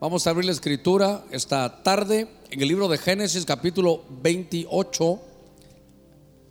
Vamos 0.00 0.24
a 0.24 0.30
abrir 0.30 0.44
la 0.44 0.52
escritura 0.52 1.24
esta 1.32 1.82
tarde 1.82 2.28
en 2.50 2.62
el 2.62 2.68
libro 2.68 2.86
de 2.86 2.98
Génesis 2.98 3.44
capítulo 3.44 4.04
28. 4.22 5.20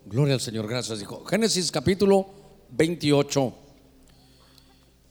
Gloria 0.07 0.33
al 0.33 0.41
Señor, 0.41 0.67
gracias 0.67 1.01
hijo. 1.01 1.23
Génesis 1.23 1.71
capítulo 1.71 2.27
28. 2.71 3.53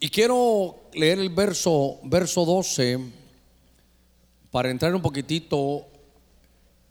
Y 0.01 0.11
quiero 0.11 0.91
leer 0.93 1.19
el 1.19 1.31
verso, 1.31 1.99
verso 2.05 2.45
12 2.45 2.99
para 4.51 4.71
entrar 4.71 4.95
un 4.95 5.01
poquitito 5.01 5.87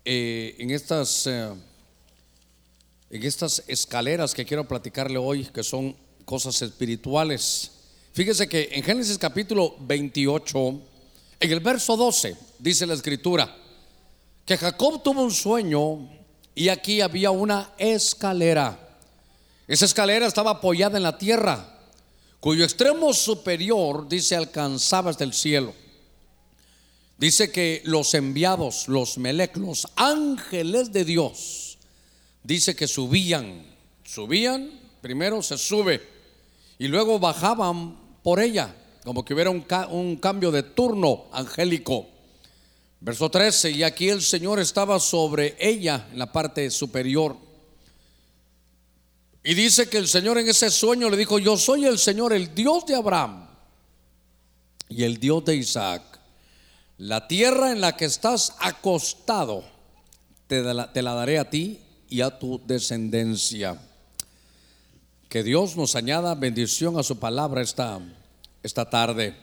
eh, 0.04 0.56
en 0.58 0.72
estas... 0.72 1.28
eh, 1.28 1.54
en 3.12 3.22
estas 3.22 3.64
escaleras 3.68 4.34
que 4.34 4.46
quiero 4.46 4.68
platicarle 4.68 5.20
hoy, 5.20 5.46
que 5.46 5.62
son 5.64 5.96
cosas 6.26 6.60
espirituales. 6.64 7.72
Fíjese 8.14 8.50
que 8.50 8.70
en 8.72 8.82
Génesis 8.82 9.20
capítulo 9.20 9.76
28, 9.82 10.82
en 11.46 11.52
el 11.52 11.60
verso 11.60 11.96
12, 11.96 12.36
dice 12.60 12.86
la 12.86 12.94
escritura, 12.94 13.56
que 14.46 14.58
Jacob 14.58 15.02
tuvo 15.04 15.24
un 15.24 15.32
sueño 15.32 16.10
y 16.54 16.70
aquí 16.70 17.02
había 17.02 17.32
una 17.32 17.74
escalera. 17.78 18.80
Esa 19.68 19.86
escalera 19.86 20.28
estaba 20.28 20.52
apoyada 20.52 20.98
en 20.98 21.04
la 21.04 21.18
tierra, 21.18 21.80
cuyo 22.40 22.64
extremo 22.64 23.14
superior, 23.14 24.08
dice, 24.08 24.36
alcanzaba 24.36 25.10
hasta 25.10 25.24
el 25.24 25.34
cielo. 25.34 25.74
Dice 27.18 27.52
que 27.52 27.82
los 27.86 28.14
enviados, 28.14 28.88
los 28.88 29.18
melec, 29.18 29.58
los 29.58 29.88
ángeles 29.96 30.92
de 30.92 31.06
Dios, 31.06 31.78
dice 32.44 32.76
que 32.76 32.88
subían, 32.88 33.66
subían, 34.04 34.80
primero 35.02 35.42
se 35.42 35.58
sube 35.58 36.02
y 36.78 36.88
luego 36.88 37.20
bajaban 37.20 37.98
por 38.22 38.40
ella, 38.40 38.76
como 39.06 39.24
que 39.24 39.34
hubiera 39.34 39.52
un, 39.52 39.62
ca- 39.62 39.88
un 39.88 40.18
cambio 40.18 40.52
de 40.52 40.64
turno 40.64 41.26
angélico. 41.32 42.08
Verso 43.00 43.30
13, 43.30 43.70
y 43.72 43.84
aquí 43.84 44.10
el 44.10 44.22
Señor 44.22 44.60
estaba 44.60 45.00
sobre 45.00 45.56
ella 45.60 46.08
en 46.12 46.18
la 46.20 46.32
parte 46.32 46.70
superior. 46.72 47.38
Y 49.44 49.54
dice 49.54 49.88
que 49.88 49.98
el 50.00 50.08
Señor 50.08 50.40
en 50.40 50.50
ese 50.50 50.72
sueño 50.72 51.08
le 51.10 51.18
dijo, 51.18 51.38
yo 51.38 51.56
soy 51.56 51.86
el 51.86 52.00
Señor, 52.00 52.34
el 52.34 52.56
Dios 52.56 52.86
de 52.88 52.96
Abraham 52.96 53.48
y 54.90 55.04
el 55.04 55.20
Dios 55.20 55.46
de 55.46 55.56
Isaac. 55.56 56.02
La 56.98 57.28
tierra 57.28 57.72
en 57.72 57.80
la 57.82 57.96
que 57.96 58.06
estás 58.06 58.56
acostado, 58.60 59.64
te 60.48 60.64
la, 60.64 60.92
te 60.92 61.04
la 61.04 61.14
daré 61.14 61.38
a 61.38 61.48
ti 61.50 61.80
y 62.10 62.22
a 62.22 62.40
tu 62.40 62.60
descendencia. 62.66 63.80
Que 65.30 65.44
Dios 65.44 65.76
nos 65.78 65.96
añada 65.96 66.34
bendición 66.34 66.98
a 66.98 67.04
su 67.04 67.20
palabra 67.20 67.62
esta, 67.62 68.00
esta 68.66 68.90
tarde. 68.90 69.36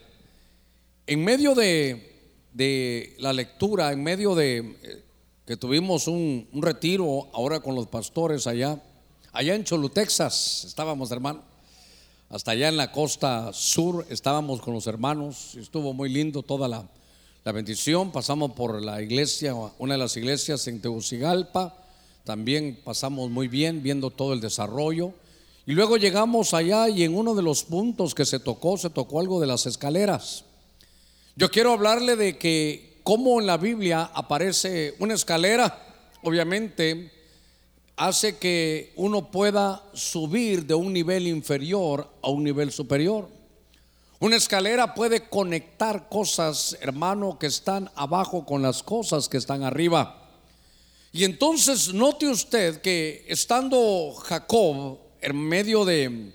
En 1.06 1.22
medio 1.22 1.54
de, 1.54 2.34
de 2.52 3.14
la 3.18 3.32
lectura, 3.32 3.92
en 3.92 4.02
medio 4.02 4.34
de 4.34 4.58
eh, 4.82 5.04
que 5.46 5.56
tuvimos 5.56 6.08
un, 6.08 6.48
un 6.52 6.62
retiro 6.62 7.28
ahora 7.32 7.60
con 7.60 7.76
los 7.76 7.86
pastores 7.86 8.48
allá, 8.48 8.82
allá 9.32 9.54
en 9.54 9.62
Cholu, 9.62 9.90
Texas, 9.90 10.64
estábamos 10.66 11.12
hermano, 11.12 11.42
hasta 12.30 12.50
allá 12.50 12.68
en 12.68 12.76
la 12.76 12.90
costa 12.90 13.52
sur 13.52 14.06
estábamos 14.10 14.60
con 14.60 14.74
los 14.74 14.88
hermanos, 14.88 15.54
estuvo 15.54 15.92
muy 15.92 16.08
lindo 16.08 16.42
toda 16.42 16.66
la, 16.66 16.88
la 17.44 17.52
bendición, 17.52 18.10
pasamos 18.10 18.52
por 18.52 18.82
la 18.82 19.02
iglesia, 19.02 19.54
una 19.78 19.94
de 19.94 19.98
las 19.98 20.16
iglesias 20.16 20.66
en 20.66 20.80
Tegucigalpa, 20.80 21.76
también 22.24 22.80
pasamos 22.84 23.30
muy 23.30 23.46
bien 23.46 23.82
viendo 23.84 24.10
todo 24.10 24.32
el 24.32 24.40
desarrollo. 24.40 25.12
Y 25.64 25.72
luego 25.72 25.96
llegamos 25.96 26.54
allá 26.54 26.88
y 26.88 27.04
en 27.04 27.16
uno 27.16 27.34
de 27.34 27.42
los 27.42 27.62
puntos 27.62 28.14
que 28.14 28.24
se 28.24 28.40
tocó, 28.40 28.76
se 28.76 28.90
tocó 28.90 29.20
algo 29.20 29.40
de 29.40 29.46
las 29.46 29.66
escaleras. 29.66 30.44
Yo 31.36 31.50
quiero 31.50 31.72
hablarle 31.72 32.16
de 32.16 32.36
que 32.36 33.00
cómo 33.04 33.40
en 33.40 33.46
la 33.46 33.56
Biblia 33.56 34.10
aparece 34.12 34.94
una 34.98 35.14
escalera, 35.14 35.86
obviamente 36.22 37.12
hace 37.96 38.38
que 38.38 38.92
uno 38.96 39.30
pueda 39.30 39.82
subir 39.92 40.66
de 40.66 40.74
un 40.74 40.92
nivel 40.92 41.28
inferior 41.28 42.08
a 42.22 42.30
un 42.30 42.42
nivel 42.42 42.72
superior. 42.72 43.28
Una 44.18 44.36
escalera 44.36 44.94
puede 44.94 45.28
conectar 45.28 46.08
cosas, 46.08 46.76
hermano, 46.80 47.38
que 47.38 47.46
están 47.46 47.90
abajo 47.94 48.44
con 48.44 48.62
las 48.62 48.82
cosas 48.82 49.28
que 49.28 49.36
están 49.36 49.62
arriba. 49.62 50.30
Y 51.12 51.24
entonces 51.24 51.92
note 51.92 52.26
usted 52.26 52.80
que 52.80 53.24
estando 53.28 54.14
Jacob 54.14 54.98
en 55.22 55.36
medio 55.36 55.84
de, 55.84 56.32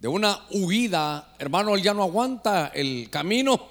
de 0.00 0.08
una 0.08 0.46
huida, 0.50 1.34
hermano, 1.38 1.74
él 1.74 1.82
ya 1.82 1.94
no 1.94 2.02
aguanta 2.02 2.72
el 2.74 3.08
camino 3.10 3.68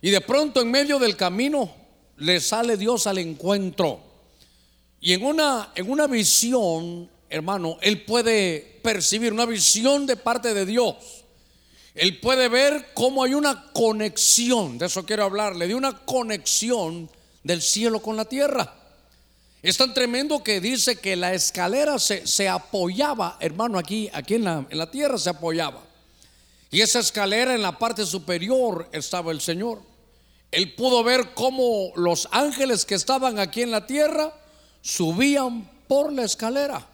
y 0.00 0.10
de 0.10 0.20
pronto 0.20 0.60
en 0.60 0.70
medio 0.70 0.98
del 0.98 1.16
camino 1.16 1.72
le 2.18 2.40
sale 2.40 2.76
Dios 2.76 3.06
al 3.06 3.18
encuentro. 3.18 4.00
Y 5.00 5.12
en 5.12 5.24
una, 5.24 5.70
en 5.74 5.90
una 5.90 6.06
visión, 6.06 7.10
hermano, 7.28 7.78
él 7.80 8.04
puede 8.04 8.80
percibir 8.82 9.32
una 9.32 9.46
visión 9.46 10.06
de 10.06 10.16
parte 10.16 10.54
de 10.54 10.66
Dios. 10.66 10.96
Él 11.94 12.18
puede 12.20 12.48
ver 12.48 12.88
cómo 12.94 13.22
hay 13.22 13.34
una 13.34 13.70
conexión, 13.72 14.78
de 14.78 14.86
eso 14.86 15.06
quiero 15.06 15.24
hablarle, 15.24 15.68
de 15.68 15.74
una 15.74 16.04
conexión 16.04 17.08
del 17.42 17.62
cielo 17.62 18.02
con 18.02 18.16
la 18.16 18.24
tierra. 18.24 18.74
Es 19.64 19.78
tan 19.78 19.94
tremendo 19.94 20.44
que 20.44 20.60
dice 20.60 20.96
que 20.96 21.16
la 21.16 21.32
escalera 21.32 21.98
se, 21.98 22.26
se 22.26 22.50
apoyaba, 22.50 23.38
hermano, 23.40 23.78
aquí, 23.78 24.10
aquí 24.12 24.34
en 24.34 24.44
la, 24.44 24.66
en 24.68 24.76
la 24.76 24.90
tierra 24.90 25.16
se 25.16 25.30
apoyaba. 25.30 25.80
Y 26.70 26.82
esa 26.82 26.98
escalera 26.98 27.54
en 27.54 27.62
la 27.62 27.78
parte 27.78 28.04
superior 28.04 28.86
estaba 28.92 29.32
el 29.32 29.40
Señor. 29.40 29.80
Él 30.50 30.74
pudo 30.74 31.02
ver 31.02 31.32
cómo 31.32 31.92
los 31.96 32.28
ángeles 32.30 32.84
que 32.84 32.94
estaban 32.94 33.38
aquí 33.38 33.62
en 33.62 33.70
la 33.70 33.86
tierra 33.86 34.34
subían 34.82 35.66
por 35.88 36.12
la 36.12 36.24
escalera. 36.24 36.86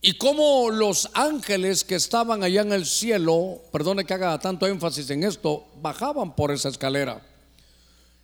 Y 0.00 0.18
cómo 0.18 0.70
los 0.70 1.10
ángeles 1.14 1.82
que 1.82 1.96
estaban 1.96 2.44
allá 2.44 2.60
en 2.60 2.72
el 2.72 2.86
cielo, 2.86 3.60
perdone 3.72 4.04
que 4.04 4.14
haga 4.14 4.38
tanto 4.38 4.68
énfasis 4.68 5.10
en 5.10 5.24
esto, 5.24 5.66
bajaban 5.82 6.36
por 6.36 6.52
esa 6.52 6.68
escalera. 6.68 7.20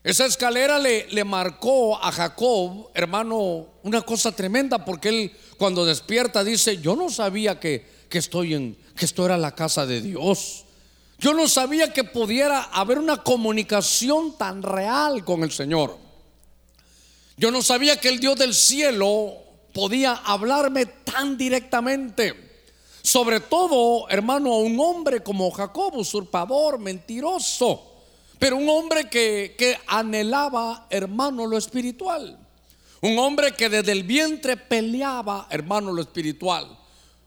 Esa 0.05 0.27
escalera 0.27 0.81
le, 0.81 1.25
marcó 1.25 1.97
a 1.97 2.11
Jacob, 2.11 2.91
hermano, 2.93 3.67
una 3.85 4.03
cosa 4.03 4.33
tremenda, 4.33 4.85
porque 4.85 5.09
él 5.09 5.33
cuando 5.57 5.85
despierta 5.85 6.43
dice, 6.43 6.79
yo 6.79 6.97
no 6.97 7.09
sabía 7.09 7.61
que, 7.61 7.87
que, 8.09 8.19
estoy 8.19 8.55
en, 8.55 8.77
que 8.97 9.05
esto 9.05 9.25
era 9.25 9.39
la 9.39 9.55
casa 9.55 9.87
de 9.87 10.01
Dios. 10.01 10.65
Yo 11.21 11.35
no 11.35 11.47
sabía 11.47 11.93
que 11.93 12.03
pudiera 12.03 12.63
haber 12.63 12.99
una 12.99 13.19
comunicación 13.19 14.37
tan 14.37 14.61
real 14.65 15.25
con 15.25 15.45
el 15.45 15.53
Señor. 15.53 15.97
Yo 17.37 17.53
no 17.53 17.63
sabía 17.63 17.97
que 17.97 18.09
el 18.09 18.19
Dios 18.19 18.37
del 18.37 18.55
cielo 18.55 19.34
podía 19.73 20.15
hablarme 20.15 20.87
tan 20.87 21.39
directamente. 21.39 22.65
Sobre 23.03 23.39
todo, 23.39 24.09
hermano, 24.09 24.53
a 24.53 24.59
un 24.59 24.81
hombre 24.81 25.23
como 25.23 25.49
Jacob, 25.53 25.95
usurpador, 25.95 26.81
mentiroso 26.81 27.91
pero 28.42 28.56
un 28.56 28.69
hombre 28.69 29.08
que, 29.08 29.78
anhelaba, 29.86 30.88
hermano, 30.91 31.47
lo 31.47 31.56
espiritual. 31.56 32.36
Un 33.00 33.16
hombre 33.16 33.53
que 33.53 33.69
desde 33.69 33.92
el 33.92 34.03
vientre 34.03 34.56
peleaba, 34.56 35.47
hermano, 35.48 35.92
lo 35.92 36.03
espiritual. 36.03 36.76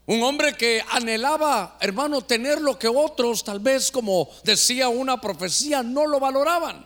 Un 0.04 0.22
hombre 0.22 0.52
que 0.52 0.84
anhelaba, 0.90 1.78
hermano, 1.80 2.20
tener 2.20 2.60
lo 2.60 2.78
que 2.78 2.88
otros, 2.88 3.42
tal 3.42 3.60
vez 3.60 3.90
como 3.90 4.28
decía 4.44 4.90
una 4.90 5.18
profecía, 5.18 5.82
no 5.82 6.06
lo 6.06 6.20
valoraban. 6.20 6.84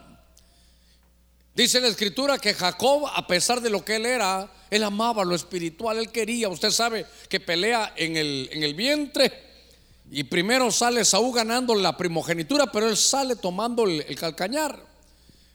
Dice 1.53 1.81
la 1.81 1.89
escritura 1.89 2.39
que 2.39 2.55
Jacob, 2.55 3.09
a 3.13 3.27
pesar 3.27 3.61
de 3.61 3.71
lo 3.71 3.85
que 3.85 3.97
él 3.97 4.07
era, 4.07 4.49
él 4.71 4.85
amaba 4.85 5.25
lo 5.25 5.35
espiritual, 5.35 5.99
él 5.99 6.13
quería, 6.13 6.49
usted 6.49 6.71
sabe 6.71 7.05
que 7.29 7.41
pelea 7.41 7.95
en 7.97 8.17
el, 8.17 8.49
en 8.53 8.63
el 8.63 8.75
vientre. 8.75 9.50
Y 10.11 10.25
primero 10.25 10.73
sale 10.73 11.05
Saúl 11.05 11.35
ganando 11.35 11.75
la 11.75 11.97
primogenitura, 11.97 12.73
pero 12.73 12.89
él 12.89 12.97
sale 12.97 13.37
tomando 13.37 13.85
el, 13.85 14.05
el, 14.09 14.17
calcañar. 14.17 14.85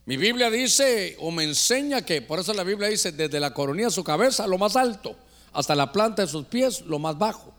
Mi 0.05 0.15
Biblia 0.15 0.49
dice 0.49 1.17
o 1.19 1.29
me 1.29 1.43
enseña 1.43 2.03
que, 2.03 2.21
por 2.21 2.39
eso 2.39 2.53
la 2.53 2.63
Biblia 2.63 2.87
dice, 2.87 3.11
desde 3.11 3.39
la 3.39 3.53
coronilla 3.53 3.87
de 3.87 3.93
su 3.93 4.03
cabeza, 4.03 4.47
lo 4.47 4.57
más 4.57 4.77
alto, 4.77 5.17
hasta 5.51 5.75
la 5.75 5.91
planta 5.91 6.21
de 6.21 6.29
sus 6.29 6.45
pies, 6.45 6.81
lo 6.81 6.99
más 6.99 7.17
bajo. 7.17 7.53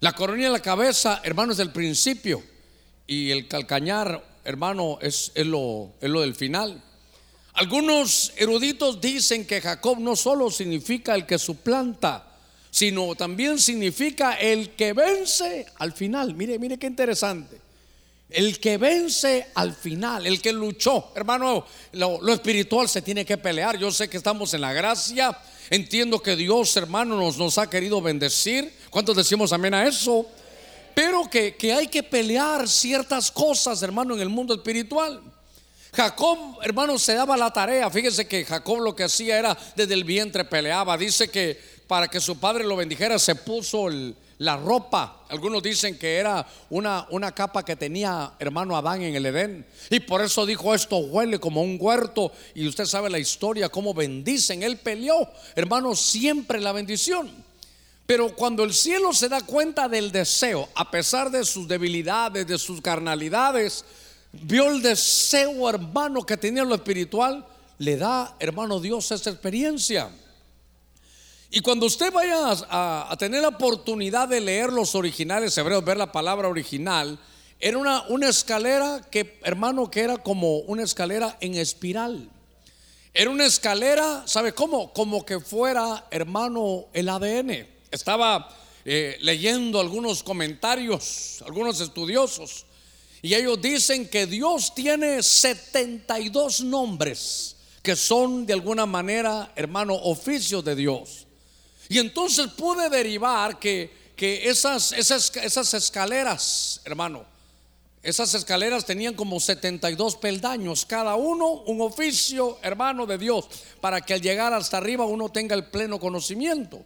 La 0.00 0.12
coronilla 0.12 0.46
de 0.46 0.52
la 0.52 0.62
cabeza, 0.62 1.20
hermano, 1.24 1.52
es 1.52 1.58
del 1.58 1.72
principio. 1.72 2.42
Y 3.06 3.32
el 3.32 3.48
calcañar, 3.48 4.24
hermano, 4.44 4.98
es, 5.00 5.32
es, 5.34 5.46
lo, 5.46 5.90
es 6.00 6.08
lo 6.08 6.20
del 6.20 6.36
final. 6.36 6.80
Algunos 7.54 8.32
eruditos 8.36 9.00
dicen 9.00 9.44
que 9.44 9.60
Jacob 9.60 9.98
no 9.98 10.14
solo 10.14 10.50
significa 10.52 11.16
el 11.16 11.26
que 11.26 11.38
suplanta, 11.38 12.27
sino 12.70 13.14
también 13.14 13.58
significa 13.58 14.34
el 14.34 14.70
que 14.70 14.92
vence 14.92 15.66
al 15.78 15.92
final. 15.92 16.34
Mire, 16.34 16.58
mire 16.58 16.78
qué 16.78 16.86
interesante. 16.86 17.68
El 18.30 18.60
que 18.60 18.76
vence 18.76 19.46
al 19.54 19.74
final, 19.74 20.26
el 20.26 20.42
que 20.42 20.52
luchó. 20.52 21.12
Hermano, 21.14 21.64
lo, 21.92 22.32
espiritual 22.32 22.88
se 22.88 23.00
tiene 23.00 23.24
que 23.24 23.38
pelear. 23.38 23.78
Yo 23.78 23.90
sé 23.90 24.08
que 24.08 24.18
estamos 24.18 24.52
en 24.52 24.60
la 24.60 24.72
gracia. 24.72 25.36
Entiendo 25.70 26.20
que 26.20 26.36
Dios, 26.36 26.76
hermano, 26.76 27.16
nos, 27.16 27.38
nos 27.38 27.56
ha 27.56 27.70
querido 27.70 28.02
bendecir. 28.02 28.70
¿Cuántos 28.90 29.16
decimos 29.16 29.52
amén 29.52 29.72
a 29.72 29.86
eso? 29.86 30.26
Pero 30.94 31.28
que, 31.30 31.56
que 31.56 31.72
hay 31.72 31.88
que 31.88 32.02
pelear 32.02 32.68
ciertas 32.68 33.30
cosas, 33.30 33.82
hermano, 33.82 34.14
en 34.14 34.20
el 34.20 34.28
mundo 34.28 34.54
espiritual. 34.54 35.22
Jacob, 35.94 36.58
hermano, 36.62 36.98
se 36.98 37.14
daba 37.14 37.36
la 37.36 37.50
tarea. 37.50 37.88
Fíjese 37.90 38.26
que 38.26 38.44
Jacob 38.44 38.80
lo 38.80 38.94
que 38.94 39.04
hacía 39.04 39.38
era 39.38 39.56
desde 39.74 39.94
el 39.94 40.04
vientre 40.04 40.44
peleaba. 40.44 40.98
Dice 40.98 41.30
que 41.30 41.77
para 41.88 42.06
que 42.06 42.20
su 42.20 42.38
padre 42.38 42.64
lo 42.64 42.76
bendijera 42.76 43.18
se 43.18 43.34
puso 43.34 43.88
la 44.38 44.56
ropa. 44.58 45.24
Algunos 45.30 45.62
dicen 45.62 45.98
que 45.98 46.16
era 46.16 46.46
una, 46.68 47.06
una 47.10 47.32
capa 47.32 47.64
que 47.64 47.74
tenía 47.74 48.34
hermano 48.38 48.76
Adán 48.76 49.02
en 49.02 49.16
el 49.16 49.26
Edén. 49.26 49.66
Y 49.90 50.00
por 50.00 50.20
eso 50.20 50.44
dijo 50.44 50.74
esto 50.74 50.98
huele 50.98 51.40
como 51.40 51.62
un 51.62 51.78
huerto. 51.80 52.30
Y 52.54 52.68
usted 52.68 52.84
sabe 52.84 53.08
la 53.08 53.18
historia, 53.18 53.70
cómo 53.70 53.94
bendicen. 53.94 54.62
Él 54.62 54.76
peleó, 54.76 55.28
hermano, 55.56 55.96
siempre 55.96 56.60
la 56.60 56.72
bendición. 56.72 57.30
Pero 58.06 58.34
cuando 58.34 58.64
el 58.64 58.74
cielo 58.74 59.12
se 59.12 59.28
da 59.28 59.40
cuenta 59.40 59.88
del 59.88 60.12
deseo, 60.12 60.68
a 60.74 60.90
pesar 60.90 61.30
de 61.30 61.44
sus 61.44 61.66
debilidades, 61.66 62.46
de 62.46 62.58
sus 62.58 62.80
carnalidades, 62.82 63.84
vio 64.32 64.70
el 64.70 64.82
deseo, 64.82 65.68
hermano, 65.68 66.24
que 66.24 66.36
tenía 66.36 66.64
lo 66.64 66.74
espiritual, 66.74 67.46
le 67.78 67.96
da, 67.96 68.36
hermano 68.40 68.78
Dios, 68.78 69.10
esa 69.10 69.30
experiencia. 69.30 70.10
Y 71.50 71.60
cuando 71.60 71.86
usted 71.86 72.12
vaya 72.12 72.56
a, 72.68 73.16
tener 73.18 73.40
la 73.40 73.48
oportunidad 73.48 74.28
de 74.28 74.40
leer 74.40 74.70
los 74.70 74.94
originales 74.94 75.56
hebreos, 75.56 75.84
ver 75.84 75.96
la 75.96 76.12
palabra 76.12 76.48
original, 76.48 77.18
era 77.58 77.78
una, 77.78 78.28
escalera 78.28 79.00
que, 79.10 79.38
hermano, 79.42 79.90
que 79.90 80.00
era 80.00 80.18
como 80.18 80.58
una 80.58 80.82
escalera 80.82 81.38
en 81.40 81.54
espiral. 81.54 82.28
Era 83.14 83.30
una 83.30 83.46
escalera, 83.46 84.24
¿sabe 84.26 84.52
cómo? 84.52 84.92
Como 84.92 85.24
que 85.24 85.40
fuera, 85.40 86.06
hermano, 86.10 86.86
el 86.92 87.08
ADN. 87.08 87.66
Estaba 87.90 88.54
eh, 88.84 89.16
leyendo 89.22 89.80
algunos 89.80 90.22
comentarios, 90.22 91.42
algunos 91.46 91.80
estudiosos, 91.80 92.66
y 93.22 93.34
ellos 93.34 93.60
dicen 93.60 94.08
que 94.08 94.26
Dios 94.26 94.74
tiene 94.74 95.22
72 95.22 96.60
nombres 96.60 97.56
que 97.82 97.96
son 97.96 98.44
de 98.44 98.52
alguna 98.52 98.84
manera, 98.84 99.50
hermano, 99.56 99.94
oficios 99.94 100.62
de 100.62 100.76
Dios. 100.76 101.27
Y 101.88 101.98
entonces 101.98 102.48
pude 102.48 102.88
derivar 102.88 103.58
que, 103.58 103.90
que 104.14 104.48
esas, 104.48 104.92
esas, 104.92 105.34
esas 105.36 105.74
escaleras, 105.74 106.80
hermano, 106.84 107.24
esas 108.02 108.32
escaleras 108.34 108.84
tenían 108.84 109.14
como 109.14 109.40
72 109.40 110.16
peldaños, 110.16 110.86
cada 110.86 111.16
uno 111.16 111.50
un 111.66 111.80
oficio, 111.80 112.58
hermano, 112.62 113.06
de 113.06 113.18
Dios, 113.18 113.46
para 113.80 114.00
que 114.00 114.14
al 114.14 114.20
llegar 114.20 114.52
hasta 114.52 114.76
arriba 114.76 115.04
uno 115.04 115.30
tenga 115.30 115.54
el 115.54 115.66
pleno 115.66 115.98
conocimiento. 115.98 116.82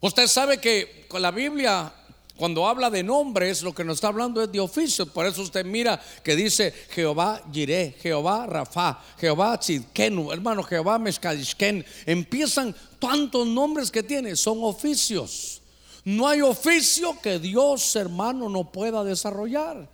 Usted 0.00 0.26
sabe 0.26 0.58
que 0.58 1.06
la 1.18 1.30
Biblia 1.30 1.92
cuando 2.40 2.66
habla 2.66 2.88
de 2.88 3.02
nombres, 3.02 3.60
lo 3.60 3.74
que 3.74 3.84
nos 3.84 3.96
está 3.96 4.08
hablando 4.08 4.42
es 4.42 4.50
de 4.50 4.60
oficio. 4.60 5.04
Por 5.04 5.26
eso 5.26 5.42
usted 5.42 5.62
mira 5.62 6.00
que 6.24 6.34
dice 6.34 6.72
Jehová 6.88 7.42
Jireh, 7.52 7.94
Jehová 8.00 8.46
Rafa, 8.46 8.98
Jehová 9.20 9.60
Tzidkenu, 9.60 10.32
hermano, 10.32 10.62
Jehová 10.62 10.98
Meshkadishken. 10.98 11.84
Empiezan 12.06 12.74
tantos 12.98 13.46
nombres 13.46 13.90
que 13.90 14.02
tiene, 14.02 14.36
son 14.36 14.64
oficios. 14.64 15.60
No 16.02 16.26
hay 16.26 16.40
oficio 16.40 17.14
que 17.20 17.38
Dios, 17.38 17.94
hermano, 17.94 18.48
no 18.48 18.72
pueda 18.72 19.04
desarrollar. 19.04 19.86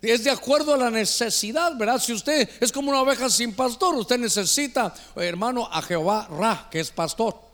Es 0.00 0.24
de 0.24 0.30
acuerdo 0.30 0.72
a 0.72 0.78
la 0.78 0.90
necesidad, 0.90 1.76
¿verdad? 1.76 2.00
Si 2.00 2.14
usted 2.14 2.48
es 2.60 2.72
como 2.72 2.88
una 2.88 3.02
oveja 3.02 3.28
sin 3.28 3.52
pastor, 3.52 3.94
usted 3.96 4.18
necesita, 4.18 4.94
hermano, 5.16 5.68
a 5.70 5.82
Jehová 5.82 6.26
Ra, 6.30 6.66
que 6.70 6.80
es 6.80 6.90
pastor. 6.90 7.49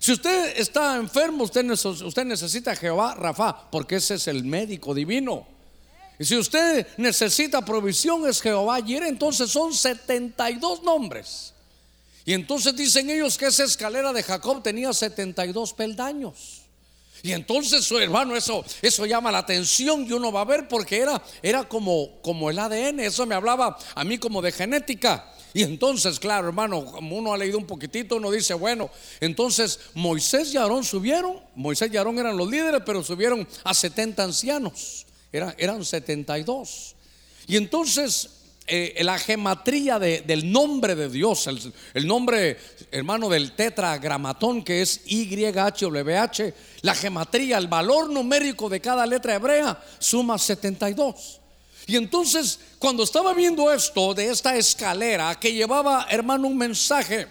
Si 0.00 0.12
usted 0.12 0.58
está 0.58 0.96
enfermo, 0.96 1.44
usted, 1.44 1.62
necesita 2.24 2.70
a 2.70 2.76
Jehová 2.76 3.14
Rafa, 3.14 3.70
porque 3.70 3.96
ese 3.96 4.14
es 4.14 4.28
el 4.28 4.44
médico 4.44 4.94
divino. 4.94 5.46
Y 6.18 6.24
si 6.24 6.36
usted 6.38 6.86
necesita 6.96 7.62
provisión, 7.62 8.26
es 8.26 8.40
Jehová 8.40 8.80
Yere, 8.80 9.08
entonces 9.08 9.50
son 9.50 9.74
72 9.74 10.82
nombres. 10.82 11.52
Y 12.24 12.32
entonces 12.32 12.74
dicen 12.74 13.10
ellos 13.10 13.36
que 13.36 13.46
esa 13.46 13.64
escalera 13.64 14.10
de 14.14 14.22
Jacob 14.22 14.62
tenía 14.62 14.90
72 14.94 15.74
peldaños. 15.74 16.62
Y 17.22 17.32
entonces 17.32 17.84
su 17.84 17.98
hermano, 17.98 18.34
eso, 18.34 18.64
eso 18.80 19.04
llama 19.04 19.30
la 19.30 19.38
atención 19.38 20.06
y 20.06 20.12
uno 20.12 20.32
va 20.32 20.40
a 20.40 20.46
ver 20.46 20.66
porque 20.66 20.98
era, 20.98 21.22
era 21.42 21.68
como, 21.68 22.22
como 22.22 22.48
el 22.48 22.58
ADN, 22.58 23.00
eso 23.00 23.26
me 23.26 23.34
hablaba 23.34 23.78
a 23.94 24.04
mí 24.04 24.16
como 24.16 24.40
de 24.40 24.50
genética. 24.50 25.30
Y 25.52 25.62
entonces, 25.62 26.18
claro, 26.18 26.48
hermano, 26.48 26.84
como 26.84 27.16
uno 27.16 27.32
ha 27.32 27.38
leído 27.38 27.58
un 27.58 27.66
poquitito, 27.66 28.16
uno 28.16 28.30
dice, 28.30 28.54
bueno, 28.54 28.90
entonces 29.20 29.80
Moisés 29.94 30.54
y 30.54 30.56
Aarón 30.56 30.84
subieron, 30.84 31.40
Moisés 31.54 31.90
y 31.92 31.96
Aarón 31.96 32.18
eran 32.18 32.36
los 32.36 32.48
líderes, 32.48 32.82
pero 32.84 33.02
subieron 33.02 33.46
a 33.64 33.74
70 33.74 34.22
ancianos, 34.22 35.06
eran, 35.32 35.54
eran 35.58 35.84
72. 35.84 36.94
Y 37.46 37.56
entonces 37.56 38.30
eh, 38.72 39.02
la 39.02 39.18
gematría 39.18 39.98
del 39.98 40.52
nombre 40.52 40.94
de 40.94 41.08
Dios, 41.08 41.48
el, 41.94 42.06
nombre, 42.06 42.56
hermano, 42.92 43.28
del 43.28 43.56
tetragramatón 43.56 44.62
que 44.62 44.82
es 44.82 45.00
YHWH, 45.06 46.54
la 46.82 46.94
gematría, 46.94 47.58
el 47.58 47.66
valor 47.66 48.08
numérico 48.10 48.68
de 48.68 48.80
cada 48.80 49.04
letra 49.06 49.34
hebrea 49.34 49.82
suma 49.98 50.38
72. 50.38 51.39
Y 51.90 51.96
entonces, 51.96 52.60
cuando 52.78 53.02
estaba 53.02 53.34
viendo 53.34 53.72
esto 53.72 54.14
de 54.14 54.30
esta 54.30 54.56
escalera 54.56 55.34
que 55.40 55.52
llevaba, 55.52 56.06
hermano, 56.08 56.46
un 56.46 56.56
mensaje, 56.56 57.26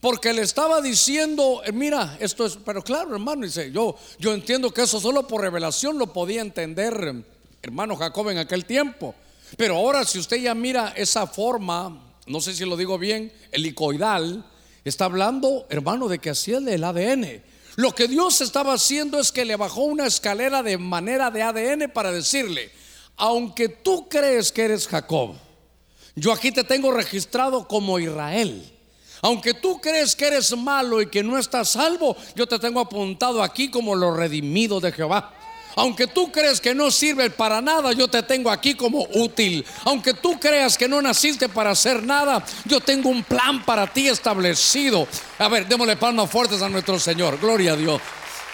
porque 0.00 0.32
le 0.32 0.42
estaba 0.42 0.80
diciendo, 0.80 1.62
eh, 1.64 1.70
mira, 1.70 2.16
esto 2.18 2.46
es, 2.46 2.58
pero 2.64 2.82
claro, 2.82 3.12
hermano, 3.12 3.46
dice, 3.46 3.70
yo, 3.70 3.96
yo 4.18 4.34
entiendo 4.34 4.74
que 4.74 4.82
eso 4.82 4.98
solo 4.98 5.28
por 5.28 5.40
revelación 5.40 5.98
lo 5.98 6.12
podía 6.12 6.40
entender, 6.40 7.14
hermano 7.62 7.94
Jacob, 7.94 8.28
en 8.30 8.38
aquel 8.38 8.64
tiempo. 8.64 9.14
Pero 9.56 9.76
ahora, 9.76 10.04
si 10.04 10.18
usted 10.18 10.38
ya 10.38 10.56
mira 10.56 10.92
esa 10.96 11.28
forma, 11.28 11.96
no 12.26 12.40
sé 12.40 12.54
si 12.54 12.64
lo 12.64 12.76
digo 12.76 12.98
bien, 12.98 13.32
helicoidal, 13.52 14.44
está 14.84 15.04
hablando, 15.04 15.64
hermano, 15.70 16.08
de 16.08 16.18
que 16.18 16.30
así 16.30 16.52
es 16.52 16.66
el 16.66 16.82
ADN. 16.82 17.40
Lo 17.76 17.94
que 17.94 18.08
Dios 18.08 18.40
estaba 18.40 18.72
haciendo 18.72 19.20
es 19.20 19.30
que 19.30 19.44
le 19.44 19.54
bajó 19.54 19.82
una 19.82 20.08
escalera 20.08 20.64
de 20.64 20.76
manera 20.76 21.30
de 21.30 21.44
ADN 21.44 21.92
para 21.92 22.10
decirle, 22.10 22.72
aunque 23.16 23.68
tú 23.68 24.08
crees 24.08 24.52
que 24.52 24.64
eres 24.64 24.86
Jacob, 24.86 25.34
yo 26.14 26.32
aquí 26.32 26.52
te 26.52 26.64
tengo 26.64 26.92
registrado 26.92 27.66
como 27.68 27.98
Israel. 27.98 28.72
Aunque 29.22 29.54
tú 29.54 29.80
crees 29.80 30.14
que 30.14 30.26
eres 30.26 30.56
malo 30.56 31.00
y 31.00 31.08
que 31.08 31.22
no 31.22 31.38
estás 31.38 31.70
salvo, 31.70 32.16
yo 32.34 32.46
te 32.46 32.58
tengo 32.58 32.80
apuntado 32.80 33.42
aquí 33.42 33.70
como 33.70 33.94
lo 33.94 34.14
redimido 34.14 34.80
de 34.80 34.92
Jehová. 34.92 35.32
Aunque 35.74 36.06
tú 36.06 36.32
crees 36.32 36.58
que 36.58 36.74
no 36.74 36.90
sirve 36.90 37.28
para 37.28 37.60
nada, 37.60 37.92
yo 37.92 38.08
te 38.08 38.22
tengo 38.22 38.50
aquí 38.50 38.74
como 38.74 39.06
útil. 39.12 39.64
Aunque 39.84 40.14
tú 40.14 40.40
creas 40.40 40.78
que 40.78 40.88
no 40.88 41.02
naciste 41.02 41.50
para 41.50 41.70
hacer 41.70 42.02
nada, 42.02 42.42
yo 42.64 42.80
tengo 42.80 43.10
un 43.10 43.22
plan 43.22 43.62
para 43.62 43.86
ti 43.86 44.08
establecido. 44.08 45.06
A 45.38 45.48
ver, 45.48 45.68
démosle 45.68 45.96
palmas 45.96 46.30
fuertes 46.30 46.62
a 46.62 46.70
nuestro 46.70 46.98
Señor. 46.98 47.38
Gloria 47.38 47.74
a 47.74 47.76
Dios. 47.76 48.00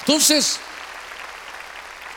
Entonces, 0.00 0.58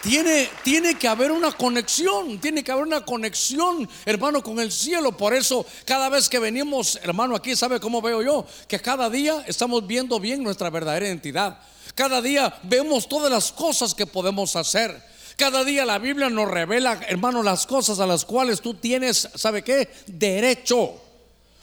tiene, 0.05 0.47
tiene 0.63 0.95
que 0.95 1.07
haber 1.07 1.31
una 1.31 1.51
conexión, 1.51 2.39
tiene 2.39 2.63
que 2.63 2.71
haber 2.71 2.85
una 2.85 3.03
conexión, 3.03 3.89
hermano, 4.05 4.43
con 4.43 4.59
el 4.59 4.71
cielo. 4.71 5.17
Por 5.17 5.33
eso, 5.33 5.65
cada 5.83 6.09
vez 6.09 6.29
que 6.29 6.37
venimos, 6.37 6.99
hermano, 7.01 7.35
aquí, 7.35 7.55
¿sabe 7.55 7.79
cómo 7.79 8.03
veo 8.03 8.21
yo? 8.21 8.45
Que 8.67 8.79
cada 8.79 9.09
día 9.09 9.43
estamos 9.47 9.87
viendo 9.87 10.19
bien 10.19 10.43
nuestra 10.43 10.69
verdadera 10.69 11.07
identidad. 11.07 11.57
Cada 11.95 12.21
día 12.21 12.55
vemos 12.63 13.09
todas 13.09 13.31
las 13.31 13.51
cosas 13.51 13.95
que 13.95 14.05
podemos 14.05 14.55
hacer. 14.55 15.01
Cada 15.37 15.63
día 15.63 15.85
la 15.85 15.97
Biblia 15.97 16.29
nos 16.29 16.51
revela, 16.51 16.99
hermano, 17.07 17.41
las 17.41 17.65
cosas 17.65 17.99
a 17.99 18.05
las 18.05 18.25
cuales 18.25 18.61
tú 18.61 18.75
tienes, 18.75 19.27
¿sabe 19.33 19.63
qué? 19.63 19.89
Derecho. 20.05 21.01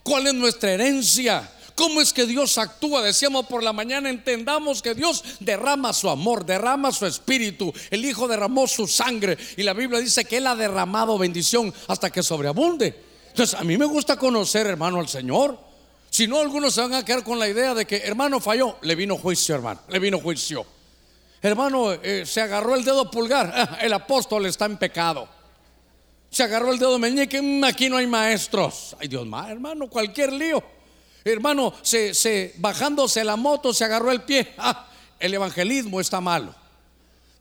¿Cuál 0.03 0.27
es 0.27 0.35
nuestra 0.35 0.73
herencia? 0.73 1.49
¿Cómo 1.75 2.01
es 2.01 2.13
que 2.13 2.27
Dios 2.27 2.59
actúa? 2.59 3.03
Decíamos 3.03 3.47
por 3.47 3.63
la 3.63 3.73
mañana, 3.73 4.11
entendamos 4.11 4.83
que 4.83 4.95
Dios 4.95 5.25
derrama 5.41 5.93
su 5.93 6.09
amor, 6.09 6.45
derrama 6.45 6.93
su 6.93 7.07
espíritu. 7.07 7.73
El 7.91 8.05
Hijo 8.05 8.29
derramó 8.29 8.67
su 8.67 8.87
sangre 8.87 9.39
y 9.57 9.63
la 9.63 9.73
Biblia 9.73 10.01
dice 10.01 10.25
que 10.25 10.39
Él 10.39 10.47
ha 10.47 10.57
derramado 10.57 11.19
bendición 11.19 11.73
hasta 11.89 12.11
que 12.11 12.23
sobreabunde. 12.23 12.95
Entonces, 13.29 13.59
a 13.59 13.65
mí 13.65 13.79
me 13.79 13.87
gusta 13.87 14.17
conocer, 14.17 14.67
hermano, 14.67 15.01
al 15.01 15.09
Señor. 15.09 15.59
Si 16.11 16.27
no, 16.27 16.41
algunos 16.41 16.75
se 16.75 16.83
van 16.83 16.93
a 16.93 17.05
quedar 17.05 17.25
con 17.25 17.39
la 17.39 17.49
idea 17.49 17.73
de 17.73 17.87
que, 17.87 17.97
hermano, 17.97 18.41
falló. 18.41 18.77
Le 18.83 18.95
vino 18.95 19.17
juicio, 19.17 19.55
hermano. 19.55 19.81
Le 19.89 19.99
vino 19.99 20.19
juicio. 20.21 20.67
Hermano, 21.41 21.93
eh, 21.93 22.25
se 22.27 22.43
agarró 22.43 22.75
el 22.75 22.85
dedo 22.85 23.11
pulgar. 23.11 23.79
El 23.81 23.93
apóstol 23.95 24.45
está 24.45 24.67
en 24.67 24.77
pecado. 24.77 25.27
Se 26.29 26.43
agarró 26.43 26.73
el 26.73 26.79
dedo 26.79 26.99
meñique. 26.99 27.43
Mm, 27.43 27.65
aquí 27.65 27.89
no 27.89 27.97
hay 27.97 28.07
maestros. 28.07 28.97
Ay, 29.01 29.09
Dios 29.09 29.27
hermano, 29.49 29.89
cualquier 29.89 30.33
lío. 30.33 30.63
Hermano, 31.25 31.73
se, 31.83 32.55
bajándose 32.59 33.23
la 33.25 33.37
moto 33.37 33.73
se 33.73 33.85
agarró 33.85 34.11
el 34.11 34.23
pie. 34.23 34.53
Ah, 34.59 34.89
el 35.21 35.35
evangelismo 35.35 36.01
está 36.01 36.21
malo. 36.21 36.55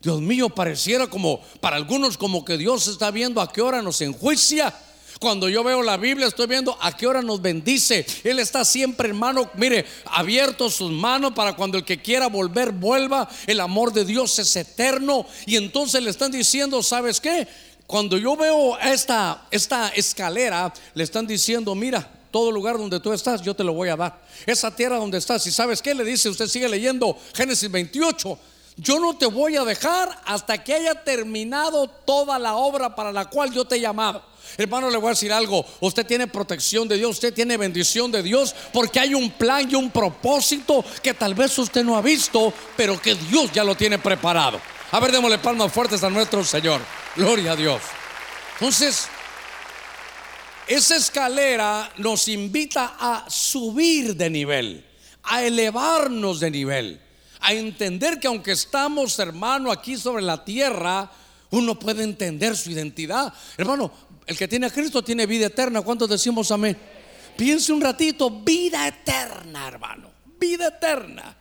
Dios 0.00 0.20
mío, 0.20 0.48
pareciera 0.48 1.06
como 1.06 1.40
para 1.60 1.76
algunos 1.76 2.18
como 2.18 2.44
que 2.44 2.58
Dios 2.58 2.88
está 2.88 3.10
viendo 3.10 3.40
a 3.40 3.52
qué 3.52 3.62
hora 3.62 3.82
nos 3.82 4.00
enjuicia. 4.00 4.74
Cuando 5.20 5.48
yo 5.48 5.62
veo 5.62 5.82
la 5.82 5.96
Biblia 5.96 6.26
estoy 6.26 6.48
viendo 6.48 6.76
a 6.80 6.96
qué 6.96 7.06
hora 7.06 7.22
nos 7.22 7.40
bendice. 7.40 8.04
Él 8.24 8.40
está 8.40 8.64
siempre, 8.64 9.08
hermano, 9.08 9.48
mire, 9.54 9.86
abierto 10.06 10.68
sus 10.68 10.90
manos 10.90 11.32
para 11.32 11.54
cuando 11.54 11.78
el 11.78 11.84
que 11.84 12.02
quiera 12.02 12.26
volver 12.26 12.72
vuelva. 12.72 13.28
El 13.46 13.60
amor 13.60 13.92
de 13.92 14.04
Dios 14.04 14.36
es 14.40 14.56
eterno. 14.56 15.24
Y 15.46 15.54
entonces 15.54 16.02
le 16.02 16.10
están 16.10 16.32
diciendo, 16.32 16.82
¿sabes 16.82 17.20
qué? 17.20 17.46
Cuando 17.86 18.16
yo 18.18 18.36
veo 18.36 18.76
esta, 18.80 19.46
esta 19.52 19.90
escalera, 19.90 20.72
le 20.94 21.04
están 21.04 21.26
diciendo, 21.26 21.74
mira, 21.76 22.10
todo 22.32 22.50
lugar 22.50 22.78
donde 22.78 22.98
tú 22.98 23.12
estás, 23.12 23.42
yo 23.42 23.54
te 23.54 23.62
lo 23.62 23.74
voy 23.74 23.90
a 23.90 23.96
dar. 23.96 24.20
Esa 24.46 24.74
tierra 24.74 24.96
donde 24.96 25.18
estás, 25.18 25.46
y 25.46 25.52
sabes 25.52 25.80
qué 25.80 25.94
le 25.94 26.02
dice, 26.02 26.28
usted 26.28 26.48
sigue 26.48 26.68
leyendo 26.68 27.16
Génesis 27.34 27.70
28. 27.70 28.38
Yo 28.76 28.98
no 28.98 29.16
te 29.16 29.26
voy 29.26 29.56
a 29.56 29.64
dejar 29.64 30.08
hasta 30.24 30.64
que 30.64 30.72
haya 30.72 31.04
terminado 31.04 31.86
toda 31.86 32.38
la 32.38 32.54
obra 32.54 32.96
para 32.96 33.12
la 33.12 33.26
cual 33.26 33.52
yo 33.52 33.66
te 33.66 33.76
he 33.76 33.80
llamado. 33.80 34.24
Hermano, 34.56 34.90
le 34.90 34.96
voy 34.96 35.08
a 35.08 35.10
decir 35.10 35.32
algo. 35.32 35.64
Usted 35.80 36.06
tiene 36.06 36.26
protección 36.26 36.88
de 36.88 36.96
Dios, 36.96 37.10
usted 37.10 37.34
tiene 37.34 37.56
bendición 37.58 38.10
de 38.10 38.22
Dios, 38.22 38.54
porque 38.72 38.98
hay 38.98 39.14
un 39.14 39.30
plan 39.30 39.70
y 39.70 39.74
un 39.74 39.90
propósito 39.90 40.84
que 41.02 41.12
tal 41.14 41.34
vez 41.34 41.56
usted 41.58 41.84
no 41.84 41.96
ha 41.96 42.00
visto, 42.00 42.52
pero 42.76 43.00
que 43.00 43.14
Dios 43.14 43.52
ya 43.52 43.62
lo 43.62 43.74
tiene 43.74 43.98
preparado. 43.98 44.58
A 44.90 45.00
ver, 45.00 45.12
démosle 45.12 45.38
palmas 45.38 45.70
fuertes 45.70 46.02
a 46.02 46.10
nuestro 46.10 46.42
Señor. 46.42 46.80
Gloria 47.14 47.52
a 47.52 47.56
Dios. 47.56 47.80
Entonces, 48.54 49.06
esa 50.74 50.96
escalera 50.96 51.90
nos 51.98 52.28
invita 52.28 52.96
a 52.98 53.28
subir 53.28 54.16
de 54.16 54.30
nivel, 54.30 54.84
a 55.24 55.42
elevarnos 55.42 56.40
de 56.40 56.50
nivel, 56.50 57.00
a 57.40 57.52
entender 57.52 58.18
que 58.18 58.28
aunque 58.28 58.52
estamos, 58.52 59.18
hermano, 59.18 59.70
aquí 59.70 59.96
sobre 59.96 60.22
la 60.22 60.44
tierra, 60.44 61.10
uno 61.50 61.78
puede 61.78 62.04
entender 62.04 62.56
su 62.56 62.70
identidad. 62.70 63.32
Hermano, 63.56 63.92
el 64.26 64.36
que 64.36 64.48
tiene 64.48 64.66
a 64.66 64.70
Cristo 64.70 65.02
tiene 65.02 65.26
vida 65.26 65.46
eterna. 65.46 65.82
¿Cuántos 65.82 66.08
decimos 66.08 66.50
amén? 66.50 66.76
Piense 67.36 67.72
un 67.72 67.80
ratito, 67.80 68.30
vida 68.30 68.88
eterna, 68.88 69.68
hermano, 69.68 70.10
vida 70.38 70.68
eterna. 70.68 71.36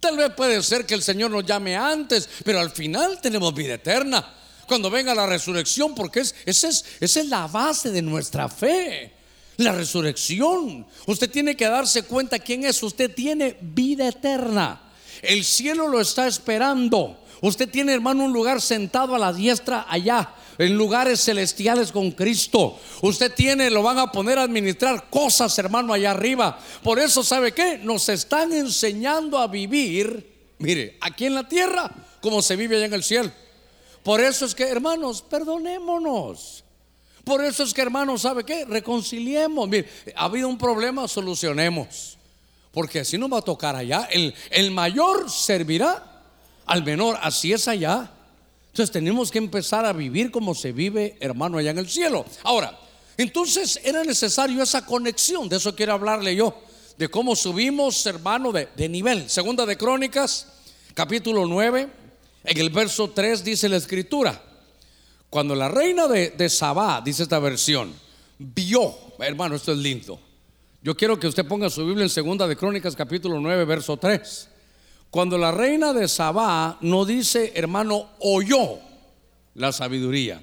Tal 0.00 0.16
vez 0.16 0.32
puede 0.34 0.62
ser 0.62 0.84
que 0.86 0.94
el 0.94 1.02
Señor 1.02 1.30
nos 1.30 1.44
llame 1.44 1.76
antes, 1.76 2.28
pero 2.44 2.60
al 2.60 2.70
final 2.70 3.20
tenemos 3.20 3.54
vida 3.54 3.74
eterna. 3.74 4.34
Cuando 4.68 4.90
venga 4.90 5.14
la 5.14 5.26
resurrección, 5.26 5.94
porque 5.94 6.20
es, 6.20 6.34
esa, 6.44 6.68
es, 6.68 6.84
esa 7.00 7.20
es 7.20 7.26
la 7.26 7.46
base 7.46 7.90
de 7.90 8.02
nuestra 8.02 8.48
fe. 8.48 9.12
La 9.56 9.72
resurrección. 9.72 10.86
Usted 11.06 11.30
tiene 11.30 11.56
que 11.56 11.66
darse 11.66 12.04
cuenta 12.04 12.38
quién 12.38 12.64
es. 12.64 12.80
Usted 12.82 13.12
tiene 13.12 13.56
vida 13.60 14.06
eterna. 14.06 14.80
El 15.22 15.44
cielo 15.44 15.88
lo 15.88 16.00
está 16.00 16.28
esperando. 16.28 17.24
Usted 17.40 17.68
tiene, 17.68 17.94
hermano, 17.94 18.24
un 18.24 18.32
lugar 18.32 18.60
sentado 18.60 19.14
a 19.14 19.18
la 19.18 19.32
diestra 19.32 19.86
allá 19.88 20.34
en 20.58 20.76
lugares 20.76 21.24
celestiales 21.24 21.92
con 21.92 22.10
Cristo. 22.10 22.78
Usted 23.02 23.32
tiene, 23.32 23.70
lo 23.70 23.82
van 23.82 23.98
a 23.98 24.12
poner 24.12 24.38
a 24.38 24.42
administrar 24.42 25.08
cosas, 25.08 25.56
hermano, 25.58 25.92
allá 25.92 26.10
arriba. 26.10 26.58
Por 26.82 26.98
eso, 26.98 27.22
¿sabe 27.22 27.52
qué? 27.52 27.78
Nos 27.78 28.08
están 28.08 28.52
enseñando 28.52 29.38
a 29.38 29.46
vivir, 29.46 30.54
mire, 30.58 30.98
aquí 31.00 31.26
en 31.26 31.34
la 31.34 31.48
tierra, 31.48 31.90
como 32.20 32.42
se 32.42 32.56
vive 32.56 32.76
allá 32.76 32.86
en 32.86 32.94
el 32.94 33.04
cielo. 33.04 33.32
Por 34.02 34.20
eso 34.20 34.44
es 34.44 34.54
que, 34.54 34.64
hermanos, 34.64 35.22
perdonémonos. 35.22 36.64
Por 37.24 37.44
eso 37.44 37.62
es 37.62 37.74
que, 37.74 37.82
hermanos, 37.82 38.22
¿sabe 38.22 38.44
qué? 38.44 38.64
Reconciliemos. 38.64 39.68
Mire, 39.68 39.88
ha 40.16 40.24
habido 40.24 40.48
un 40.48 40.58
problema, 40.58 41.06
solucionemos. 41.08 42.16
Porque 42.72 43.00
así 43.00 43.18
nos 43.18 43.32
va 43.32 43.38
a 43.38 43.42
tocar 43.42 43.76
allá. 43.76 44.08
El, 44.10 44.34
el 44.50 44.70
mayor 44.70 45.30
servirá 45.30 46.22
al 46.66 46.84
menor. 46.84 47.18
Así 47.22 47.52
es 47.52 47.68
allá. 47.68 48.10
Entonces 48.68 48.92
tenemos 48.92 49.30
que 49.30 49.38
empezar 49.38 49.84
a 49.84 49.92
vivir 49.92 50.30
como 50.30 50.54
se 50.54 50.72
vive, 50.72 51.16
hermano, 51.20 51.58
allá 51.58 51.72
en 51.72 51.78
el 51.78 51.88
cielo. 51.88 52.24
Ahora, 52.44 52.78
entonces 53.16 53.80
era 53.82 54.04
necesario 54.04 54.62
esa 54.62 54.86
conexión, 54.86 55.48
de 55.48 55.56
eso 55.56 55.74
quiero 55.74 55.94
hablarle 55.94 56.36
yo, 56.36 56.54
de 56.96 57.08
cómo 57.08 57.34
subimos, 57.34 58.06
hermano, 58.06 58.52
de, 58.52 58.88
nivel. 58.88 59.28
Segunda 59.28 59.66
de 59.66 59.76
Crónicas, 59.76 60.46
capítulo 60.94 61.44
9, 61.44 61.88
en 62.48 62.58
el 62.58 62.70
verso 62.70 63.10
3 63.10 63.44
dice 63.44 63.68
la 63.68 63.76
escritura, 63.76 64.42
cuando 65.28 65.54
la 65.54 65.68
reina 65.68 66.08
de, 66.08 66.30
de 66.30 66.48
Sabá, 66.48 67.02
dice 67.04 67.22
esta 67.22 67.38
versión, 67.38 67.92
vio, 68.38 68.94
hermano, 69.18 69.56
esto 69.56 69.72
es 69.72 69.78
lindo. 69.78 70.18
Yo 70.80 70.96
quiero 70.96 71.18
que 71.20 71.26
usted 71.26 71.46
ponga 71.46 71.68
su 71.68 71.84
Biblia 71.84 72.04
en 72.04 72.10
Segunda 72.10 72.46
de 72.46 72.56
Crónicas, 72.56 72.96
capítulo 72.96 73.38
9, 73.38 73.64
verso 73.66 73.98
3. 73.98 74.48
Cuando 75.10 75.36
la 75.36 75.52
reina 75.52 75.92
de 75.92 76.08
Sabá 76.08 76.78
no 76.80 77.04
dice, 77.04 77.52
hermano, 77.54 78.08
oyó 78.20 78.78
la 79.54 79.72
sabiduría. 79.72 80.42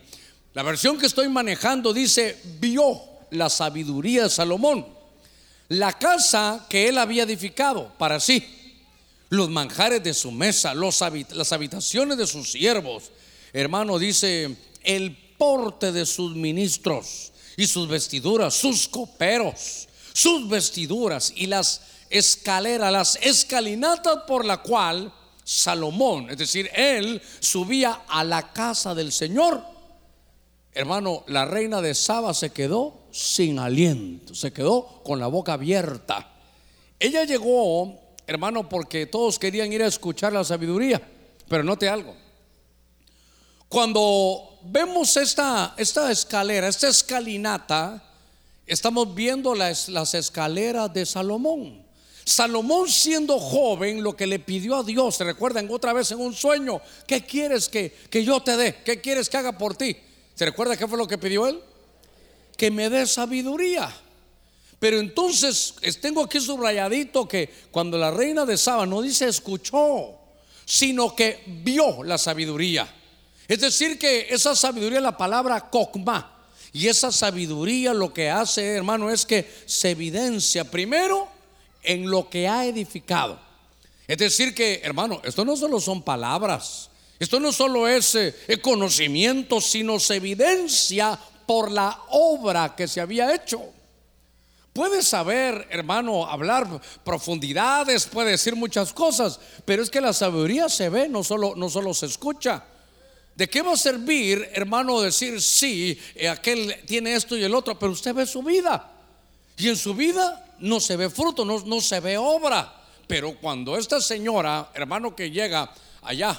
La 0.53 0.61
versión 0.61 0.99
que 0.99 1.07
estoy 1.07 1.29
manejando 1.29 1.93
dice, 1.93 2.39
vio 2.59 3.01
la 3.31 3.49
sabiduría 3.49 4.23
de 4.23 4.29
Salomón. 4.29 4.85
La 5.69 5.93
casa 5.93 6.67
que 6.69 6.87
él 6.87 6.99
había 6.99 7.23
edificado 7.23 7.91
para 7.97 8.19
sí, 8.19 8.64
los 9.35 9.49
manjares 9.49 10.03
de 10.03 10.13
su 10.13 10.31
mesa, 10.31 10.73
las 10.73 11.51
habitaciones 11.51 12.17
de 12.17 12.27
sus 12.27 12.51
siervos. 12.51 13.11
Hermano, 13.53 13.99
dice, 13.99 14.55
el 14.83 15.15
porte 15.37 15.91
de 15.91 16.05
sus 16.05 16.35
ministros 16.35 17.31
y 17.57 17.67
sus 17.67 17.87
vestiduras, 17.87 18.53
sus 18.53 18.87
coperos, 18.87 19.87
sus 20.13 20.47
vestiduras 20.49 21.33
y 21.35 21.47
las 21.47 21.81
escalera, 22.09 22.91
las 22.91 23.17
escalinatas 23.21 24.19
por 24.27 24.45
la 24.45 24.61
cual 24.61 25.11
Salomón, 25.43 26.29
es 26.29 26.37
decir, 26.37 26.69
él 26.73 27.21
subía 27.39 28.03
a 28.07 28.23
la 28.23 28.51
casa 28.53 28.95
del 28.95 29.11
Señor. 29.11 29.61
Hermano, 30.73 31.23
la 31.27 31.45
reina 31.45 31.81
de 31.81 31.93
Saba 31.93 32.33
se 32.33 32.51
quedó 32.51 33.05
sin 33.11 33.59
aliento, 33.59 34.35
se 34.35 34.51
quedó 34.51 35.01
con 35.03 35.19
la 35.19 35.27
boca 35.27 35.53
abierta. 35.53 36.31
Ella 36.99 37.23
llegó, 37.23 37.99
hermano, 38.27 38.67
porque 38.67 39.05
todos 39.05 39.39
querían 39.39 39.71
ir 39.71 39.83
a 39.83 39.87
escuchar 39.87 40.33
la 40.33 40.43
sabiduría, 40.43 41.01
pero 41.47 41.63
note 41.63 41.87
algo. 41.87 42.15
Cuando 43.69 44.59
vemos 44.63 45.17
esta, 45.17 45.73
esta 45.77 46.11
escalera, 46.11 46.67
esta 46.67 46.87
escalinata, 46.87 48.03
estamos 48.65 49.13
viendo 49.13 49.53
las, 49.53 49.89
escaleras 50.13 50.93
de 50.93 51.05
Salomón. 51.05 51.83
Salomón 52.23 52.89
siendo 52.89 53.37
joven, 53.37 54.01
lo 54.01 54.15
que 54.15 54.25
le 54.25 54.39
pidió 54.39 54.77
a 54.77 54.83
Dios, 54.83 55.19
recuerdan 55.19 55.67
otra 55.69 55.93
vez 55.93 56.11
en 56.11 56.19
un 56.19 56.33
sueño, 56.33 56.81
¿qué 57.05 57.23
quieres 57.23 57.69
que, 57.69 57.91
que 58.09 58.23
yo 58.23 58.41
te 58.41 58.57
dé? 58.57 58.77
¿Qué 58.83 58.99
quieres 58.99 59.29
que 59.29 59.37
haga 59.37 59.57
por 59.57 59.75
ti? 59.75 59.95
¿Se 60.33 60.45
recuerda 60.45 60.75
qué 60.75 60.87
fue 60.87 60.97
lo 60.97 61.07
que 61.07 61.19
pidió 61.19 61.47
él? 61.47 61.59
Que 62.57 62.71
me 62.71 62.89
dé 62.89 63.05
sabiduría. 63.05 63.93
Pero 64.79 64.99
entonces 64.99 65.75
tengo 66.01 66.23
aquí 66.23 66.39
subrayadito 66.39 67.27
que 67.27 67.49
cuando 67.71 67.97
la 67.97 68.11
reina 68.11 68.45
de 68.45 68.57
Saba 68.57 68.85
no 68.85 69.01
dice 69.01 69.27
escuchó, 69.27 70.15
sino 70.65 71.15
que 71.15 71.43
vio 71.45 72.03
la 72.03 72.17
sabiduría. 72.17 72.87
Es 73.47 73.61
decir, 73.61 73.99
que 73.99 74.27
esa 74.29 74.55
sabiduría 74.55 74.97
es 74.97 75.03
la 75.03 75.17
palabra 75.17 75.69
kokma. 75.69 76.31
Y 76.73 76.87
esa 76.87 77.11
sabiduría 77.11 77.93
lo 77.93 78.13
que 78.13 78.29
hace, 78.29 78.73
hermano, 78.73 79.09
es 79.09 79.25
que 79.25 79.49
se 79.65 79.91
evidencia 79.91 80.69
primero 80.69 81.27
en 81.83 82.09
lo 82.09 82.29
que 82.29 82.47
ha 82.47 82.65
edificado. 82.65 83.39
Es 84.07 84.17
decir, 84.17 84.53
que, 84.53 84.81
hermano, 84.83 85.21
esto 85.23 85.45
no 85.45 85.55
solo 85.55 85.79
son 85.79 86.01
palabras, 86.01 86.89
esto 87.17 87.39
no 87.39 87.51
solo 87.53 87.87
es 87.87 88.15
eh, 88.15 88.35
conocimiento, 88.61 89.61
sino 89.61 89.99
se 89.99 90.15
evidencia 90.15 91.17
por 91.45 91.71
la 91.71 91.97
obra 92.09 92.75
que 92.75 92.87
se 92.87 92.99
había 92.99 93.33
hecho. 93.33 93.61
Puede 94.75 95.03
saber, 95.03 95.69
hermano, 95.71 96.25
hablar 96.25 96.67
profundidades, 97.05 98.07
puede 98.07 98.31
decir 98.31 98.57
muchas 98.57 98.91
cosas, 98.91 99.39
pero 99.63 99.81
es 99.81 99.89
que 99.89 100.01
la 100.01 100.11
sabiduría 100.11 100.67
se 100.67 100.89
ve, 100.89 101.07
no 101.07 101.23
solo, 101.23 101.53
no 101.55 101.69
solo 101.69 101.93
se 101.93 102.07
escucha. 102.07 102.61
¿De 103.37 103.47
qué 103.49 103.61
va 103.61 103.71
a 103.71 103.77
servir, 103.77 104.49
hermano, 104.51 104.99
decir 104.99 105.41
sí, 105.41 105.97
eh, 106.13 106.27
aquel 106.27 106.75
tiene 106.85 107.15
esto 107.15 107.37
y 107.37 107.43
el 107.45 107.55
otro, 107.55 107.79
pero 107.79 107.93
usted 107.93 108.13
ve 108.13 108.25
su 108.25 108.43
vida? 108.43 108.91
Y 109.55 109.69
en 109.69 109.77
su 109.77 109.93
vida 109.93 110.45
no 110.59 110.81
se 110.81 110.97
ve 110.97 111.09
fruto, 111.09 111.45
no, 111.45 111.61
no 111.61 111.79
se 111.79 112.01
ve 112.01 112.17
obra. 112.17 112.75
Pero 113.07 113.39
cuando 113.39 113.77
esta 113.77 114.01
señora, 114.01 114.71
hermano 114.73 115.15
que 115.15 115.31
llega 115.31 115.73
allá, 116.01 116.37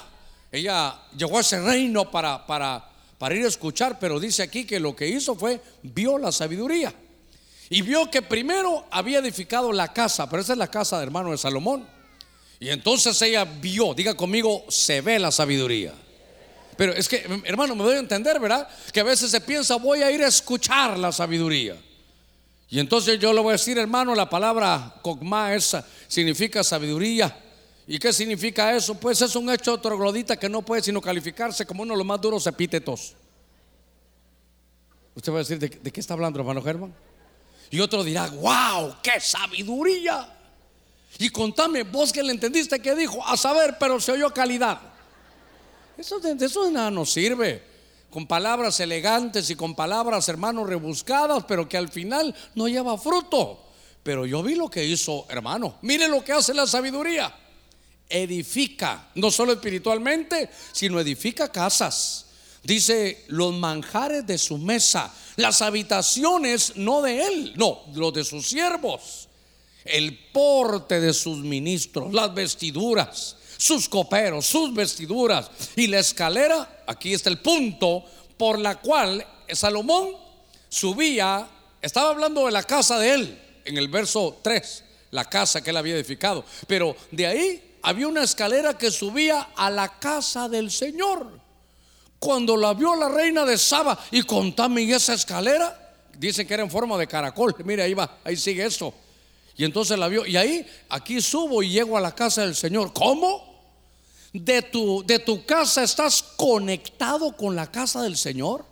ella 0.51 0.95
llegó 1.17 1.39
a 1.39 1.41
ese 1.41 1.59
reino 1.59 2.11
para, 2.11 2.45
para, 2.45 2.87
para 3.17 3.33
ir 3.33 3.45
a 3.45 3.47
escuchar, 3.47 3.97
pero 3.97 4.19
dice 4.19 4.43
aquí 4.43 4.63
que 4.63 4.79
lo 4.79 4.95
que 4.95 5.07
hizo 5.07 5.33
fue, 5.33 5.59
vio 5.81 6.19
la 6.19 6.31
sabiduría. 6.31 6.93
Y 7.69 7.81
vio 7.81 8.09
que 8.09 8.21
primero 8.21 8.85
había 8.89 9.19
edificado 9.19 9.71
la 9.71 9.91
casa, 9.91 10.29
pero 10.29 10.41
esa 10.41 10.53
es 10.53 10.59
la 10.59 10.69
casa 10.69 10.97
de 10.97 11.03
hermano 11.03 11.31
de 11.31 11.37
Salomón. 11.37 11.87
Y 12.59 12.69
entonces 12.69 13.21
ella 13.21 13.45
vio, 13.45 13.93
diga 13.93 14.15
conmigo, 14.15 14.65
se 14.69 15.01
ve 15.01 15.19
la 15.19 15.31
sabiduría. 15.31 15.93
Pero 16.77 16.93
es 16.93 17.07
que, 17.07 17.25
hermano, 17.43 17.75
me 17.75 17.83
doy 17.83 17.95
a 17.95 17.99
entender, 17.99 18.39
¿verdad? 18.39 18.67
Que 18.93 18.99
a 18.99 19.03
veces 19.03 19.31
se 19.31 19.41
piensa, 19.41 19.75
voy 19.75 20.03
a 20.03 20.11
ir 20.11 20.23
a 20.23 20.27
escuchar 20.27 20.97
la 20.97 21.11
sabiduría. 21.11 21.75
Y 22.69 22.79
entonces 22.79 23.19
yo 23.19 23.33
le 23.33 23.41
voy 23.41 23.49
a 23.49 23.51
decir, 23.53 23.77
hermano, 23.77 24.13
la 24.13 24.29
palabra 24.29 24.95
cogma 25.01 25.55
esa 25.55 25.85
significa 26.07 26.63
sabiduría. 26.63 27.35
¿Y 27.87 27.97
qué 27.99 28.11
significa 28.11 28.75
eso? 28.75 28.95
Pues 28.95 29.21
es 29.21 29.35
un 29.35 29.49
hecho 29.49 29.77
troglodita 29.77 30.37
que 30.37 30.49
no 30.49 30.61
puede 30.61 30.83
sino 30.83 31.01
calificarse 31.01 31.65
como 31.65 31.83
uno 31.83 31.93
de 31.93 31.97
los 31.97 32.05
más 32.05 32.19
duros 32.19 32.45
epítetos. 32.45 33.15
Usted 35.15 35.31
va 35.31 35.37
a 35.37 35.39
decir, 35.39 35.57
¿de, 35.57 35.69
qué 35.69 35.99
está 35.99 36.13
hablando, 36.13 36.39
hermano 36.39 36.61
Germán? 36.61 36.93
Y 37.69 37.79
otro 37.79 38.03
dirá, 38.03 38.27
wow, 38.27 38.95
qué 39.01 39.19
sabiduría. 39.19 40.33
Y 41.19 41.29
contame, 41.29 41.83
vos 41.83 42.11
que 42.11 42.23
le 42.23 42.31
entendiste 42.31 42.79
que 42.79 42.95
dijo, 42.95 43.25
a 43.25 43.35
saber, 43.35 43.77
pero 43.79 43.99
se 43.99 44.11
oyó 44.11 44.33
calidad. 44.33 44.79
Eso 45.97 46.19
de, 46.19 46.45
eso 46.45 46.65
de 46.65 46.71
nada 46.71 46.91
nos 46.91 47.11
sirve. 47.11 47.65
con 48.09 48.25
palabras 48.25 48.79
elegantes 48.79 49.49
y 49.49 49.55
con 49.55 49.75
palabras, 49.75 50.29
hermanos, 50.29 50.67
rebuscadas, 50.67 51.43
pero 51.47 51.67
que 51.67 51.77
al 51.77 51.89
final 51.89 52.33
no 52.55 52.67
lleva 52.67 52.97
fruto. 52.97 53.63
Pero 54.01 54.25
yo 54.25 54.41
vi 54.41 54.55
lo 54.55 54.69
que 54.69 54.85
hizo, 54.85 55.25
hermano. 55.29 55.77
Mire 55.81 56.07
lo 56.07 56.23
que 56.23 56.31
hace 56.31 56.53
la 56.53 56.65
sabiduría. 56.65 57.35
Edifica, 58.07 59.09
no 59.15 59.29
solo 59.29 59.51
espiritualmente, 59.51 60.49
sino 60.71 60.99
edifica 60.99 61.51
casas. 61.51 62.26
Dice, 62.67 63.23
los 63.27 63.53
manjares 63.53 64.27
de 64.27 64.37
su 64.37 64.57
mesa, 64.57 65.09
las 65.37 65.61
habitaciones 65.61 66.75
no 66.75 67.01
de 67.01 67.25
él, 67.25 67.53
no, 67.55 67.83
los 67.93 68.13
de 68.13 68.25
sus 68.25 68.45
siervos, 68.45 69.29
el 69.85 70.19
porte 70.33 70.99
de 70.99 71.13
sus 71.13 71.37
ministros, 71.37 72.13
las 72.13 72.33
vestiduras, 72.33 73.37
sus 73.55 73.87
coperos, 73.87 74.47
sus 74.47 74.73
vestiduras 74.73 75.49
y 75.77 75.87
la 75.87 75.99
escalera, 75.99 76.83
aquí 76.85 77.13
está 77.13 77.29
el 77.29 77.39
punto 77.39 78.03
por 78.35 78.59
la 78.59 78.81
cual 78.81 79.25
Salomón 79.49 80.09
subía, 80.67 81.47
estaba 81.81 82.09
hablando 82.09 82.47
de 82.47 82.51
la 82.51 82.63
casa 82.63 82.99
de 82.99 83.13
él 83.13 83.41
en 83.63 83.77
el 83.77 83.87
verso 83.87 84.39
3, 84.41 84.83
la 85.11 85.23
casa 85.23 85.63
que 85.63 85.69
él 85.69 85.77
había 85.77 85.95
edificado, 85.95 86.43
pero 86.67 86.97
de 87.11 87.27
ahí 87.27 87.77
había 87.81 88.09
una 88.09 88.23
escalera 88.23 88.77
que 88.77 88.91
subía 88.91 89.51
a 89.55 89.69
la 89.69 89.99
casa 89.99 90.49
del 90.49 90.69
Señor. 90.69 91.46
Cuando 92.19 92.57
la 92.57 92.73
vio 92.73 92.95
la 92.95 93.09
reina 93.09 93.45
de 93.45 93.57
Saba 93.57 93.97
y 94.11 94.23
contame 94.23 94.81
y 94.81 94.93
esa 94.93 95.13
escalera, 95.13 95.93
dicen 96.17 96.47
que 96.47 96.53
era 96.53 96.63
en 96.63 96.71
forma 96.71 96.97
de 96.97 97.07
caracol, 97.07 97.55
mire 97.63 97.83
ahí 97.83 97.93
va, 97.93 98.19
ahí 98.23 98.35
sigue 98.35 98.65
esto. 98.65 98.93
Y 99.55 99.65
entonces 99.65 99.97
la 99.97 100.07
vio 100.07 100.25
y 100.25 100.37
ahí, 100.37 100.65
aquí 100.89 101.21
subo 101.21 101.63
y 101.63 101.69
llego 101.69 101.97
a 101.97 102.01
la 102.01 102.13
casa 102.13 102.41
del 102.41 102.55
Señor. 102.55 102.93
¿Cómo? 102.93 103.47
de 104.33 104.61
tu, 104.61 105.03
de 105.05 105.19
tu 105.19 105.45
casa 105.45 105.83
estás 105.83 106.21
conectado 106.21 107.35
con 107.35 107.55
la 107.55 107.71
casa 107.71 108.01
del 108.03 108.17
Señor. 108.17 108.65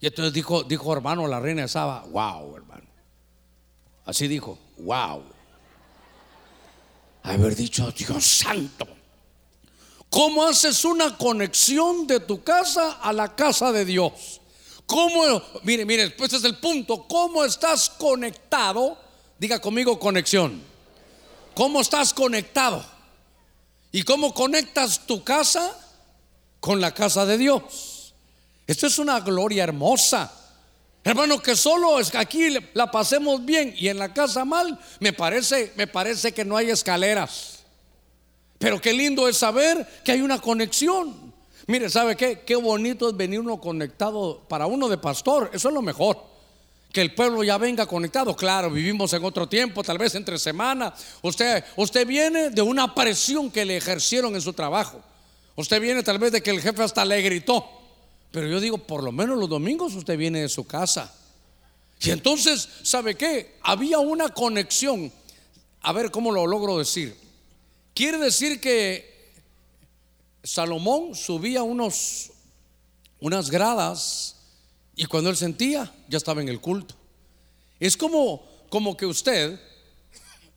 Y 0.00 0.06
entonces 0.06 0.32
dijo, 0.32 0.62
dijo 0.62 0.92
hermano 0.92 1.26
la 1.26 1.40
reina 1.40 1.62
de 1.62 1.68
Saba, 1.68 2.04
wow, 2.10 2.56
hermano. 2.56 2.86
Así 4.04 4.28
dijo, 4.28 4.58
wow. 4.78 5.22
Haber 7.22 7.56
dicho, 7.56 7.90
Dios 7.90 8.24
santo. 8.24 8.86
¿Cómo 10.10 10.44
haces 10.44 10.84
una 10.84 11.16
conexión 11.16 12.06
de 12.06 12.20
tu 12.20 12.42
casa 12.42 12.92
a 13.02 13.12
la 13.12 13.34
casa 13.34 13.72
de 13.72 13.84
Dios? 13.84 14.40
¿Cómo? 14.86 15.42
Mire, 15.64 15.84
mire, 15.84 16.10
pues 16.10 16.32
es 16.32 16.44
el 16.44 16.56
punto. 16.56 17.06
¿Cómo 17.06 17.44
estás 17.44 17.90
conectado? 17.90 18.98
Diga 19.38 19.60
conmigo 19.60 19.98
conexión. 19.98 20.62
¿Cómo 21.54 21.80
estás 21.80 22.14
conectado? 22.14 22.84
¿Y 23.92 24.02
cómo 24.02 24.32
conectas 24.32 25.06
tu 25.06 25.22
casa 25.22 25.76
con 26.60 26.80
la 26.80 26.94
casa 26.94 27.26
de 27.26 27.36
Dios? 27.36 28.14
Esto 28.66 28.86
es 28.86 28.98
una 28.98 29.20
gloria 29.20 29.64
hermosa. 29.64 30.32
Hermano, 31.04 31.40
que 31.40 31.56
solo 31.56 32.00
es 32.00 32.10
que 32.10 32.18
aquí 32.18 32.48
la 32.74 32.90
pasemos 32.90 33.44
bien 33.44 33.74
y 33.76 33.88
en 33.88 33.98
la 33.98 34.12
casa 34.12 34.44
mal, 34.44 34.78
me 35.00 35.12
parece, 35.12 35.72
me 35.76 35.86
parece 35.86 36.32
que 36.32 36.44
no 36.44 36.56
hay 36.56 36.70
escaleras. 36.70 37.57
Pero 38.58 38.80
qué 38.80 38.92
lindo 38.92 39.28
es 39.28 39.36
saber 39.36 39.86
que 40.04 40.12
hay 40.12 40.20
una 40.20 40.40
conexión. 40.40 41.32
Mire, 41.66 41.88
¿sabe 41.90 42.16
qué? 42.16 42.40
Qué 42.40 42.56
bonito 42.56 43.08
es 43.08 43.16
venir 43.16 43.40
uno 43.40 43.60
conectado 43.60 44.42
para 44.48 44.66
uno 44.66 44.88
de 44.88 44.98
pastor. 44.98 45.50
Eso 45.52 45.68
es 45.68 45.74
lo 45.74 45.82
mejor 45.82 46.18
que 46.92 47.00
el 47.00 47.14
pueblo 47.14 47.44
ya 47.44 47.58
venga 47.58 47.86
conectado. 47.86 48.34
Claro, 48.34 48.70
vivimos 48.70 49.12
en 49.12 49.24
otro 49.24 49.48
tiempo, 49.48 49.82
tal 49.82 49.98
vez 49.98 50.14
entre 50.14 50.38
semana. 50.38 50.94
Usted, 51.22 51.64
usted 51.76 52.06
viene 52.06 52.50
de 52.50 52.62
una 52.62 52.94
presión 52.94 53.50
que 53.50 53.64
le 53.64 53.76
ejercieron 53.76 54.34
en 54.34 54.40
su 54.40 54.52
trabajo. 54.52 55.00
Usted 55.54 55.80
viene 55.80 56.02
tal 56.02 56.18
vez 56.18 56.32
de 56.32 56.42
que 56.42 56.50
el 56.50 56.62
jefe 56.62 56.82
hasta 56.82 57.04
le 57.04 57.20
gritó. 57.20 57.64
Pero 58.30 58.48
yo 58.48 58.60
digo, 58.60 58.78
por 58.78 59.02
lo 59.02 59.12
menos 59.12 59.38
los 59.38 59.48
domingos 59.48 59.94
usted 59.94 60.16
viene 60.16 60.42
de 60.42 60.48
su 60.48 60.66
casa. 60.66 61.14
Y 62.00 62.10
entonces, 62.10 62.68
¿sabe 62.82 63.16
qué? 63.16 63.56
Había 63.62 63.98
una 63.98 64.28
conexión. 64.30 65.12
A 65.82 65.92
ver 65.92 66.10
cómo 66.10 66.30
lo 66.30 66.46
logro 66.46 66.78
decir. 66.78 67.27
Quiere 67.98 68.18
decir 68.18 68.60
que 68.60 69.32
Salomón 70.44 71.16
subía 71.16 71.64
unos, 71.64 72.30
unas 73.18 73.50
gradas 73.50 74.36
y 74.94 75.06
cuando 75.06 75.30
él 75.30 75.36
sentía, 75.36 75.92
ya 76.08 76.16
estaba 76.16 76.40
en 76.40 76.48
el 76.48 76.60
culto. 76.60 76.94
Es 77.80 77.96
como, 77.96 78.46
como 78.68 78.96
que 78.96 79.04
usted 79.04 79.58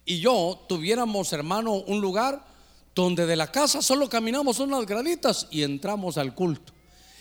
y 0.05 0.19
yo 0.19 0.63
tuviéramos, 0.69 1.33
hermano, 1.33 1.77
un 1.77 1.99
lugar 1.99 2.45
donde 2.93 3.25
de 3.25 3.35
la 3.35 3.51
casa 3.51 3.81
solo 3.81 4.07
caminamos 4.07 4.59
unas 4.59 4.85
graditas 4.85 5.47
y 5.49 5.63
entramos 5.63 6.19
al 6.19 6.35
culto. 6.35 6.71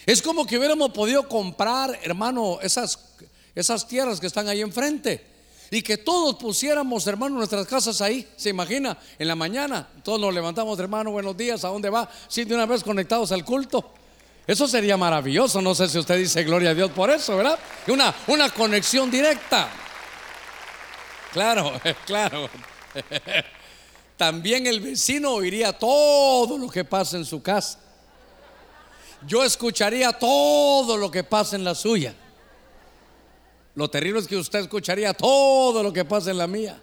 Es 0.05 0.21
como 0.21 0.45
que 0.45 0.59
hubiéramos 0.59 0.91
podido 0.91 1.27
comprar, 1.31 1.99
hermano, 2.03 2.59
esas, 2.61 3.17
esas 3.55 3.89
tierras 3.89 4.21
que 4.21 4.27
están 4.27 4.49
ahí 4.49 4.61
enfrente. 4.61 5.30
Y 5.71 5.83
que 5.83 5.99
todos 5.99 6.37
pusiéramos, 6.37 7.07
hermano, 7.07 7.37
nuestras 7.37 7.67
casas 7.67 8.01
ahí. 8.01 8.29
¿Se 8.37 8.51
imagina? 8.51 8.99
En 9.19 9.29
la 9.29 9.37
mañana, 9.37 9.89
todos 10.03 10.21
nos 10.21 10.35
levantamos, 10.35 10.79
hermano, 10.81 11.13
buenos 11.13 11.37
días, 11.37 11.65
¿a 11.65 11.69
dónde 11.69 11.89
va? 11.91 12.11
Sí, 12.27 12.45
de 12.45 12.55
una 12.55 12.67
vez 12.67 12.83
conectados 12.83 13.31
al 13.31 13.45
culto. 13.45 13.93
Eso 14.47 14.67
sería 14.67 14.97
maravilloso. 14.97 15.63
No 15.63 15.75
sé 15.77 15.89
si 15.89 15.99
usted 15.99 16.19
dice 16.19 16.43
gloria 16.43 16.71
a 16.71 16.75
Dios 16.75 16.91
por 16.91 17.09
eso, 17.11 17.37
¿verdad? 17.37 17.57
Una, 17.87 18.13
una 18.27 18.51
conexión 18.51 19.09
directa. 19.11 19.69
Claro, 21.33 21.73
claro. 22.07 22.51
También 24.17 24.67
el 24.67 24.81
vecino 24.81 25.31
oiría 25.35 25.73
todo 25.73 26.59
lo 26.59 26.69
que 26.69 26.85
pasa 26.85 27.17
en 27.17 27.25
su 27.25 27.41
casa. 27.41 27.79
Yo 29.27 29.45
escucharía 29.45 30.13
todo 30.13 30.97
lo 30.97 31.11
que 31.13 31.23
pasa 31.23 31.55
en 31.55 31.63
la 31.63 31.77
suya. 31.77 32.15
Lo 33.75 33.89
terrible 33.89 34.21
es 34.21 34.27
que 34.27 34.37
usted 34.37 34.61
escucharía 34.61 35.15
todo 35.15 35.83
lo 35.83 35.93
que 35.93 36.05
pasa 36.05 36.31
en 36.31 36.39
la 36.39 36.47
mía. 36.47 36.81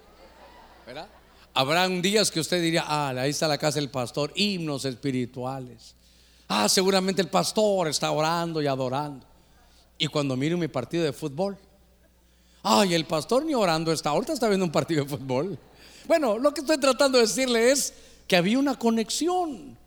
¿Verdad? 0.86 1.08
Habrán 1.54 2.00
días 2.00 2.30
que 2.30 2.40
usted 2.40 2.62
diría, 2.62 2.84
ah, 2.86 3.08
ahí 3.10 3.30
está 3.30 3.48
la 3.48 3.58
casa 3.58 3.78
del 3.78 3.90
pastor, 3.90 4.32
himnos 4.34 4.84
espirituales. 4.84 5.94
Ah, 6.48 6.68
seguramente 6.68 7.20
el 7.20 7.28
pastor 7.28 7.88
está 7.88 8.10
orando 8.10 8.62
y 8.62 8.66
adorando. 8.66 9.26
Y 9.98 10.06
cuando 10.06 10.36
miro 10.36 10.56
mi 10.56 10.68
partido 10.68 11.04
de 11.04 11.12
fútbol, 11.12 11.58
ay, 12.62 12.94
el 12.94 13.04
pastor 13.04 13.44
ni 13.44 13.54
orando 13.54 13.92
está, 13.92 14.10
ahorita 14.10 14.32
está 14.32 14.48
viendo 14.48 14.64
un 14.64 14.72
partido 14.72 15.04
de 15.04 15.10
fútbol. 15.10 15.58
Bueno, 16.06 16.38
lo 16.38 16.54
que 16.54 16.60
estoy 16.60 16.78
tratando 16.78 17.18
de 17.18 17.26
decirle 17.26 17.70
es 17.70 17.92
que 18.26 18.36
había 18.36 18.58
una 18.58 18.78
conexión. 18.78 19.77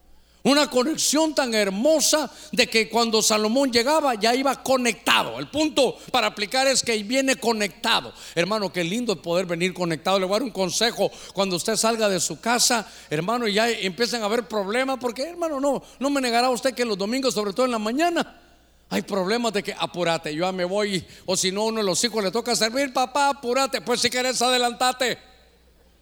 Una 0.44 0.68
conexión 0.68 1.36
tan 1.36 1.54
hermosa 1.54 2.32
de 2.52 2.66
que 2.66 2.90
cuando 2.90 3.22
Salomón 3.22 3.72
llegaba 3.72 4.16
ya 4.16 4.34
iba 4.34 4.64
conectado. 4.64 5.38
El 5.38 5.50
punto 5.50 5.98
para 6.12 6.28
aplicar 6.28 6.66
es 6.66 6.82
que 6.82 6.98
viene 7.04 7.36
conectado. 7.36 8.12
Hermano, 8.34 8.74
qué 8.74 8.84
lindo 8.84 9.22
poder 9.22 9.46
venir 9.46 9.72
conectado. 9.72 10.18
Le 10.18 10.26
voy 10.26 10.34
a 10.34 10.40
dar 10.40 10.44
un 10.44 10.52
consejo 10.52 11.12
cuando 11.34 11.58
usted 11.58 11.76
salga 11.76 12.10
de 12.10 12.20
su 12.20 12.40
casa, 12.40 12.88
hermano, 13.12 13.48
y 13.48 13.54
ya 13.54 13.70
empiezan 13.70 14.24
a 14.24 14.26
haber 14.26 14.48
problemas, 14.48 14.98
porque 15.00 15.30
hermano, 15.30 15.60
no, 15.60 15.84
no 16.00 16.10
me 16.10 16.20
negará 16.20 16.50
usted 16.50 16.74
que 16.74 16.86
los 16.86 16.98
domingos, 16.98 17.36
sobre 17.36 17.54
todo 17.54 17.68
en 17.68 17.72
la 17.72 17.80
mañana, 17.80 18.42
hay 18.90 19.04
problemas 19.04 19.54
de 19.54 19.62
que 19.62 19.76
apúrate, 19.78 20.34
yo 20.34 20.44
ya 20.44 20.52
me 20.52 20.66
voy, 20.66 21.06
o 21.28 21.38
si 21.38 21.52
no, 21.52 21.66
uno 21.66 21.78
de 21.78 21.86
los 21.86 22.04
hijos 22.04 22.24
le 22.24 22.32
toca 22.32 22.56
servir, 22.56 22.92
papá, 22.92 23.30
apúrate, 23.30 23.80
pues 23.80 24.02
si 24.02 24.10
quieres 24.10 24.42
adelantate. 24.42 25.20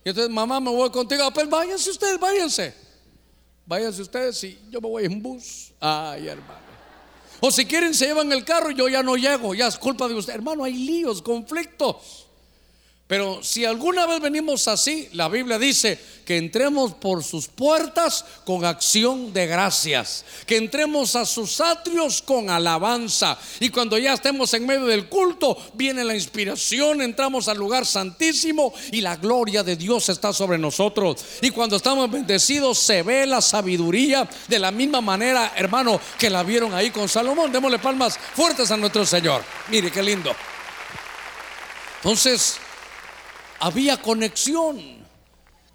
Y 0.06 0.10
entonces, 0.10 0.34
mamá, 0.34 0.62
me 0.62 0.72
voy 0.72 0.90
contigo, 0.92 1.30
pues 1.32 1.50
váyanse 1.50 1.92
ustedes, 1.92 2.18
váyanse. 2.18 2.89
Váyanse 3.70 4.02
ustedes 4.02 4.44
y 4.44 4.58
yo 4.72 4.82
me 4.82 4.90
voy 4.90 5.06
en 5.06 5.22
bus. 5.22 5.72
Ay, 5.80 6.28
hermano. 6.28 6.60
O 7.40 7.52
si 7.52 7.66
quieren 7.66 7.94
se 7.94 8.08
llevan 8.08 8.32
el 8.32 8.44
carro, 8.44 8.72
yo 8.72 8.90
ya 8.90 9.04
no 9.04 9.16
llego, 9.16 9.54
ya 9.54 9.68
es 9.68 9.78
culpa 9.78 10.08
de 10.08 10.16
usted. 10.16 10.34
Hermano, 10.34 10.64
hay 10.64 10.74
líos, 10.74 11.22
conflictos. 11.22 12.29
Pero 13.10 13.42
si 13.42 13.66
alguna 13.66 14.06
vez 14.06 14.22
venimos 14.22 14.68
así, 14.68 15.10
la 15.14 15.30
Biblia 15.30 15.58
dice 15.58 15.98
que 16.24 16.38
entremos 16.38 16.94
por 16.94 17.24
sus 17.24 17.48
puertas 17.48 18.24
con 18.46 18.64
acción 18.64 19.34
de 19.34 19.48
gracias, 19.48 20.24
que 20.46 20.58
entremos 20.58 21.16
a 21.16 21.26
sus 21.26 21.60
atrios 21.60 22.22
con 22.22 22.52
alabanza. 22.52 23.36
Y 23.60 23.70
cuando 23.70 23.98
ya 23.98 24.14
estemos 24.14 24.54
en 24.54 24.68
medio 24.68 24.86
del 24.86 25.10
culto, 25.10 25.58
viene 25.74 26.04
la 26.04 26.14
inspiración, 26.14 27.02
entramos 27.02 27.48
al 27.48 27.58
lugar 27.58 27.84
santísimo 27.84 28.72
y 28.92 29.02
la 29.02 29.16
gloria 29.16 29.64
de 29.64 29.76
Dios 29.76 30.08
está 30.10 30.32
sobre 30.32 30.60
nosotros. 30.60 31.26
Y 31.42 31.50
cuando 31.50 31.78
estamos 31.78 32.12
bendecidos, 32.12 32.78
se 32.78 33.02
ve 33.02 33.26
la 33.26 33.42
sabiduría 33.42 34.30
de 34.48 34.60
la 34.60 34.70
misma 34.70 35.02
manera, 35.02 35.54
hermano, 35.56 36.00
que 36.20 36.30
la 36.30 36.44
vieron 36.44 36.76
ahí 36.76 36.92
con 36.92 37.10
Salomón. 37.10 37.52
Démosle 37.52 37.80
palmas 37.80 38.20
fuertes 38.36 38.70
a 38.70 38.78
nuestro 38.78 39.04
Señor. 39.04 39.44
Mire 39.70 39.90
qué 39.90 40.04
lindo. 40.04 40.32
Entonces, 42.04 42.60
había 43.60 43.98
conexión. 43.98 45.00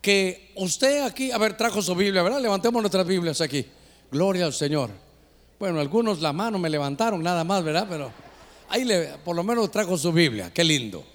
Que 0.01 0.53
usted 0.57 1.03
aquí, 1.03 1.31
a 1.31 1.39
ver, 1.39 1.57
trajo 1.57 1.81
su 1.81 1.95
Biblia, 1.95 2.23
¿verdad? 2.23 2.41
Levantemos 2.41 2.83
nuestras 2.83 3.07
Biblias 3.07 3.41
aquí. 3.41 3.65
Gloria 4.11 4.45
al 4.45 4.53
Señor. 4.53 4.91
Bueno, 5.59 5.81
algunos 5.81 6.21
la 6.21 6.33
mano 6.33 6.59
me 6.59 6.69
levantaron 6.69 7.23
nada 7.23 7.43
más, 7.43 7.65
¿verdad? 7.65 7.87
Pero 7.89 8.13
ahí 8.69 8.85
le, 8.85 9.15
por 9.25 9.35
lo 9.35 9.43
menos 9.43 9.71
trajo 9.71 9.97
su 9.97 10.13
Biblia. 10.13 10.53
Qué 10.53 10.63
lindo. 10.63 11.07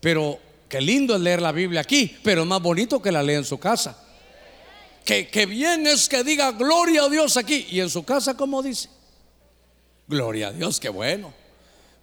Pero 0.00 0.38
qué 0.70 0.80
lindo 0.80 1.14
es 1.14 1.20
leer 1.20 1.42
la 1.42 1.52
Biblia 1.52 1.82
aquí, 1.82 2.16
pero 2.22 2.42
es 2.42 2.46
más 2.46 2.62
bonito 2.62 3.02
que 3.02 3.12
la 3.12 3.22
lea 3.22 3.38
en 3.38 3.44
su 3.44 3.58
casa. 3.58 4.06
Que, 5.04 5.28
que 5.28 5.44
bien 5.44 5.86
es 5.86 6.08
que 6.08 6.24
diga 6.24 6.52
gloria 6.52 7.02
a 7.02 7.08
Dios 7.10 7.36
aquí. 7.36 7.66
Y 7.70 7.80
en 7.80 7.90
su 7.90 8.04
casa, 8.04 8.38
¿cómo 8.38 8.62
dice? 8.62 8.88
Gloria 10.08 10.48
a 10.48 10.52
Dios, 10.52 10.80
qué 10.80 10.88
bueno. 10.88 11.39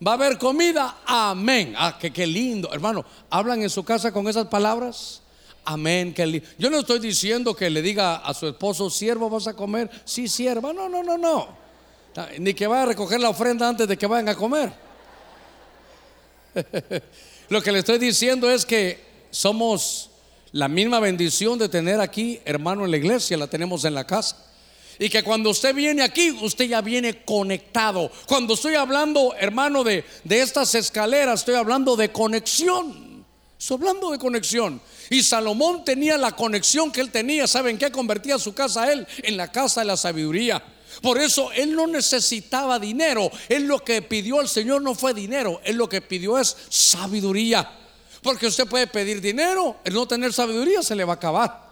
¿Va 0.05 0.11
a 0.11 0.13
haber 0.15 0.37
comida? 0.37 0.97
Amén. 1.05 1.73
Ah, 1.77 1.97
que 1.99 2.11
qué 2.11 2.27
lindo. 2.27 2.71
Hermano, 2.71 3.03
¿hablan 3.29 3.61
en 3.63 3.69
su 3.69 3.83
casa 3.83 4.11
con 4.11 4.27
esas 4.27 4.47
palabras? 4.47 5.21
Amén. 5.65 6.13
Qué 6.13 6.25
lindo. 6.25 6.47
Yo 6.57 6.69
no 6.69 6.79
estoy 6.79 6.99
diciendo 6.99 7.55
que 7.55 7.69
le 7.69 7.81
diga 7.81 8.17
a 8.17 8.33
su 8.33 8.47
esposo, 8.47 8.89
siervo, 8.89 9.29
vas 9.29 9.47
a 9.47 9.53
comer. 9.53 9.89
Sí, 10.05 10.27
sierva. 10.27 10.71
No, 10.71 10.87
no, 10.87 11.03
no, 11.03 11.17
no. 11.17 11.47
Ni 12.39 12.53
que 12.53 12.67
vaya 12.67 12.83
a 12.83 12.85
recoger 12.87 13.19
la 13.19 13.29
ofrenda 13.29 13.67
antes 13.67 13.87
de 13.87 13.97
que 13.97 14.05
vayan 14.07 14.29
a 14.29 14.35
comer. 14.35 14.71
Lo 17.49 17.61
que 17.61 17.71
le 17.71 17.79
estoy 17.79 17.97
diciendo 17.97 18.49
es 18.49 18.65
que 18.65 19.03
somos 19.31 20.11
la 20.51 20.67
misma 20.67 20.99
bendición 20.99 21.59
de 21.59 21.69
tener 21.69 21.99
aquí, 22.01 22.39
hermano, 22.45 22.85
en 22.85 22.91
la 22.91 22.97
iglesia, 22.97 23.37
la 23.37 23.47
tenemos 23.47 23.83
en 23.85 23.93
la 23.93 24.05
casa. 24.05 24.46
Y 24.99 25.09
que 25.09 25.23
cuando 25.23 25.51
usted 25.51 25.75
viene 25.75 26.01
aquí, 26.01 26.31
usted 26.41 26.65
ya 26.65 26.81
viene 26.81 27.23
conectado. 27.23 28.11
Cuando 28.27 28.55
estoy 28.55 28.75
hablando, 28.75 29.35
hermano, 29.39 29.83
de, 29.83 30.03
de 30.23 30.41
estas 30.41 30.73
escaleras, 30.75 31.41
estoy 31.41 31.55
hablando 31.55 31.95
de 31.95 32.11
conexión. 32.11 33.25
Estoy 33.59 33.75
hablando 33.77 34.11
de 34.11 34.19
conexión. 34.19 34.81
Y 35.09 35.23
Salomón 35.23 35.83
tenía 35.85 36.17
la 36.17 36.31
conexión 36.31 36.91
que 36.91 37.01
él 37.01 37.11
tenía. 37.11 37.47
¿Saben 37.47 37.77
qué? 37.77 37.91
Convertía 37.91 38.37
su 38.39 38.53
casa 38.53 38.83
a 38.83 38.91
él 38.91 39.07
en 39.23 39.37
la 39.37 39.51
casa 39.51 39.81
de 39.81 39.87
la 39.87 39.97
sabiduría. 39.97 40.63
Por 41.01 41.19
eso 41.19 41.51
él 41.51 41.75
no 41.75 41.87
necesitaba 41.87 42.79
dinero. 42.79 43.29
Él 43.49 43.63
lo 43.67 43.83
que 43.83 44.01
pidió 44.01 44.39
al 44.39 44.49
Señor 44.49 44.81
no 44.81 44.95
fue 44.95 45.13
dinero. 45.13 45.61
Él 45.63 45.75
lo 45.75 45.87
que 45.87 46.01
pidió 46.01 46.37
es 46.37 46.55
sabiduría. 46.69 47.71
Porque 48.21 48.47
usted 48.47 48.67
puede 48.67 48.87
pedir 48.87 49.21
dinero, 49.21 49.77
el 49.83 49.93
no 49.93 50.07
tener 50.07 50.33
sabiduría 50.33 50.81
se 50.81 50.95
le 50.95 51.05
va 51.05 51.13
a 51.13 51.15
acabar. 51.15 51.66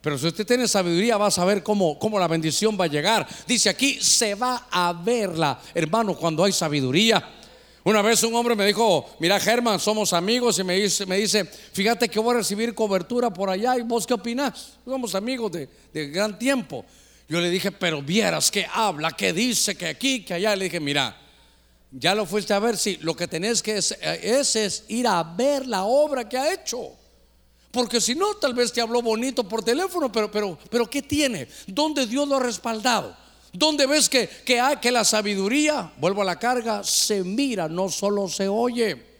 Pero 0.00 0.18
si 0.18 0.26
usted 0.26 0.46
tiene 0.46 0.66
sabiduría, 0.66 1.16
va 1.16 1.26
a 1.26 1.30
saber 1.30 1.62
cómo, 1.62 1.98
cómo 1.98 2.18
la 2.18 2.26
bendición 2.26 2.76
va 2.80 2.84
a 2.84 2.88
llegar. 2.88 3.26
Dice 3.46 3.68
aquí, 3.68 4.00
se 4.00 4.34
va 4.34 4.66
a 4.70 4.92
verla, 4.92 5.60
hermano, 5.74 6.16
cuando 6.16 6.44
hay 6.44 6.52
sabiduría. 6.52 7.36
Una 7.82 8.02
vez 8.02 8.22
un 8.22 8.34
hombre 8.34 8.54
me 8.54 8.66
dijo, 8.66 9.10
mira 9.20 9.40
Germán, 9.40 9.80
somos 9.80 10.12
amigos 10.12 10.58
y 10.58 10.64
me 10.64 10.74
dice, 10.74 11.06
me 11.06 11.16
dice, 11.16 11.44
fíjate 11.44 12.08
que 12.08 12.20
voy 12.20 12.34
a 12.34 12.38
recibir 12.38 12.74
cobertura 12.74 13.30
por 13.30 13.48
allá 13.48 13.76
y 13.78 13.82
vos 13.82 14.06
qué 14.06 14.14
opinás? 14.14 14.78
Somos 14.84 15.14
amigos 15.14 15.52
de, 15.52 15.68
de 15.92 16.08
gran 16.08 16.38
tiempo. 16.38 16.84
Yo 17.30 17.40
le 17.40 17.48
dije, 17.48 17.70
pero 17.70 18.02
vieras 18.02 18.50
que 18.50 18.66
habla, 18.70 19.12
que 19.12 19.32
dice, 19.32 19.76
que 19.76 19.86
aquí, 19.86 20.24
que 20.24 20.34
allá. 20.34 20.56
Le 20.56 20.64
dije, 20.64 20.80
mira, 20.80 21.16
ya 21.92 22.14
lo 22.14 22.26
fuiste 22.26 22.52
a 22.52 22.58
ver, 22.58 22.76
sí, 22.76 22.98
lo 23.02 23.14
que 23.14 23.28
tenés 23.28 23.62
que 23.62 23.76
es, 23.76 23.92
es, 24.02 24.84
ir 24.88 25.06
a 25.06 25.22
ver 25.22 25.66
la 25.66 25.84
obra 25.84 26.28
que 26.28 26.36
ha 26.36 26.52
hecho. 26.52 26.92
Porque 27.70 28.00
si 28.00 28.14
no, 28.14 28.34
tal 28.34 28.54
vez 28.54 28.72
te 28.72 28.80
habló 28.80 29.00
bonito 29.00 29.44
por 29.44 29.62
teléfono, 29.62 30.10
pero, 30.10 30.30
pero, 30.30 30.58
pero 30.68 30.90
¿qué 30.90 31.02
tiene? 31.02 31.48
¿Dónde 31.66 32.06
Dios 32.06 32.26
lo 32.26 32.36
ha 32.36 32.40
respaldado? 32.40 33.16
¿Dónde 33.52 33.86
ves 33.86 34.08
que, 34.08 34.28
que, 34.28 34.60
hay, 34.60 34.76
que 34.76 34.90
la 34.90 35.04
sabiduría, 35.04 35.92
vuelvo 35.98 36.22
a 36.22 36.24
la 36.24 36.38
carga, 36.38 36.82
se 36.84 37.22
mira, 37.22 37.68
no 37.68 37.88
solo 37.88 38.28
se 38.28 38.48
oye? 38.48 39.10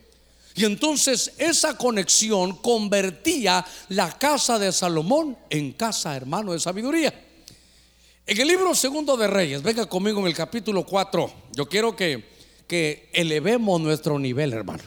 Y 0.55 0.65
entonces 0.65 1.33
esa 1.39 1.77
conexión 1.77 2.57
convertía 2.57 3.65
la 3.89 4.19
casa 4.19 4.59
de 4.59 4.73
Salomón 4.73 5.37
en 5.49 5.73
casa, 5.73 6.17
hermano, 6.17 6.53
de 6.53 6.61
sabiduría. 6.61 7.15
En 8.27 8.41
el 8.41 8.49
libro 8.49 8.75
segundo 8.75 9.17
de 9.17 9.27
Reyes, 9.27 9.63
venga 9.63 9.87
conmigo 9.87 10.21
en 10.21 10.27
el 10.27 10.35
capítulo 10.35 10.85
4, 10.85 11.33
yo 11.53 11.69
quiero 11.69 11.95
que, 11.97 12.25
que 12.67 13.11
elevemos 13.13 13.81
nuestro 13.81 14.19
nivel, 14.19 14.53
hermano. 14.53 14.83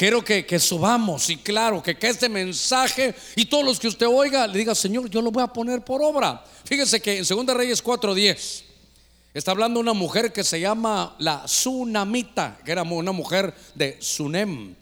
Quiero 0.00 0.24
que, 0.24 0.46
que, 0.46 0.58
subamos 0.58 1.28
y 1.28 1.36
claro, 1.36 1.82
que, 1.82 1.94
que 1.94 2.08
este 2.08 2.30
mensaje 2.30 3.14
y 3.36 3.44
todos 3.44 3.62
los 3.62 3.78
que 3.78 3.86
usted 3.86 4.06
oiga 4.06 4.46
le 4.46 4.56
diga, 4.56 4.74
Señor, 4.74 5.10
yo 5.10 5.20
lo 5.20 5.30
voy 5.30 5.42
a 5.42 5.48
poner 5.48 5.82
por 5.84 6.00
obra. 6.02 6.42
Fíjese 6.64 7.02
que 7.02 7.18
en 7.18 7.26
Segunda 7.26 7.52
Reyes 7.52 7.84
4:10 7.84 8.62
está 9.34 9.50
hablando 9.50 9.78
una 9.78 9.92
mujer 9.92 10.32
que 10.32 10.42
se 10.42 10.58
llama 10.58 11.14
la 11.18 11.46
Sunamita, 11.46 12.56
que 12.64 12.72
era 12.72 12.82
una 12.82 13.12
mujer 13.12 13.52
de 13.74 13.98
Sunem. 14.00 14.74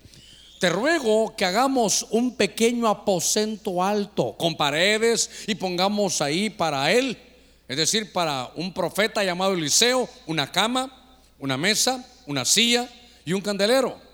Te 0.60 0.70
ruego 0.70 1.34
que 1.34 1.44
hagamos 1.44 2.06
un 2.10 2.36
pequeño 2.36 2.86
aposento 2.86 3.82
alto 3.82 4.36
con 4.38 4.56
paredes 4.56 5.30
y 5.48 5.56
pongamos 5.56 6.20
ahí 6.20 6.48
para 6.48 6.92
él 6.92 7.18
es 7.66 7.76
decir, 7.76 8.12
para 8.12 8.52
un 8.54 8.72
profeta 8.72 9.24
llamado 9.24 9.54
Eliseo, 9.54 10.08
una 10.26 10.50
cama, 10.50 10.90
una 11.40 11.58
mesa, 11.58 12.06
una 12.26 12.44
silla 12.44 12.88
y 13.26 13.34
un 13.34 13.42
candelero. 13.42 14.07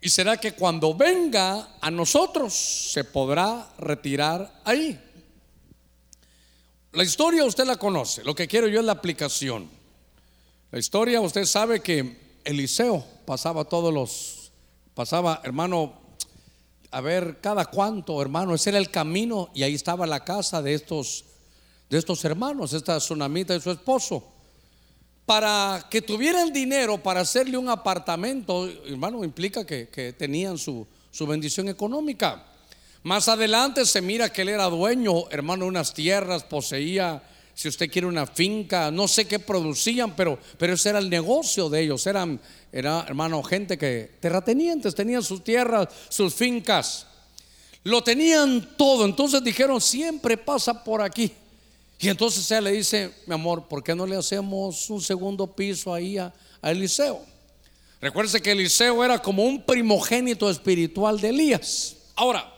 Y 0.00 0.10
será 0.10 0.36
que 0.36 0.52
cuando 0.52 0.94
venga 0.94 1.76
a 1.80 1.90
nosotros 1.90 2.54
se 2.54 3.04
podrá 3.04 3.68
retirar 3.78 4.60
ahí. 4.64 4.98
La 6.92 7.02
historia 7.04 7.44
usted 7.44 7.64
la 7.64 7.76
conoce, 7.76 8.24
lo 8.24 8.34
que 8.34 8.48
quiero 8.48 8.68
yo 8.68 8.80
es 8.80 8.86
la 8.86 8.92
aplicación. 8.92 9.68
La 10.70 10.78
historia 10.78 11.20
usted 11.20 11.44
sabe 11.44 11.80
que 11.80 12.38
Eliseo 12.44 13.04
pasaba 13.26 13.64
todos 13.64 13.92
los, 13.92 14.52
pasaba 14.94 15.40
hermano, 15.44 15.94
a 16.90 17.00
ver 17.00 17.40
cada 17.40 17.66
cuánto 17.66 18.22
hermano, 18.22 18.54
ese 18.54 18.70
era 18.70 18.78
el 18.78 18.90
camino 18.90 19.50
y 19.54 19.62
ahí 19.62 19.74
estaba 19.74 20.06
la 20.06 20.24
casa 20.24 20.62
de 20.62 20.74
estos 20.74 21.24
de 21.88 21.98
estos 21.98 22.24
hermanos, 22.24 22.72
esta 22.72 22.98
tsunamita 22.98 23.54
y 23.54 23.60
su 23.60 23.70
esposo, 23.70 24.22
para 25.28 25.86
que 25.90 26.00
tuvieran 26.00 26.54
dinero 26.54 26.96
para 26.96 27.20
hacerle 27.20 27.58
un 27.58 27.68
apartamento, 27.68 28.66
hermano, 28.86 29.22
implica 29.22 29.66
que, 29.66 30.14
tenían 30.16 30.56
su, 30.56 30.86
su 31.10 31.26
bendición 31.26 31.68
económica. 31.68 32.46
Más 33.02 33.28
adelante 33.28 33.84
se 33.84 34.00
mira 34.00 34.32
que 34.32 34.40
él 34.40 34.48
era 34.48 34.64
dueño, 34.70 35.28
hermano, 35.30 35.64
de 35.64 35.68
unas 35.68 35.92
tierras, 35.92 36.44
poseía, 36.44 37.22
si 37.52 37.68
usted 37.68 37.90
quiere, 37.90 38.06
una 38.06 38.26
finca, 38.26 38.90
no 38.90 39.06
sé 39.06 39.26
qué 39.26 39.38
producían, 39.38 40.16
pero, 40.16 40.38
pero 40.56 40.72
ese 40.72 40.88
era 40.88 40.98
el 40.98 41.10
negocio 41.10 41.68
de 41.68 41.82
ellos. 41.82 42.06
Eran, 42.06 42.40
era, 42.72 43.04
hermano, 43.06 43.42
gente 43.42 43.76
que, 43.76 44.12
terratenientes, 44.20 44.94
tenían 44.94 45.22
sus 45.22 45.44
tierras, 45.44 45.88
sus 46.08 46.32
fincas. 46.32 47.06
Lo 47.84 48.02
tenían 48.02 48.66
todo, 48.78 49.04
entonces 49.04 49.44
dijeron, 49.44 49.78
siempre 49.78 50.38
pasa 50.38 50.82
por 50.82 51.02
aquí. 51.02 51.30
Y 51.98 52.08
entonces 52.08 52.48
ella 52.50 52.60
le 52.60 52.72
dice, 52.72 53.12
mi 53.26 53.34
amor, 53.34 53.66
¿por 53.66 53.82
qué 53.82 53.94
no 53.94 54.06
le 54.06 54.16
hacemos 54.16 54.88
un 54.88 55.00
segundo 55.00 55.46
piso 55.48 55.92
ahí 55.92 56.16
a, 56.16 56.32
Eliseo? 56.62 57.20
Recuerde 58.00 58.40
que 58.40 58.52
Eliseo 58.52 59.04
era 59.04 59.18
como 59.18 59.42
un 59.42 59.62
primogénito 59.62 60.48
espiritual 60.48 61.20
de 61.20 61.30
Elías. 61.30 61.96
Ahora, 62.14 62.54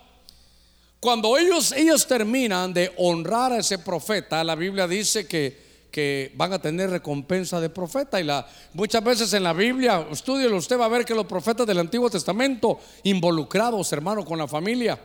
cuando 1.01 1.39
ellos, 1.39 1.75
terminan 2.07 2.75
de 2.75 2.93
honrar 2.99 3.53
a 3.53 3.59
ese 3.59 3.79
profeta, 3.79 4.45
la 4.45 4.55
Biblia 4.55 4.87
dice 4.87 5.27
que, 5.27 5.87
que 5.91 6.33
van 6.35 6.53
a 6.53 6.61
tener 6.61 6.91
recompensa 6.91 7.59
de 7.59 7.71
profeta. 7.71 8.21
Y 8.21 8.25
la, 8.25 8.47
muchas 8.75 9.03
veces 9.03 9.33
en 9.33 9.43
la 9.43 9.55
Biblia, 9.55 10.07
estudielo, 10.11 10.59
usted 10.59 10.79
va 10.79 10.85
a 10.85 10.89
ver 10.89 11.07
que 11.07 11.15
los 11.15 11.25
profetas 11.25 11.67
del 11.67 11.79
Antiguo 11.79 12.11
Testamento, 12.11 12.79
involucrados, 13.05 13.91
hermano, 13.95 14.23
con 14.27 14.39
la 14.39 14.47
familia, 14.47 15.01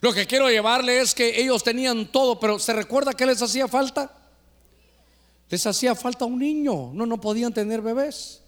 lo 0.00 0.12
que 0.12 0.26
quiero 0.26 0.48
llevarle 0.48 1.00
es 1.00 1.14
que 1.14 1.40
ellos 1.40 1.62
tenían 1.62 2.10
todo, 2.10 2.40
pero 2.40 2.58
¿se 2.58 2.72
recuerda 2.72 3.12
que 3.12 3.26
les 3.26 3.42
hacía 3.42 3.68
falta? 3.68 4.10
Les 5.50 5.66
hacía 5.66 5.94
falta 5.94 6.24
un 6.24 6.38
niño, 6.38 6.90
no, 6.94 7.04
no 7.06 7.20
podían 7.20 7.52
tener 7.52 7.82
bebés. 7.82 8.40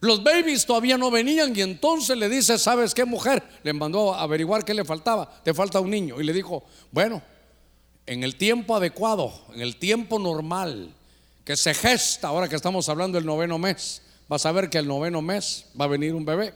Los 0.00 0.22
babies 0.22 0.66
todavía 0.66 0.98
no 0.98 1.10
venían 1.10 1.56
y 1.56 1.62
entonces 1.62 2.16
le 2.16 2.28
dice, 2.28 2.58
¿sabes 2.58 2.94
qué 2.94 3.04
mujer? 3.04 3.42
Le 3.62 3.72
mandó 3.72 4.14
a 4.14 4.22
averiguar 4.22 4.64
qué 4.64 4.74
le 4.74 4.84
faltaba, 4.84 5.42
te 5.42 5.52
falta 5.52 5.80
un 5.80 5.90
niño. 5.90 6.20
Y 6.20 6.24
le 6.24 6.32
dijo, 6.32 6.64
bueno, 6.90 7.22
en 8.06 8.22
el 8.22 8.36
tiempo 8.36 8.76
adecuado, 8.76 9.32
en 9.54 9.60
el 9.60 9.76
tiempo 9.76 10.18
normal, 10.18 10.94
que 11.44 11.56
se 11.56 11.74
gesta, 11.74 12.28
ahora 12.28 12.48
que 12.48 12.56
estamos 12.56 12.88
hablando 12.88 13.16
del 13.16 13.26
noveno 13.26 13.58
mes, 13.58 14.02
vas 14.28 14.46
a 14.46 14.52
ver 14.52 14.70
que 14.70 14.78
el 14.78 14.86
noveno 14.86 15.22
mes 15.22 15.66
va 15.78 15.86
a 15.86 15.88
venir 15.88 16.14
un 16.14 16.24
bebé. 16.24 16.54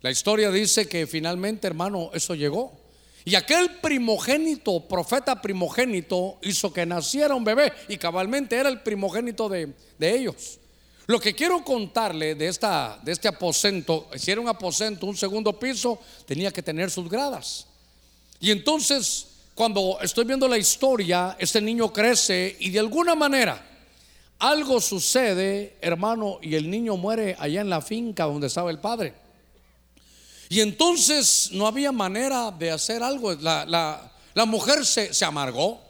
La 0.00 0.10
historia 0.10 0.50
dice 0.50 0.88
que 0.88 1.06
finalmente, 1.06 1.66
hermano, 1.66 2.10
eso 2.14 2.34
llegó. 2.34 2.79
Y 3.24 3.34
aquel 3.34 3.70
primogénito, 3.80 4.80
profeta 4.88 5.40
primogénito, 5.40 6.38
hizo 6.42 6.72
que 6.72 6.86
naciera 6.86 7.34
un 7.34 7.44
bebé 7.44 7.72
y 7.88 7.98
cabalmente 7.98 8.56
era 8.56 8.68
el 8.68 8.80
primogénito 8.80 9.48
de, 9.48 9.74
ellos. 10.00 10.58
Lo 11.06 11.20
que 11.20 11.34
quiero 11.34 11.62
contarle 11.64 12.34
de, 12.34 12.48
esta, 12.48 12.98
de 13.02 13.12
este 13.12 13.28
aposento, 13.28 14.08
si 14.16 14.30
era 14.30 14.40
un 14.40 14.48
aposento, 14.48 15.06
un 15.06 15.16
segundo 15.16 15.58
piso, 15.58 15.98
tenía 16.24 16.50
que 16.50 16.62
tener 16.62 16.90
sus 16.90 17.10
gradas. 17.10 17.66
Y 18.40 18.50
entonces, 18.50 19.26
cuando 19.54 19.98
estoy 20.00 20.24
viendo 20.24 20.48
la 20.48 20.56
historia, 20.56 21.36
este 21.38 21.60
niño 21.60 21.92
crece 21.92 22.56
y 22.58 22.70
de 22.70 22.78
alguna 22.78 23.14
manera 23.14 23.66
algo 24.40 24.80
sucede, 24.80 25.76
hermano, 25.82 26.38
y 26.40 26.54
el 26.54 26.70
niño 26.70 26.96
muere 26.96 27.36
allá 27.38 27.60
en 27.60 27.68
la 27.68 27.82
finca 27.82 28.24
donde 28.24 28.46
estaba 28.46 28.70
el 28.70 28.78
padre. 28.78 29.12
Y 30.50 30.60
entonces 30.60 31.50
no 31.52 31.68
había 31.68 31.92
manera 31.92 32.50
de 32.50 32.72
hacer 32.72 33.04
algo. 33.04 33.32
La, 33.34 34.10
mujer 34.46 34.84
se, 34.84 35.14
se, 35.14 35.24
amargó 35.24 35.80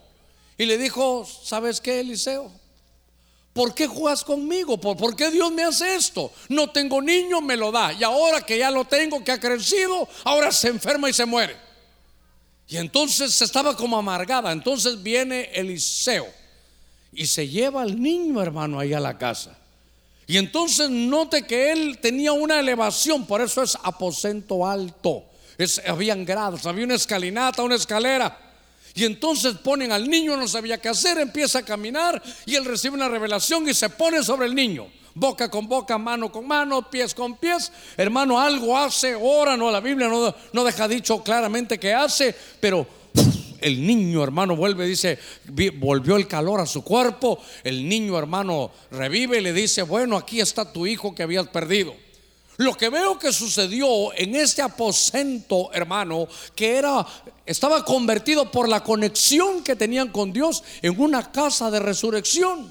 y 0.58 0.66
le 0.66 0.76
dijo, 0.76 1.26
¿sabes 1.42 1.80
qué, 1.80 2.00
Eliseo? 2.00 2.52
¿Por 3.54 3.74
qué 3.74 3.86
juegas 3.86 4.22
conmigo? 4.22 4.78
¿Por, 4.78 4.98
¿Por 4.98 5.16
qué 5.16 5.30
Dios 5.30 5.50
me 5.50 5.64
hace 5.64 5.94
esto? 5.94 6.30
No 6.50 6.68
tengo 6.68 7.00
niño, 7.00 7.40
me 7.40 7.56
lo 7.56 7.72
da. 7.72 7.94
Y 7.94 8.04
ahora 8.04 8.42
que 8.42 8.58
ya 8.58 8.70
lo 8.70 8.84
tengo, 8.84 9.24
que 9.24 9.32
ha 9.32 9.40
crecido, 9.40 10.06
ahora 10.24 10.52
se 10.52 10.68
enferma 10.68 11.08
y 11.08 11.14
se 11.14 11.24
muere. 11.24 11.56
Y 12.68 12.76
entonces 12.76 13.40
estaba 13.40 13.74
como 13.74 13.96
amargada. 13.96 14.52
Entonces 14.52 15.02
viene 15.02 15.50
Eliseo 15.54 16.28
y 17.14 17.26
se 17.26 17.48
lleva 17.48 17.80
al 17.80 17.98
niño 17.98 18.42
hermano 18.42 18.78
ahí 18.78 18.92
a 18.92 19.00
la 19.00 19.16
casa. 19.16 19.56
Y 20.30 20.38
entonces 20.38 20.88
note 20.88 21.42
que 21.42 21.72
él 21.72 21.98
tenía 22.00 22.30
una 22.32 22.60
elevación, 22.60 23.26
por 23.26 23.40
eso 23.40 23.64
es 23.64 23.76
aposento 23.82 24.64
alto. 24.64 25.24
Es, 25.58 25.82
habían 25.84 26.24
grados, 26.24 26.66
había 26.66 26.84
una 26.84 26.94
escalinata, 26.94 27.64
una 27.64 27.74
escalera. 27.74 28.38
Y 28.94 29.06
entonces 29.06 29.54
ponen 29.54 29.90
al 29.90 30.08
niño, 30.08 30.36
no 30.36 30.46
sabía 30.46 30.80
qué 30.80 30.88
hacer, 30.88 31.18
empieza 31.18 31.58
a 31.58 31.62
caminar 31.64 32.22
y 32.46 32.54
él 32.54 32.64
recibe 32.64 32.94
una 32.94 33.08
revelación 33.08 33.68
y 33.68 33.74
se 33.74 33.88
pone 33.88 34.22
sobre 34.22 34.46
el 34.46 34.54
niño. 34.54 34.86
Boca 35.14 35.50
con 35.50 35.66
boca, 35.66 35.98
mano 35.98 36.30
con 36.30 36.46
mano, 36.46 36.88
pies 36.88 37.12
con 37.12 37.36
pies. 37.36 37.72
Hermano, 37.96 38.38
algo 38.38 38.78
hace, 38.78 39.16
ora, 39.16 39.56
no, 39.56 39.68
la 39.68 39.80
Biblia 39.80 40.06
no, 40.06 40.32
no 40.52 40.62
deja 40.62 40.86
dicho 40.86 41.24
claramente 41.24 41.76
qué 41.76 41.92
hace, 41.92 42.36
pero 42.60 42.86
el 43.60 43.86
niño 43.86 44.22
hermano 44.22 44.56
vuelve, 44.56 44.86
dice, 44.86 45.18
volvió 45.78 46.16
el 46.16 46.26
calor 46.26 46.60
a 46.60 46.66
su 46.66 46.82
cuerpo, 46.82 47.38
el 47.64 47.88
niño 47.88 48.18
hermano 48.18 48.70
revive 48.90 49.38
y 49.38 49.42
le 49.42 49.52
dice, 49.52 49.82
bueno, 49.82 50.16
aquí 50.16 50.40
está 50.40 50.72
tu 50.72 50.86
hijo 50.86 51.14
que 51.14 51.22
habías 51.22 51.48
perdido. 51.48 51.94
Lo 52.56 52.74
que 52.76 52.90
veo 52.90 53.18
que 53.18 53.32
sucedió 53.32 54.12
en 54.14 54.34
este 54.34 54.60
aposento, 54.60 55.70
hermano, 55.72 56.28
que 56.54 56.76
era 56.76 57.06
estaba 57.46 57.84
convertido 57.84 58.50
por 58.50 58.68
la 58.68 58.84
conexión 58.84 59.64
que 59.64 59.76
tenían 59.76 60.10
con 60.10 60.32
Dios 60.32 60.62
en 60.82 61.00
una 61.00 61.32
casa 61.32 61.70
de 61.70 61.80
resurrección. 61.80 62.68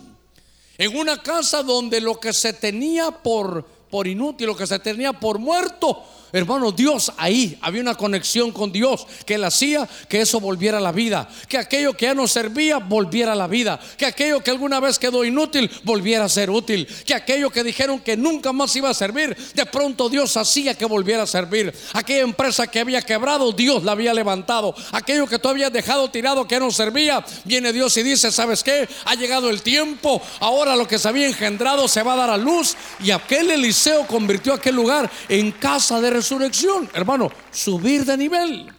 En 0.78 0.96
una 0.96 1.22
casa 1.22 1.64
donde 1.64 2.00
lo 2.02 2.20
que 2.20 2.34
se 2.34 2.54
tenía 2.54 3.12
por 3.12 3.66
por 3.90 4.08
inútil, 4.08 4.48
lo 4.48 4.56
que 4.56 4.68
se 4.68 4.80
tenía 4.80 5.14
por 5.14 5.40
muerto, 5.40 6.04
Hermano, 6.32 6.72
Dios 6.72 7.12
ahí 7.18 7.58
había 7.62 7.82
una 7.82 7.96
conexión 7.96 8.52
con 8.52 8.72
Dios 8.72 9.06
que 9.26 9.36
él 9.36 9.44
hacía 9.44 9.88
que 10.08 10.22
eso 10.22 10.40
volviera 10.40 10.78
a 10.78 10.82
la 10.82 10.92
vida, 10.92 11.28
que 11.48 11.58
aquello 11.58 11.94
que 11.94 12.06
ya 12.06 12.14
no 12.14 12.28
servía 12.28 12.78
volviera 12.78 13.34
a 13.34 13.36
la 13.36 13.48
vida, 13.48 13.80
que 13.98 14.06
aquello 14.06 14.44
que 14.44 14.52
alguna 14.52 14.80
vez 14.80 15.00
quedó 15.00 15.24
inútil 15.24 15.70
volviera 15.84 16.26
a 16.26 16.30
ser 16.30 16.50
útil, 16.50 16.88
que 17.06 17.14
aquello 17.14 17.50
que 17.50 17.64
dijeron 17.64 18.00
que 18.00 18.16
nunca 18.16 18.54
más 18.54 18.76
iba 18.76 18.90
a 18.90 18.94
servir, 18.94 19.36
de 19.54 19.66
pronto 19.66 20.10
Dios 20.10 20.36
hacía 20.38 20.76
que 20.76 20.86
volviera 20.86 21.24
a 21.24 21.28
servir. 21.28 21.74
Aquella 21.94 22.22
empresa 22.22 22.68
que 22.68 22.80
había 22.80 23.02
quebrado, 23.02 23.52
Dios 23.52 23.84
la 23.84 23.94
había 23.94 24.14
levantado. 24.14 24.76
Aquello 24.92 25.28
que 25.28 25.40
tú 25.40 25.50
habías 25.50 25.72
dejado 25.72 26.10
tirado 26.10 26.48
que 26.48 26.60
no 26.60 26.72
servía, 26.72 27.24
viene 27.46 27.74
Dios 27.74 27.96
y 27.98 28.04
dice, 28.04 28.32
¿sabes 28.32 28.64
qué? 28.64 28.88
Ha 29.06 29.16
llegado 29.16 29.50
el 29.50 29.62
tiempo, 29.62 30.22
ahora 30.40 30.76
lo 30.76 30.88
que 30.88 31.00
se 31.00 31.08
había 31.08 31.28
engendrado 31.28 31.88
se 31.88 32.04
va 32.04 32.14
a 32.14 32.18
dar 32.18 32.30
a 32.30 32.38
luz 32.38 32.76
y 33.00 33.12
aquel 33.12 33.52
Eliseo 33.52 34.06
convirtió 34.08 34.54
aquel 34.54 34.76
lugar 34.76 35.10
en 35.28 35.52
casa 35.52 36.02
de 36.02 36.10
resurrección, 36.20 36.90
hermano, 36.94 37.32
subir 37.52 38.06
de 38.06 38.18
nivel. 38.18 38.70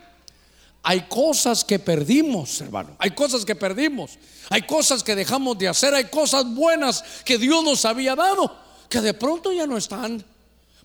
Hay 0.83 1.03
cosas 1.03 1.64
que 1.64 1.79
perdimos, 1.79 2.61
hermano. 2.61 2.96
Hay 2.98 3.11
cosas 3.11 3.44
que 3.44 3.55
perdimos. 3.55 4.18
Hay 4.48 4.62
cosas 4.62 5.03
que 5.03 5.14
dejamos 5.14 5.59
de 5.59 5.68
hacer. 5.68 5.94
Hay 5.94 6.05
cosas 6.05 6.44
buenas 6.55 7.05
que 7.24 7.37
Dios 7.38 7.62
nos 7.64 7.85
había 7.85 8.14
dado 8.14 8.70
que 8.90 9.00
de 9.00 9.14
pronto 9.14 9.53
ya 9.53 9.66
no 9.66 9.76
están. 9.76 10.22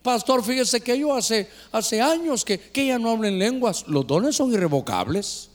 Pastor, 0.01 0.43
fíjese 0.43 0.79
que 0.79 0.97
yo 0.97 1.15
hace, 1.15 1.49
hace 1.71 1.99
años 1.99 2.45
que, 2.45 2.59
que 2.59 2.85
ya 2.85 2.99
no 2.99 3.09
hablo 3.09 3.27
en 3.27 3.39
lenguas. 3.39 3.85
Los 3.87 4.05
dones 4.05 4.35
son 4.35 4.53
irrevocables. 4.53 5.49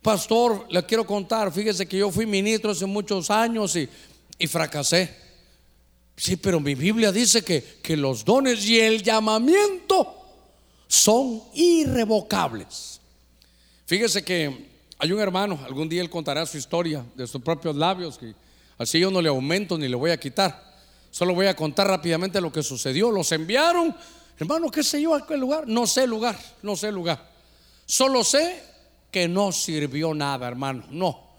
Pastor, 0.00 0.66
le 0.70 0.82
quiero 0.86 1.06
contar, 1.06 1.52
fíjese 1.52 1.86
que 1.86 1.98
yo 1.98 2.10
fui 2.10 2.24
ministro 2.24 2.70
hace 2.70 2.86
muchos 2.86 3.28
años 3.30 3.76
y, 3.76 3.86
y 4.38 4.46
fracasé. 4.46 5.14
Sí, 6.20 6.36
pero 6.36 6.60
mi 6.60 6.74
Biblia 6.74 7.10
dice 7.10 7.42
que, 7.42 7.78
que 7.82 7.96
los 7.96 8.26
dones 8.26 8.66
y 8.66 8.78
el 8.78 9.02
llamamiento 9.02 10.16
son 10.86 11.42
irrevocables. 11.54 13.00
Fíjese 13.86 14.22
que 14.22 14.68
hay 14.98 15.12
un 15.12 15.18
hermano, 15.18 15.58
algún 15.64 15.88
día 15.88 16.02
él 16.02 16.10
contará 16.10 16.44
su 16.44 16.58
historia 16.58 17.02
de 17.14 17.26
sus 17.26 17.40
propios 17.40 17.74
labios, 17.74 18.18
que 18.18 18.34
así 18.76 19.00
yo 19.00 19.10
no 19.10 19.22
le 19.22 19.30
aumento 19.30 19.78
ni 19.78 19.88
le 19.88 19.96
voy 19.96 20.10
a 20.10 20.20
quitar. 20.20 20.62
Solo 21.10 21.34
voy 21.34 21.46
a 21.46 21.56
contar 21.56 21.86
rápidamente 21.86 22.38
lo 22.38 22.52
que 22.52 22.62
sucedió. 22.62 23.10
Los 23.10 23.32
enviaron, 23.32 23.96
hermano, 24.38 24.70
qué 24.70 24.82
sé 24.82 25.00
yo, 25.00 25.14
a 25.14 25.20
aquel 25.20 25.40
lugar. 25.40 25.66
No 25.66 25.86
sé 25.86 26.06
lugar, 26.06 26.38
no 26.60 26.76
sé 26.76 26.92
lugar. 26.92 27.30
Solo 27.86 28.24
sé 28.24 28.62
que 29.10 29.26
no 29.26 29.52
sirvió 29.52 30.12
nada, 30.12 30.46
hermano. 30.46 30.84
No, 30.90 31.30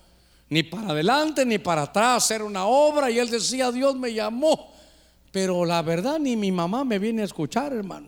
ni 0.52 0.64
para 0.64 0.90
adelante 0.90 1.46
ni 1.46 1.60
para 1.60 1.84
atrás, 1.84 2.30
era 2.32 2.44
una 2.44 2.66
obra 2.66 3.10
y 3.10 3.20
él 3.20 3.30
decía, 3.30 3.72
Dios 3.72 3.96
me 3.96 4.14
llamó, 4.14 4.71
pero 5.32 5.66
la 5.66 5.82
verdad 5.82 6.20
ni 6.20 6.36
mi 6.36 6.52
mamá 6.52 6.84
me 6.84 7.00
viene 7.00 7.22
a 7.22 7.26
escuchar, 7.26 7.74
hermano. 7.74 8.08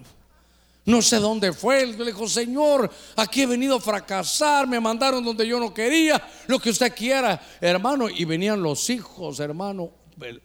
No 0.85 1.01
sé 1.01 1.17
dónde 1.17 1.53
fue. 1.53 1.85
Le 1.85 2.05
dijo, 2.05 2.27
Señor, 2.27 2.91
aquí 3.15 3.43
he 3.43 3.45
venido 3.45 3.77
a 3.77 3.79
fracasar. 3.79 4.67
Me 4.67 4.79
mandaron 4.79 5.23
donde 5.23 5.47
yo 5.47 5.59
no 5.59 5.73
quería. 5.73 6.21
Lo 6.47 6.59
que 6.59 6.71
usted 6.71 6.93
quiera, 6.93 7.41
hermano. 7.61 8.09
Y 8.09 8.25
venían 8.25 8.61
los 8.61 8.89
hijos, 8.89 9.39
hermano. 9.39 9.91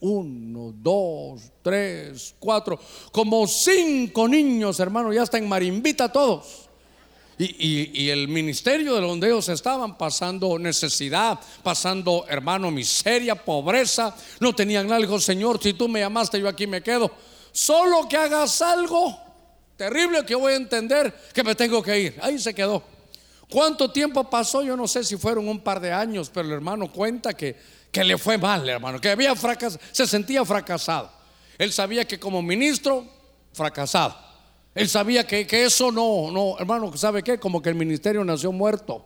Uno, 0.00 0.72
dos, 0.76 1.50
tres, 1.60 2.34
cuatro. 2.38 2.78
Como 3.10 3.46
cinco 3.48 4.28
niños, 4.28 4.78
hermano. 4.78 5.12
Ya 5.12 5.24
están 5.24 5.42
en 5.42 5.48
marimbita 5.48 6.10
todos. 6.10 6.67
Y, 7.40 8.10
el 8.10 8.26
ministerio 8.26 8.96
de 8.96 9.00
donde 9.00 9.28
ellos 9.28 9.48
estaban 9.48 9.96
pasando 9.96 10.58
necesidad, 10.58 11.38
pasando, 11.62 12.26
hermano, 12.28 12.70
miseria, 12.70 13.36
pobreza. 13.36 14.14
No 14.40 14.52
tenían. 14.54 14.88
Dijo, 15.00 15.20
Señor, 15.20 15.62
si 15.62 15.72
tú 15.72 15.86
me 15.86 16.00
llamaste, 16.00 16.40
yo 16.40 16.48
aquí 16.48 16.66
me 16.66 16.82
quedo. 16.82 17.10
Solo 17.52 18.08
que 18.08 18.16
hagas 18.16 18.60
algo 18.60 19.16
terrible 19.76 20.26
que 20.26 20.34
voy 20.34 20.54
a 20.54 20.56
entender 20.56 21.14
que 21.32 21.44
me 21.44 21.54
tengo 21.54 21.80
que 21.80 22.00
ir. 22.00 22.18
Ahí 22.20 22.38
se 22.40 22.52
quedó. 22.52 22.82
¿Cuánto 23.48 23.90
tiempo 23.90 24.28
pasó? 24.28 24.62
Yo 24.62 24.76
no 24.76 24.88
sé 24.88 25.04
si 25.04 25.16
fueron 25.16 25.48
un 25.48 25.60
par 25.60 25.80
de 25.80 25.92
años, 25.92 26.30
pero 26.34 26.48
el 26.48 26.54
hermano 26.54 26.90
cuenta 26.90 27.34
que, 27.34 27.56
que 27.92 28.02
le 28.02 28.18
fue 28.18 28.36
mal, 28.36 28.68
hermano, 28.68 29.00
que 29.00 29.10
había 29.10 29.34
fracasado, 29.36 29.82
se 29.92 30.06
sentía 30.06 30.44
fracasado. 30.44 31.10
Él 31.56 31.72
sabía 31.72 32.04
que 32.04 32.18
como 32.18 32.42
ministro, 32.42 33.06
fracasado. 33.52 34.27
Él 34.78 34.88
sabía 34.88 35.26
que, 35.26 35.44
eso 35.64 35.90
no, 35.90 36.30
no, 36.30 36.56
hermano, 36.56 36.96
¿sabe 36.96 37.24
qué? 37.24 37.40
Como 37.40 37.60
que 37.60 37.68
el 37.68 37.74
ministerio 37.74 38.24
nació 38.24 38.52
muerto. 38.52 39.04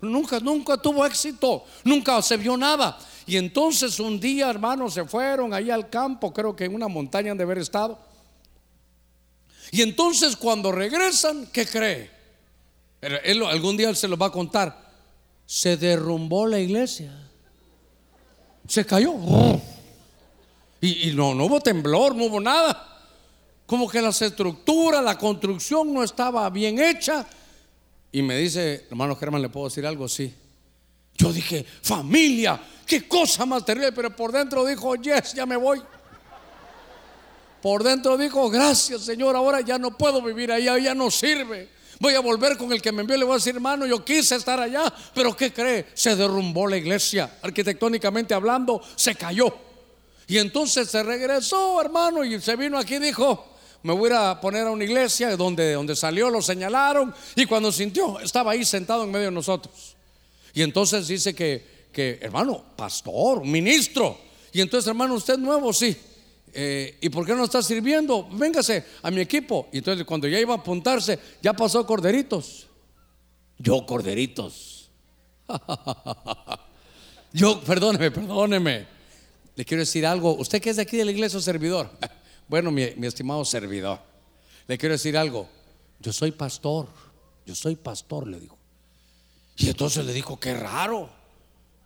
Nunca, 0.00 0.38
nunca 0.38 0.76
tuvo 0.76 1.04
éxito, 1.04 1.64
nunca 1.82 2.22
se 2.22 2.36
vio 2.36 2.56
nada. 2.56 2.96
Y 3.26 3.36
entonces 3.36 3.98
un 3.98 4.20
día, 4.20 4.48
hermano, 4.48 4.88
se 4.88 5.04
fueron 5.06 5.52
ahí 5.52 5.72
al 5.72 5.90
campo, 5.90 6.32
creo 6.32 6.54
que 6.54 6.66
en 6.66 6.74
una 6.76 6.86
montaña 6.86 7.32
han 7.32 7.36
de 7.36 7.42
haber 7.42 7.58
estado. 7.58 7.98
Y 9.72 9.82
entonces 9.82 10.36
cuando 10.36 10.70
regresan, 10.70 11.48
¿qué 11.52 11.66
cree? 11.66 12.10
Él, 13.00 13.42
algún 13.42 13.76
día 13.76 13.88
él 13.88 13.96
se 13.96 14.06
lo 14.06 14.16
va 14.16 14.26
a 14.26 14.32
contar. 14.32 14.88
Se 15.46 15.76
derrumbó 15.76 16.46
la 16.46 16.60
iglesia. 16.60 17.12
Se 18.68 18.86
cayó. 18.86 19.14
Y, 20.80 21.10
y 21.10 21.12
no, 21.12 21.34
no 21.34 21.46
hubo 21.46 21.60
temblor, 21.60 22.14
no 22.14 22.26
hubo 22.26 22.40
nada 22.40 22.97
como 23.68 23.86
que 23.86 24.00
las 24.00 24.22
estructuras, 24.22 25.04
la 25.04 25.18
construcción 25.18 25.92
no 25.92 26.02
estaba 26.02 26.48
bien 26.48 26.78
hecha. 26.78 27.26
Y 28.10 28.22
me 28.22 28.38
dice, 28.38 28.86
hermano 28.88 29.14
Germán, 29.14 29.42
¿le 29.42 29.50
puedo 29.50 29.68
decir 29.68 29.84
algo? 29.84 30.08
Sí. 30.08 30.34
Yo 31.14 31.30
dije, 31.30 31.66
familia, 31.82 32.58
qué 32.86 33.06
cosa 33.06 33.44
más 33.44 33.66
terrible, 33.66 33.92
pero 33.92 34.16
por 34.16 34.32
dentro 34.32 34.64
dijo, 34.64 34.94
yes, 34.94 35.34
ya 35.34 35.44
me 35.44 35.56
voy. 35.56 35.82
Por 37.60 37.82
dentro 37.82 38.16
dijo, 38.16 38.48
gracias 38.48 39.02
Señor, 39.02 39.36
ahora 39.36 39.60
ya 39.60 39.76
no 39.76 39.98
puedo 39.98 40.22
vivir 40.22 40.50
allá, 40.50 40.78
ya 40.78 40.94
no 40.94 41.10
sirve. 41.10 41.68
Voy 42.00 42.14
a 42.14 42.20
volver 42.20 42.56
con 42.56 42.72
el 42.72 42.80
que 42.80 42.90
me 42.90 43.02
envió 43.02 43.18
le 43.18 43.24
voy 43.26 43.34
a 43.34 43.36
decir, 43.36 43.54
hermano, 43.54 43.84
yo 43.84 44.02
quise 44.02 44.36
estar 44.36 44.58
allá, 44.58 44.90
pero 45.14 45.36
¿qué 45.36 45.52
cree? 45.52 45.88
Se 45.92 46.16
derrumbó 46.16 46.66
la 46.66 46.78
iglesia, 46.78 47.36
arquitectónicamente 47.42 48.32
hablando, 48.32 48.80
se 48.96 49.14
cayó. 49.14 49.54
Y 50.26 50.38
entonces 50.38 50.88
se 50.88 51.02
regresó, 51.02 51.78
hermano, 51.82 52.24
y 52.24 52.40
se 52.40 52.56
vino 52.56 52.78
aquí 52.78 52.94
y 52.94 53.00
dijo, 53.00 53.57
me 53.88 53.94
voy 53.94 54.10
a 54.12 54.38
poner 54.38 54.66
a 54.66 54.70
una 54.70 54.84
iglesia 54.84 55.34
donde, 55.34 55.72
donde 55.72 55.96
salió, 55.96 56.28
lo 56.28 56.42
señalaron 56.42 57.14
y 57.34 57.46
cuando 57.46 57.72
sintió, 57.72 58.20
estaba 58.20 58.50
ahí 58.52 58.62
sentado 58.62 59.04
en 59.04 59.10
medio 59.10 59.26
de 59.26 59.32
nosotros. 59.32 59.96
Y 60.52 60.60
entonces 60.60 61.08
dice 61.08 61.34
que, 61.34 61.88
que 61.90 62.18
hermano, 62.20 62.62
pastor, 62.76 63.46
ministro. 63.46 64.18
Y 64.52 64.60
entonces, 64.60 64.88
hermano, 64.88 65.14
usted 65.14 65.34
es 65.34 65.38
nuevo, 65.38 65.72
sí. 65.72 65.96
Eh, 66.52 66.98
¿Y 67.00 67.08
por 67.08 67.24
qué 67.24 67.34
no 67.34 67.44
está 67.44 67.62
sirviendo? 67.62 68.28
Véngase 68.30 68.84
a 69.00 69.10
mi 69.10 69.22
equipo. 69.22 69.70
Y 69.72 69.78
entonces 69.78 70.04
cuando 70.04 70.28
ya 70.28 70.38
iba 70.38 70.52
a 70.52 70.58
apuntarse, 70.58 71.18
ya 71.40 71.54
pasó 71.54 71.86
corderitos. 71.86 72.66
Yo 73.56 73.86
corderitos. 73.86 74.90
Yo, 77.32 77.58
perdóneme, 77.62 78.10
perdóneme. 78.10 78.86
Le 79.56 79.64
quiero 79.64 79.80
decir 79.80 80.04
algo. 80.04 80.34
¿Usted 80.34 80.60
que 80.60 80.68
es 80.68 80.76
de 80.76 80.82
aquí 80.82 80.98
de 80.98 81.06
la 81.06 81.10
iglesia 81.10 81.40
servidor? 81.40 81.90
Bueno, 82.48 82.70
mi, 82.70 82.82
estimado 82.82 83.44
servidor, 83.44 84.00
le 84.66 84.78
quiero 84.78 84.94
decir 84.94 85.16
algo. 85.16 85.48
Yo 86.00 86.12
soy 86.12 86.32
pastor, 86.32 86.88
yo 87.44 87.54
soy 87.54 87.76
pastor, 87.76 88.26
le 88.26 88.40
dijo. 88.40 88.56
Y 89.56 89.68
entonces 89.68 90.04
le 90.06 90.12
dijo, 90.12 90.38
qué 90.40 90.54
raro. 90.54 91.10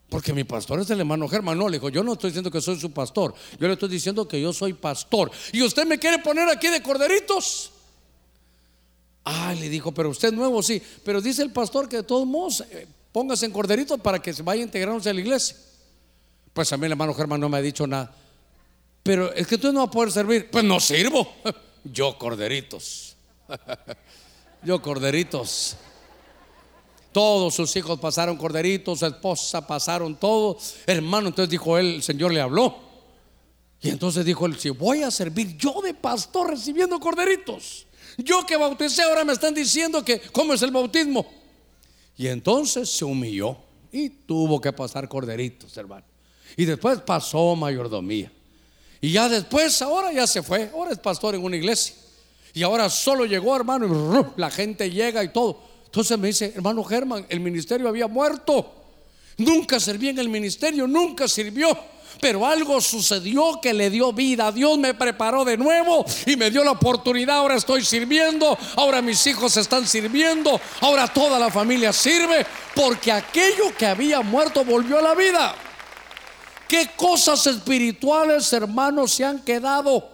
Porque 0.09 0.33
mi 0.35 0.44
pastor 0.44 0.81
es 0.81 0.90
el 0.90 1.01
hermano 1.01 1.27
Germán. 1.27 1.59
No, 1.59 1.68
le 1.68 1.79
dijo, 1.79 1.88
yo 1.88 2.05
no 2.05 2.12
estoy 2.12 2.31
diciendo 2.31 2.51
que 2.51 2.61
soy 2.61 2.79
su 2.79 2.92
pastor. 2.92 3.35
Yo 3.59 3.66
le 3.66 3.72
estoy 3.72 3.88
diciendo 3.88 4.29
que 4.29 4.40
yo 4.40 4.53
soy 4.53 4.75
pastor. 4.75 5.31
Y 5.53 5.62
usted 5.62 5.87
me 5.87 5.98
quiere 5.98 6.18
poner 6.18 6.48
aquí 6.51 6.68
de 6.68 6.83
corderitos. 6.83 7.72
Ah, 9.25 9.55
le 9.59 9.68
dijo, 9.68 9.92
pero 9.92 10.11
usted 10.11 10.29
es 10.29 10.35
nuevo, 10.35 10.62
sí. 10.62 10.83
Pero 11.05 11.20
dice 11.22 11.42
el 11.42 11.51
pastor 11.51 11.88
que 11.88 11.96
de 11.96 12.03
todos 12.03 12.27
modos 12.27 12.62
eh, 12.70 12.87
póngase 13.11 13.46
en 13.46 13.53
corderitos 13.53 13.98
para 14.01 14.20
que 14.20 14.35
se 14.35 14.42
vaya 14.42 14.62
integrándose 14.62 15.09
a 15.09 15.14
la 15.14 15.20
iglesia. 15.20 15.57
Pues 16.53 16.70
a 16.72 16.77
mí 16.77 16.85
el 16.85 16.92
hermano 16.92 17.14
Germán 17.14 17.40
no 17.40 17.48
me 17.48 17.57
ha 17.57 17.62
dicho 17.62 17.87
nada. 17.87 18.14
Pero 19.03 19.33
es 19.33 19.47
que 19.47 19.59
tú 19.59 19.73
no 19.73 19.81
vas 19.81 19.88
a 19.88 19.91
poder 19.91 20.12
servir. 20.12 20.51
Pues 20.51 20.65
no 20.65 20.79
sirvo. 20.79 21.29
Yo 21.85 22.17
corderitos. 22.19 23.17
Yo 24.62 24.81
corderitos. 24.81 25.77
Todos 27.11 27.55
sus 27.55 27.77
hijos 27.77 27.99
pasaron 28.01 28.37
corderitos, 28.37 29.01
su 29.01 29.07
esposa 29.07 29.67
pasaron 29.67 30.17
todo. 30.17 30.57
Hermano, 30.87 31.29
entonces 31.29 31.51
dijo 31.51 31.77
él, 31.77 31.97
el 31.97 32.03
Señor 32.03 32.33
le 32.33 32.41
habló. 32.41 32.79
Y 33.83 33.91
entonces 33.91 34.25
dijo 34.25 34.47
él, 34.47 34.59
si 34.59 34.71
voy 34.71 35.03
a 35.03 35.11
servir 35.11 35.57
yo 35.57 35.83
de 35.83 35.93
pastor 35.93 36.51
recibiendo 36.51 36.99
corderitos. 37.01 37.87
Yo 38.17 38.47
que 38.47 38.57
bauticé 38.57 39.03
ahora 39.03 39.25
me 39.25 39.33
están 39.33 39.53
diciendo 39.53 40.05
que 40.05 40.21
cómo 40.21 40.55
es 40.55 40.62
el 40.62 40.71
bautismo. 40.71 41.27
Y 42.17 42.29
entonces 42.29 42.88
se 42.88 43.05
humilló 43.05 43.57
y 43.91 44.09
tuvo 44.09 44.61
que 44.61 44.73
pasar 44.73 45.09
corderitos, 45.09 45.77
hermano. 45.77 46.07
Y 46.57 46.65
después 46.65 47.01
pasó 47.01 47.55
mayordomía. 47.57 48.31
Y 49.03 49.11
ya 49.11 49.29
después, 49.29 49.83
ahora 49.83 50.12
ya 50.12 50.29
se 50.29 50.45
fue. 50.45 50.71
Ahora 50.73 50.93
es 50.93 50.99
pastor 50.99 51.35
en 51.35 51.43
una 51.43 51.57
iglesia. 51.57 51.97
Y 52.55 52.62
ahora 52.62 52.88
solo 52.88 53.27
llegó, 53.27 53.55
hermano, 53.57 54.33
y 54.37 54.41
la 54.41 54.49
gente 54.49 54.88
llega 54.88 55.25
y 55.25 55.29
todo. 55.31 55.61
Entonces 55.87 56.17
me 56.17 56.29
dice, 56.29 56.53
hermano 56.55 56.85
Germán, 56.85 57.27
el 57.29 57.41
ministerio 57.41 57.88
había 57.88 58.07
muerto. 58.07 58.73
Nunca 59.38 59.81
serví 59.81 60.11
en 60.11 60.21
el 60.21 60.29
ministerio, 60.29 60.87
nunca 60.87 61.27
sirvió. 61.27 61.77
Pero 62.21 62.47
algo 62.47 62.81
sucedió 62.81 63.59
que 63.61 63.75
le 63.75 63.91
dio 63.91 64.12
vida. 64.12 64.53
Dios 64.53 64.79
me 64.79 64.95
preparó 64.95 65.45
de 65.45 65.57
nuevo 65.57 66.05
y 66.25 66.37
me 66.37 66.53
dio 66.53 66.62
la 66.62 66.71
oportunidad. 66.71 67.38
Ahora 67.38 67.57
estoy 67.57 67.85
sirviendo. 67.85 68.57
Ahora 68.77 69.03
mis 69.03 69.27
hijos 69.27 69.57
están 69.57 69.88
sirviendo. 69.88 70.61
Ahora 70.81 71.09
toda 71.09 71.41
la 71.41 71.51
familia 71.51 71.93
sirve. 71.93 72.47
Porque 72.77 73.11
aquello 73.11 73.75
que 73.77 73.87
había 73.87 74.21
muerto 74.21 74.65
volvió 74.65 74.99
a 74.99 75.03
la 75.03 75.15
vida. 75.17 75.57
¿Qué 76.73 76.89
cosas 76.97 77.47
espirituales, 77.47 78.51
hermanos, 78.51 79.13
se 79.13 79.27
han 79.27 79.41
quedado? 79.41 80.09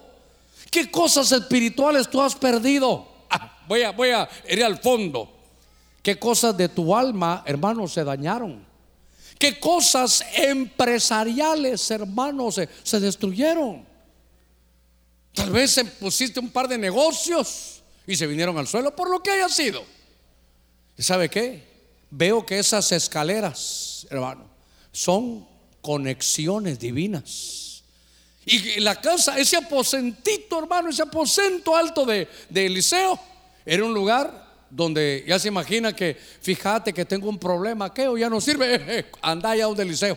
¿Qué 0.69 0.91
cosas 0.91 1.31
espirituales 1.31 2.09
tú 2.09 2.21
has 2.21 2.35
perdido? 2.35 3.07
Ah, 3.29 3.59
voy, 3.65 3.83
a, 3.83 3.91
voy 3.91 4.09
a 4.09 4.27
ir 4.49 4.61
al 4.65 4.77
fondo. 4.77 5.31
¿Qué 6.03 6.19
cosas 6.19 6.57
de 6.57 6.67
tu 6.67 6.93
alma, 6.93 7.43
hermanos, 7.45 7.93
se 7.93 8.03
dañaron? 8.03 8.61
¿Qué 9.37 9.57
cosas 9.57 10.21
empresariales, 10.35 11.89
hermanos, 11.91 12.55
se, 12.55 12.67
se 12.83 12.99
destruyeron? 12.99 13.85
Tal 15.33 15.51
vez 15.51 15.81
pusiste 15.97 16.41
un 16.41 16.49
par 16.49 16.67
de 16.67 16.77
negocios 16.77 17.81
y 18.05 18.17
se 18.17 18.27
vinieron 18.27 18.57
al 18.57 18.67
suelo 18.67 18.93
por 18.93 19.09
lo 19.09 19.23
que 19.23 19.31
haya 19.31 19.47
sido. 19.47 19.81
¿Y 20.97 21.03
sabe 21.03 21.29
qué? 21.29 21.63
Veo 22.11 22.45
que 22.45 22.59
esas 22.59 22.91
escaleras, 22.91 24.05
hermano, 24.09 24.43
son 24.91 25.47
conexiones 25.89 26.77
divinas. 26.77 27.81
Y 28.45 28.79
la 28.79 29.01
casa, 29.01 29.39
ese 29.39 29.57
aposentito, 29.57 30.59
hermano, 30.59 30.89
ese 30.89 31.01
aposento 31.01 31.75
alto 31.75 32.05
de, 32.05 32.27
Eliseo, 32.53 33.19
era 33.65 33.83
un 33.83 33.91
lugar 33.91 34.67
donde 34.69 35.25
ya 35.27 35.39
se 35.39 35.47
imagina 35.47 35.95
que, 35.95 36.15
fíjate 36.15 36.93
que 36.93 37.05
tengo 37.05 37.27
un 37.27 37.39
problema, 37.39 37.91
que 37.91 38.07
ya 38.19 38.29
no 38.29 38.39
sirve, 38.39 39.07
anda 39.23 39.49
allá 39.49 39.65
donde 39.65 39.81
Eliseo. 39.81 40.15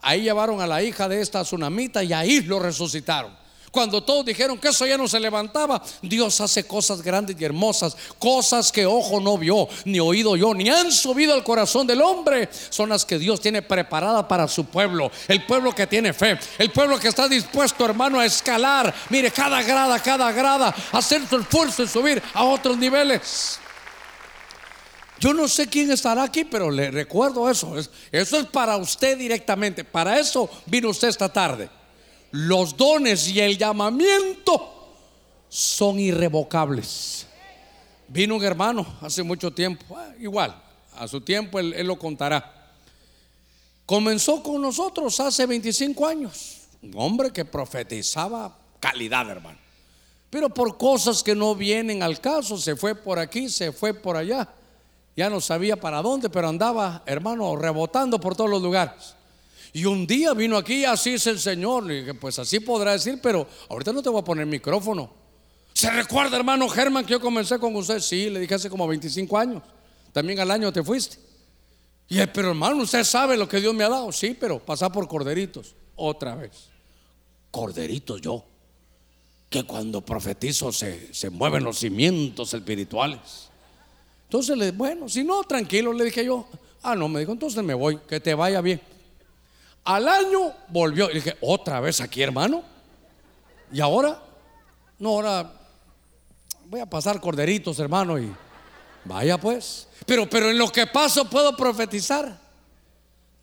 Ahí 0.00 0.22
llevaron 0.22 0.60
a 0.60 0.66
la 0.66 0.82
hija 0.82 1.08
de 1.08 1.20
esta 1.20 1.44
tsunamita 1.44 2.02
y 2.02 2.12
ahí 2.12 2.40
lo 2.40 2.58
resucitaron. 2.58 3.32
Cuando 3.72 4.02
todos 4.04 4.26
dijeron 4.26 4.58
que 4.58 4.68
eso 4.68 4.84
ya 4.84 4.98
no 4.98 5.08
se 5.08 5.18
levantaba, 5.18 5.82
Dios 6.02 6.38
hace 6.42 6.66
cosas 6.66 7.00
grandes 7.00 7.34
y 7.40 7.42
hermosas, 7.42 7.96
cosas 8.18 8.70
que 8.70 8.84
ojo 8.84 9.18
no 9.18 9.38
vio, 9.38 9.66
ni 9.86 9.98
oído 9.98 10.36
yo, 10.36 10.52
ni 10.52 10.68
han 10.68 10.92
subido 10.92 11.32
al 11.32 11.42
corazón 11.42 11.86
del 11.86 12.02
hombre. 12.02 12.50
Son 12.68 12.90
las 12.90 13.06
que 13.06 13.18
Dios 13.18 13.40
tiene 13.40 13.62
preparadas 13.62 14.26
para 14.26 14.46
su 14.46 14.66
pueblo, 14.66 15.10
el 15.26 15.46
pueblo 15.46 15.74
que 15.74 15.86
tiene 15.86 16.12
fe, 16.12 16.38
el 16.58 16.70
pueblo 16.70 17.00
que 17.00 17.08
está 17.08 17.26
dispuesto, 17.26 17.86
hermano, 17.86 18.20
a 18.20 18.26
escalar. 18.26 18.94
Mire, 19.08 19.30
cada 19.30 19.62
grada, 19.62 19.98
cada 20.00 20.30
grada, 20.32 20.74
hacer 20.92 21.26
su 21.26 21.38
esfuerzo 21.38 21.82
y 21.82 21.88
subir 21.88 22.22
a 22.34 22.44
otros 22.44 22.76
niveles. 22.76 23.58
Yo 25.18 25.32
no 25.32 25.48
sé 25.48 25.66
quién 25.66 25.90
estará 25.90 26.24
aquí, 26.24 26.44
pero 26.44 26.70
le 26.70 26.90
recuerdo 26.90 27.48
eso. 27.48 27.74
Eso 28.10 28.38
es 28.38 28.46
para 28.48 28.76
usted 28.76 29.16
directamente. 29.16 29.82
Para 29.82 30.18
eso 30.18 30.50
vino 30.66 30.90
usted 30.90 31.08
esta 31.08 31.32
tarde 31.32 31.70
los 32.32 32.76
dones 32.76 33.28
y 33.28 33.40
el 33.40 33.56
llamamiento 33.56 34.72
son 35.48 36.00
irrevocables. 36.00 37.26
Vino 38.08 38.36
un 38.36 38.44
hermano 38.44 38.86
hace 39.00 39.22
mucho 39.22 39.52
tiempo, 39.52 39.96
ah, 39.96 40.10
igual, 40.18 40.60
a 40.96 41.06
su 41.06 41.20
tiempo 41.20 41.58
él, 41.58 41.86
lo 41.86 41.98
contará. 41.98 42.72
Comenzó 43.86 44.42
con 44.42 44.60
nosotros 44.60 45.18
hace 45.20 45.46
25 45.46 46.06
años, 46.06 46.60
un 46.82 46.92
hombre 46.96 47.30
que 47.30 47.44
profetizaba 47.44 48.56
calidad, 48.80 49.28
hermano. 49.30 49.58
Pero 50.30 50.48
por 50.48 50.78
cosas 50.78 51.22
que 51.22 51.34
no 51.34 51.54
vienen 51.54 52.02
al 52.02 52.18
caso, 52.18 52.56
se 52.56 52.74
fue 52.74 52.94
por 52.94 53.18
aquí, 53.18 53.50
se 53.50 53.72
fue 53.72 53.92
por 53.92 54.16
allá. 54.16 54.48
Ya 55.14 55.28
no 55.28 55.42
sabía 55.42 55.76
para 55.76 56.00
dónde, 56.00 56.30
pero 56.30 56.48
andaba, 56.48 57.02
hermano, 57.04 57.54
rebotando 57.56 58.18
por 58.18 58.34
todos 58.34 58.48
los 58.48 58.62
lugares. 58.62 59.14
Y 59.72 59.84
un 59.86 60.06
día 60.06 60.34
vino 60.34 60.56
aquí, 60.56 60.84
así 60.84 61.14
es 61.14 61.26
el 61.26 61.38
Señor. 61.38 61.84
Le 61.84 62.00
dije, 62.00 62.14
pues 62.14 62.38
así 62.38 62.60
podrá 62.60 62.92
decir, 62.92 63.18
pero 63.22 63.46
ahorita 63.70 63.92
no 63.92 64.02
te 64.02 64.10
voy 64.10 64.20
a 64.20 64.24
poner 64.24 64.44
micrófono. 64.46 65.10
¿Se 65.72 65.90
recuerda, 65.90 66.36
hermano 66.36 66.68
Germán, 66.68 67.04
que 67.06 67.12
yo 67.12 67.20
comencé 67.20 67.58
con 67.58 67.74
usted? 67.76 67.98
Sí, 68.00 68.28
le 68.28 68.40
dije 68.40 68.54
hace 68.54 68.68
como 68.68 68.86
25 68.86 69.38
años. 69.38 69.62
También 70.12 70.38
al 70.40 70.50
año 70.50 70.70
te 70.72 70.82
fuiste. 70.82 71.16
Y 72.08 72.24
pero 72.26 72.50
hermano, 72.50 72.82
usted 72.82 73.04
sabe 73.04 73.38
lo 73.38 73.48
que 73.48 73.60
Dios 73.60 73.74
me 73.74 73.84
ha 73.84 73.88
dado. 73.88 74.12
Sí, 74.12 74.36
pero 74.38 74.58
pasa 74.58 74.92
por 74.92 75.08
corderitos. 75.08 75.74
Otra 75.96 76.34
vez. 76.34 76.68
Corderitos 77.50 78.20
yo. 78.20 78.44
Que 79.48 79.64
cuando 79.64 80.02
profetizo 80.02 80.70
se, 80.72 81.14
se 81.14 81.30
mueven 81.30 81.64
los 81.64 81.78
cimientos 81.78 82.52
espirituales. 82.52 83.48
Entonces, 84.24 84.56
le, 84.56 84.70
bueno, 84.72 85.08
si 85.08 85.24
no, 85.24 85.42
tranquilo, 85.44 85.92
le 85.92 86.04
dije 86.04 86.24
yo. 86.24 86.46
Ah, 86.82 86.94
no, 86.94 87.08
me 87.08 87.20
dijo, 87.20 87.32
entonces 87.32 87.62
me 87.62 87.74
voy, 87.74 87.98
que 88.08 88.20
te 88.20 88.34
vaya 88.34 88.60
bien. 88.60 88.80
Al 89.84 90.08
año 90.08 90.52
volvió. 90.68 91.10
Y 91.10 91.14
dije, 91.14 91.36
otra 91.40 91.80
vez 91.80 92.00
aquí, 92.00 92.22
hermano. 92.22 92.62
Y 93.72 93.80
ahora, 93.80 94.20
no, 94.98 95.10
ahora 95.10 95.52
voy 96.66 96.80
a 96.80 96.86
pasar 96.86 97.20
corderitos, 97.20 97.78
hermano. 97.78 98.18
Y 98.18 98.32
vaya 99.04 99.38
pues. 99.38 99.88
Pero, 100.06 100.28
pero 100.28 100.50
en 100.50 100.58
lo 100.58 100.68
que 100.70 100.86
paso 100.86 101.28
puedo 101.28 101.56
profetizar. 101.56 102.38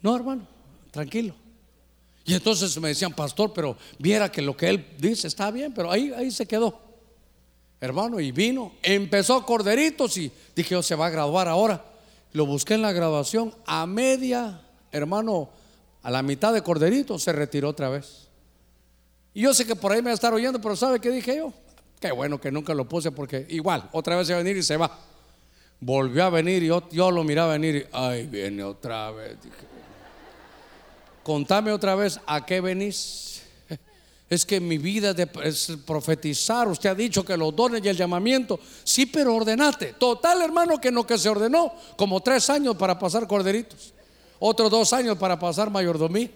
No, 0.01 0.15
hermano, 0.15 0.47
tranquilo. 0.91 1.35
Y 2.25 2.33
entonces 2.33 2.77
me 2.79 2.89
decían, 2.89 3.13
pastor, 3.13 3.51
pero 3.53 3.75
viera 3.97 4.31
que 4.31 4.41
lo 4.41 4.55
que 4.55 4.69
él 4.69 4.85
dice 4.97 5.27
está 5.27 5.49
bien, 5.51 5.73
pero 5.73 5.91
ahí, 5.91 6.13
ahí 6.15 6.29
se 6.31 6.45
quedó. 6.45 6.79
Hermano, 7.81 8.19
y 8.19 8.31
vino, 8.31 8.73
empezó 8.83 9.45
corderitos 9.45 10.15
y 10.17 10.31
dije, 10.55 10.75
oh, 10.75 10.83
se 10.83 10.95
va 10.95 11.07
a 11.07 11.09
graduar 11.09 11.47
ahora. 11.47 11.83
Lo 12.33 12.45
busqué 12.45 12.75
en 12.75 12.83
la 12.83 12.91
graduación 12.91 13.55
a 13.65 13.85
media, 13.87 14.61
hermano, 14.91 15.49
a 16.01 16.11
la 16.11 16.21
mitad 16.23 16.53
de 16.53 16.61
corderito 16.61 17.19
se 17.19 17.33
retiró 17.33 17.69
otra 17.69 17.89
vez. 17.89 18.27
Y 19.33 19.41
yo 19.41 19.53
sé 19.53 19.65
que 19.65 19.75
por 19.75 19.91
ahí 19.91 19.99
me 19.99 20.05
va 20.05 20.11
a 20.11 20.13
estar 20.15 20.33
oyendo, 20.33 20.59
pero 20.61 20.75
¿sabe 20.75 20.99
qué 20.99 21.09
dije 21.11 21.37
yo? 21.37 21.53
Qué 21.99 22.11
bueno 22.11 22.39
que 22.39 22.51
nunca 22.51 22.73
lo 22.73 22.87
puse 22.87 23.11
porque 23.11 23.45
igual, 23.49 23.89
otra 23.91 24.15
vez 24.15 24.27
se 24.27 24.33
va 24.33 24.39
a 24.39 24.43
venir 24.43 24.57
y 24.57 24.63
se 24.63 24.77
va. 24.77 24.97
Volvió 25.81 26.25
a 26.25 26.29
venir 26.29 26.63
y 26.63 26.67
yo, 26.67 27.11
lo 27.11 27.23
miraba 27.23 27.53
venir 27.53 27.75
y, 27.75 27.85
ay, 27.91 28.27
viene 28.27 28.63
otra 28.63 29.11
vez. 29.11 29.37
Contame 31.23 31.71
otra 31.71 31.95
vez, 31.95 32.19
¿a 32.25 32.45
qué 32.45 32.61
venís? 32.61 33.43
Es 34.29 34.45
que 34.45 34.59
mi 34.59 34.77
vida 34.77 35.15
es 35.43 35.73
profetizar. 35.87 36.67
Usted 36.67 36.89
ha 36.91 36.95
dicho 36.95 37.25
que 37.25 37.35
los 37.35 37.55
dones 37.55 37.83
y 37.83 37.89
el 37.89 37.97
llamamiento, 37.97 38.59
sí, 38.83 39.07
pero 39.07 39.35
ordenate. 39.35 39.93
Total, 39.93 40.39
hermano, 40.43 40.79
que 40.79 40.91
no 40.91 41.05
que 41.05 41.17
se 41.17 41.29
ordenó 41.29 41.73
como 41.97 42.21
tres 42.21 42.47
años 42.51 42.75
para 42.75 42.99
pasar 42.99 43.25
corderitos 43.25 43.93
otros 44.39 44.71
dos 44.71 44.93
años 44.93 45.17
para 45.17 45.37
pasar 45.37 45.69
mayordomía. 45.69 46.29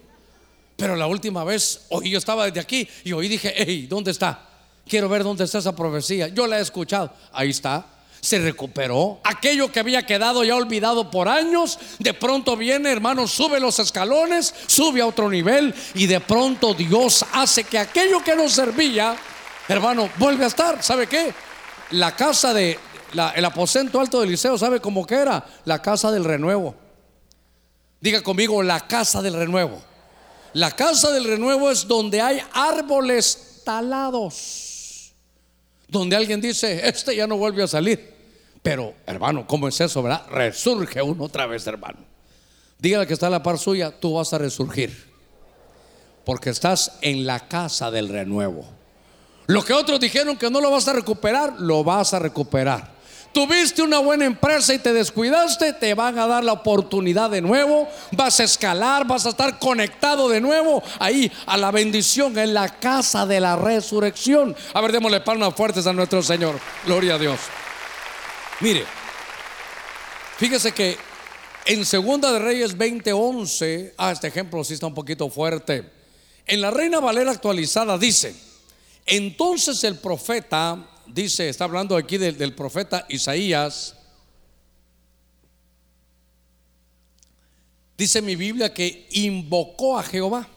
Pero 0.76 0.96
la 0.96 1.06
última 1.06 1.44
vez, 1.44 1.82
hoy 1.90 2.10
yo 2.10 2.18
estaba 2.18 2.46
desde 2.46 2.60
aquí 2.60 2.88
y 3.04 3.12
hoy 3.12 3.28
dije, 3.28 3.54
hey, 3.56 3.86
¿dónde 3.88 4.10
está? 4.10 4.48
Quiero 4.86 5.08
ver 5.08 5.22
dónde 5.22 5.44
está 5.44 5.58
esa 5.58 5.74
profecía. 5.74 6.28
Yo 6.28 6.46
la 6.46 6.58
he 6.58 6.62
escuchado. 6.62 7.12
Ahí 7.32 7.50
está. 7.50 7.86
Se 8.20 8.38
recuperó. 8.38 9.20
Aquello 9.22 9.70
que 9.70 9.80
había 9.80 10.04
quedado 10.04 10.44
ya 10.44 10.56
olvidado 10.56 11.10
por 11.10 11.28
años, 11.28 11.78
de 11.98 12.14
pronto 12.14 12.56
viene, 12.56 12.90
hermano, 12.90 13.28
sube 13.28 13.60
los 13.60 13.78
escalones, 13.78 14.54
sube 14.66 15.00
a 15.00 15.06
otro 15.06 15.28
nivel 15.30 15.74
y 15.94 16.06
de 16.06 16.20
pronto 16.20 16.74
Dios 16.74 17.24
hace 17.32 17.64
que 17.64 17.78
aquello 17.78 18.22
que 18.24 18.34
nos 18.34 18.52
servía, 18.52 19.14
hermano, 19.68 20.08
vuelve 20.18 20.44
a 20.44 20.48
estar. 20.48 20.82
¿Sabe 20.82 21.06
qué? 21.06 21.32
La 21.90 22.16
casa 22.16 22.54
de, 22.54 22.78
el 23.34 23.44
aposento 23.44 24.00
alto 24.00 24.20
de 24.20 24.26
Eliseo, 24.26 24.56
¿sabe 24.58 24.80
cómo 24.80 25.06
que 25.06 25.14
era? 25.16 25.44
La 25.66 25.80
casa 25.80 26.10
del 26.10 26.24
renuevo. 26.24 26.83
Diga 28.04 28.20
conmigo 28.20 28.62
la 28.62 28.86
casa 28.86 29.22
del 29.22 29.32
renuevo. 29.32 29.80
La 30.52 30.72
casa 30.72 31.10
del 31.10 31.24
renuevo 31.24 31.70
es 31.70 31.88
donde 31.88 32.20
hay 32.20 32.38
árboles 32.52 33.62
talados. 33.64 35.14
Donde 35.88 36.14
alguien 36.14 36.38
dice, 36.38 36.86
este 36.86 37.16
ya 37.16 37.26
no 37.26 37.38
vuelve 37.38 37.62
a 37.62 37.66
salir. 37.66 38.12
Pero, 38.62 38.92
hermano, 39.06 39.46
¿cómo 39.46 39.68
es 39.68 39.80
eso, 39.80 40.02
verdad? 40.02 40.26
Resurge 40.28 41.00
uno 41.00 41.24
otra 41.24 41.46
vez, 41.46 41.66
hermano. 41.66 42.00
Dígale 42.78 43.06
que 43.06 43.14
está 43.14 43.28
a 43.28 43.30
la 43.30 43.42
par 43.42 43.56
suya, 43.58 43.90
tú 43.98 44.12
vas 44.12 44.34
a 44.34 44.38
resurgir. 44.38 45.10
Porque 46.26 46.50
estás 46.50 46.98
en 47.00 47.24
la 47.24 47.48
casa 47.48 47.90
del 47.90 48.10
renuevo. 48.10 48.66
Lo 49.46 49.64
que 49.64 49.72
otros 49.72 49.98
dijeron 49.98 50.36
que 50.36 50.50
no 50.50 50.60
lo 50.60 50.70
vas 50.70 50.86
a 50.88 50.92
recuperar, 50.92 51.54
lo 51.58 51.82
vas 51.82 52.12
a 52.12 52.18
recuperar. 52.18 52.93
Tuviste 53.34 53.82
una 53.82 53.98
buena 53.98 54.26
empresa 54.26 54.72
y 54.72 54.78
te 54.78 54.92
descuidaste, 54.92 55.72
te 55.72 55.92
van 55.94 56.16
a 56.20 56.28
dar 56.28 56.44
la 56.44 56.52
oportunidad 56.52 57.28
de 57.30 57.40
nuevo, 57.40 57.88
vas 58.12 58.38
a 58.38 58.44
escalar, 58.44 59.04
vas 59.08 59.26
a 59.26 59.30
estar 59.30 59.58
conectado 59.58 60.28
de 60.28 60.40
nuevo 60.40 60.84
ahí 61.00 61.32
a 61.46 61.56
la 61.56 61.72
bendición 61.72 62.38
en 62.38 62.54
la 62.54 62.68
casa 62.78 63.26
de 63.26 63.40
la 63.40 63.56
resurrección. 63.56 64.54
A 64.72 64.80
ver, 64.80 64.92
démosle 64.92 65.20
palmas 65.20 65.52
fuertes 65.56 65.84
a 65.88 65.92
nuestro 65.92 66.22
Señor. 66.22 66.60
Gloria 66.86 67.16
a 67.16 67.18
Dios. 67.18 67.40
Mire, 68.60 68.84
fíjese 70.38 70.70
que 70.70 70.96
en 71.66 71.84
Segunda 71.84 72.30
de 72.30 72.38
Reyes 72.38 72.78
20:11, 72.78 73.94
ah, 73.98 74.12
este 74.12 74.28
ejemplo 74.28 74.62
sí 74.62 74.74
está 74.74 74.86
un 74.86 74.94
poquito 74.94 75.28
fuerte. 75.28 75.90
En 76.46 76.60
la 76.60 76.70
Reina 76.70 77.00
Valera 77.00 77.32
actualizada 77.32 77.98
dice, 77.98 78.32
entonces 79.06 79.82
el 79.82 79.98
profeta 79.98 80.93
dice, 81.06 81.48
está 81.48 81.64
hablando 81.64 81.96
aquí 81.96 82.18
del, 82.18 82.54
profeta 82.54 83.06
Isaías, 83.08 83.94
dice 87.96 88.22
mi 88.22 88.36
Biblia 88.36 88.72
que 88.72 89.08
invocó 89.12 89.98
a 89.98 90.02
Jehová. 90.02 90.48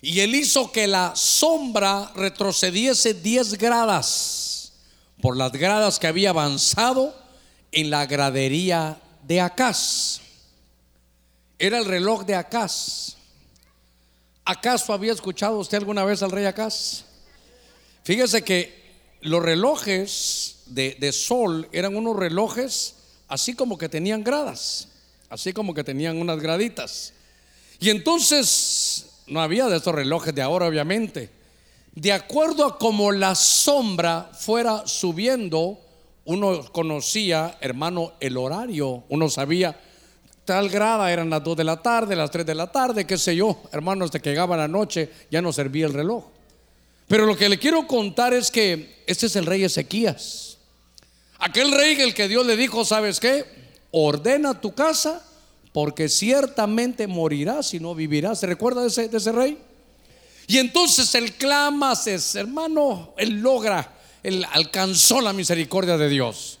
Y 0.00 0.20
él 0.20 0.34
hizo 0.34 0.70
que 0.70 0.86
la 0.86 1.16
sombra 1.16 2.12
retrocediese 2.14 3.14
10 3.14 3.58
gradas 3.58 4.72
por 5.20 5.36
las 5.36 5.50
gradas 5.52 5.98
que 5.98 6.06
había 6.06 6.30
avanzado 6.30 7.16
en 7.72 7.90
la 7.90 8.06
gradería 8.06 9.00
de 9.24 9.40
Acaz. 9.40 10.20
Era 11.58 11.78
el 11.78 11.84
reloj 11.84 12.24
de 12.24 12.36
Acaz. 12.36 13.16
¿Acaso 14.44 14.92
había 14.92 15.12
escuchado 15.12 15.58
usted 15.58 15.78
alguna 15.78 16.04
vez 16.04 16.22
al 16.22 16.30
rey 16.30 16.44
Acaz? 16.44 17.04
Fíjese 18.04 18.42
que 18.42 18.77
los 19.20 19.42
relojes 19.42 20.60
de, 20.66 21.12
sol 21.12 21.68
eran 21.72 21.96
unos 21.96 22.16
relojes 22.16 22.94
así 23.28 23.54
como 23.54 23.78
que 23.78 23.88
tenían 23.88 24.22
gradas, 24.24 24.88
así 25.28 25.52
como 25.52 25.74
que 25.74 25.84
tenían 25.84 26.20
unas 26.20 26.40
graditas. 26.40 27.12
Y 27.78 27.90
entonces 27.90 29.06
no 29.26 29.40
había 29.40 29.66
de 29.66 29.76
estos 29.76 29.94
relojes 29.94 30.34
de 30.34 30.42
ahora, 30.42 30.66
obviamente. 30.66 31.30
De 31.94 32.12
acuerdo 32.12 32.64
a 32.64 32.78
como 32.78 33.12
la 33.12 33.34
sombra 33.34 34.30
fuera 34.38 34.86
subiendo, 34.86 35.78
uno 36.24 36.64
conocía, 36.72 37.58
hermano, 37.60 38.12
el 38.20 38.36
horario, 38.36 39.04
uno 39.08 39.28
sabía 39.28 39.78
tal 40.48 40.70
grada 40.70 41.12
eran 41.12 41.28
las 41.28 41.44
2 41.44 41.58
de 41.58 41.64
la 41.64 41.76
tarde, 41.76 42.16
las 42.16 42.30
3 42.30 42.46
de 42.46 42.54
la 42.54 42.72
tarde, 42.72 43.06
qué 43.06 43.18
sé 43.18 43.36
yo, 43.36 43.60
hermano, 43.70 44.06
hasta 44.06 44.18
que 44.18 44.30
llegaba 44.30 44.56
la 44.56 44.66
noche 44.66 45.10
ya 45.30 45.42
no 45.42 45.52
servía 45.52 45.84
el 45.84 45.92
reloj. 45.92 46.24
Pero 47.08 47.24
lo 47.24 47.36
que 47.36 47.48
le 47.48 47.58
quiero 47.58 47.86
contar 47.86 48.34
es 48.34 48.50
que 48.50 49.02
este 49.06 49.26
es 49.26 49.36
el 49.36 49.46
rey 49.46 49.64
Ezequías. 49.64 50.58
Aquel 51.38 51.72
rey 51.72 52.00
el 52.00 52.14
que 52.14 52.28
Dios 52.28 52.46
le 52.46 52.56
dijo, 52.56 52.84
¿sabes 52.84 53.18
qué? 53.18 53.44
Ordena 53.90 54.60
tu 54.60 54.74
casa 54.74 55.24
porque 55.72 56.08
ciertamente 56.08 57.06
morirás 57.06 57.72
y 57.72 57.80
no 57.80 57.94
vivirás. 57.94 58.40
¿Se 58.40 58.46
recuerda 58.46 58.82
de 58.82 58.88
ese, 58.88 59.08
de 59.08 59.16
ese 59.16 59.32
rey? 59.32 59.58
Y 60.46 60.58
entonces 60.58 61.14
él 61.14 61.34
clama, 61.34 61.94
hermano, 62.34 63.14
él 63.16 63.40
logra, 63.40 63.92
él 64.22 64.44
alcanzó 64.52 65.20
la 65.20 65.32
misericordia 65.32 65.96
de 65.96 66.08
Dios. 66.08 66.58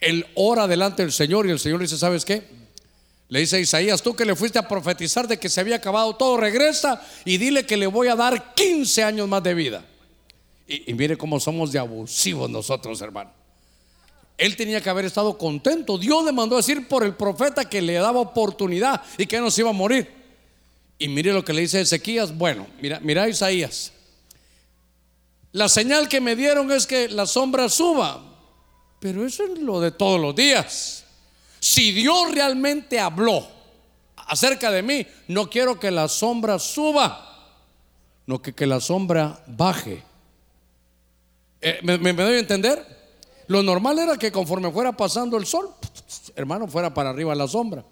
Él 0.00 0.26
ora 0.34 0.66
delante 0.66 1.02
del 1.02 1.12
Señor 1.12 1.46
y 1.46 1.50
el 1.50 1.58
Señor 1.58 1.80
le 1.80 1.84
dice, 1.84 1.98
¿sabes 1.98 2.24
qué? 2.24 2.55
Le 3.28 3.40
dice 3.40 3.60
Isaías, 3.60 4.02
tú 4.02 4.14
que 4.14 4.24
le 4.24 4.36
fuiste 4.36 4.58
a 4.58 4.68
profetizar 4.68 5.26
de 5.26 5.38
que 5.38 5.48
se 5.48 5.60
había 5.60 5.76
acabado 5.76 6.14
todo, 6.14 6.36
regresa 6.36 7.04
y 7.24 7.38
dile 7.38 7.66
que 7.66 7.76
le 7.76 7.86
voy 7.86 8.08
a 8.08 8.14
dar 8.14 8.54
15 8.54 9.02
años 9.02 9.28
más 9.28 9.42
de 9.42 9.54
vida. 9.54 9.84
Y, 10.68 10.94
mire 10.94 11.16
cómo 11.16 11.38
somos 11.40 11.72
de 11.72 11.78
abusivos 11.78 12.50
nosotros, 12.50 13.00
hermano. 13.00 13.30
Él 14.38 14.56
tenía 14.56 14.80
que 14.80 14.90
haber 14.90 15.04
estado 15.04 15.38
contento. 15.38 15.96
Dios 15.96 16.24
le 16.24 16.32
mandó 16.32 16.56
a 16.56 16.58
decir 16.58 16.86
por 16.88 17.02
el 17.04 17.14
profeta 17.14 17.68
que 17.68 17.80
le 17.80 17.94
daba 17.94 18.20
oportunidad 18.20 19.02
y 19.16 19.26
que 19.26 19.40
no 19.40 19.50
se 19.50 19.62
iba 19.62 19.70
a 19.70 19.72
morir. 19.72 20.08
Y 20.98 21.08
mire 21.08 21.32
lo 21.32 21.44
que 21.44 21.52
le 21.52 21.62
dice 21.62 21.80
Ezequías. 21.80 22.36
Bueno, 22.36 22.66
mira, 22.80 23.00
mira 23.00 23.28
Isaías. 23.28 23.92
La 25.52 25.68
señal 25.68 26.08
que 26.08 26.20
me 26.20 26.36
dieron 26.36 26.70
es 26.70 26.86
que 26.86 27.08
la 27.08 27.26
sombra 27.26 27.68
suba. 27.68 28.22
Pero 29.00 29.24
eso 29.24 29.44
es 29.44 29.58
lo 29.58 29.80
de 29.80 29.90
todos 29.90 30.20
los 30.20 30.34
días. 30.34 31.05
Si 31.68 31.90
Dios 31.90 32.32
realmente 32.32 33.00
habló 33.00 33.44
acerca 34.28 34.70
de 34.70 34.84
mí, 34.84 35.04
no 35.26 35.50
quiero 35.50 35.80
que 35.80 35.90
la 35.90 36.06
sombra 36.06 36.60
suba, 36.60 37.50
no 38.24 38.40
que, 38.40 38.52
que 38.52 38.66
la 38.66 38.80
sombra 38.80 39.42
baje. 39.48 40.00
Eh, 41.60 41.80
¿me, 41.82 42.12
doy 42.12 42.36
a 42.36 42.38
entender? 42.38 42.86
Lo 43.48 43.64
normal 43.64 43.98
era 43.98 44.16
que 44.16 44.30
conforme 44.30 44.70
fuera 44.70 44.92
pasando 44.92 45.36
el 45.36 45.44
sol, 45.44 45.68
hermano, 46.36 46.68
fuera 46.68 46.94
para 46.94 47.10
arriba 47.10 47.34
la 47.34 47.48
sombra. 47.48 47.84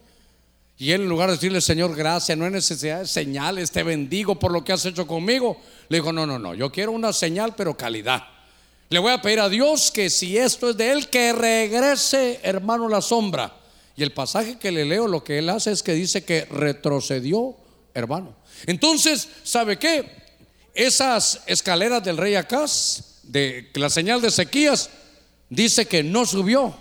Y 0.79 0.93
él 0.93 1.01
en 1.03 1.09
lugar 1.09 1.31
de 1.31 1.35
decirle, 1.35 1.61
Señor, 1.61 1.97
gracias, 1.97 2.39
no 2.39 2.45
hay 2.45 2.53
necesidad 2.53 3.01
de 3.01 3.09
señales, 3.09 3.73
te 3.73 3.83
bendigo 3.83 4.39
por 4.39 4.53
lo 4.53 4.63
que 4.63 4.73
has 4.73 4.87
hecho 4.87 5.05
conmigo, 5.05 5.61
le 5.89 5.99
dijo, 5.99 6.13
no, 6.13 6.25
no, 6.29 6.39
no, 6.39 6.55
yo 6.55 6.71
quiero 6.71 6.93
una 6.93 7.13
señal, 7.13 7.57
pero 7.57 7.77
calidad. 7.77 8.23
Le 8.89 9.01
voy 9.01 9.13
a 9.13 9.21
pedir 9.21 9.41
a 9.41 9.49
Dios 9.49 9.91
que 9.91 10.11
si 10.11 10.39
esto 10.39 10.71
es 10.71 10.77
de 10.77 10.93
él, 10.93 11.09
que 11.11 11.33
regrese, 11.33 12.39
hermano, 12.45 12.89
la 12.89 13.03
sombra. 13.03 13.64
Y 13.97 14.03
el 14.03 14.13
pasaje 14.13 14.59
que 14.59 14.73
le 14.73 14.85
leo 14.85 15.07
lo 15.07 15.23
que 15.23 15.39
él 15.39 15.49
hace 15.49 15.71
es 15.71 15.83
que 15.83 15.93
dice 15.95 16.25
que 16.25 16.47
retrocedió, 16.47 17.57
hermano. 17.95 18.35
Entonces, 18.67 19.29
¿sabe 19.45 19.79
qué? 19.79 20.11
Esas 20.75 21.43
escaleras 21.47 22.03
del 22.03 22.17
rey 22.17 22.35
Acaz, 22.35 23.21
de 23.23 23.71
la 23.75 23.89
señal 23.89 24.21
de 24.21 24.31
sequías, 24.31 24.91
dice 25.49 25.87
que 25.87 26.03
no 26.03 26.27
subió, 26.27 26.75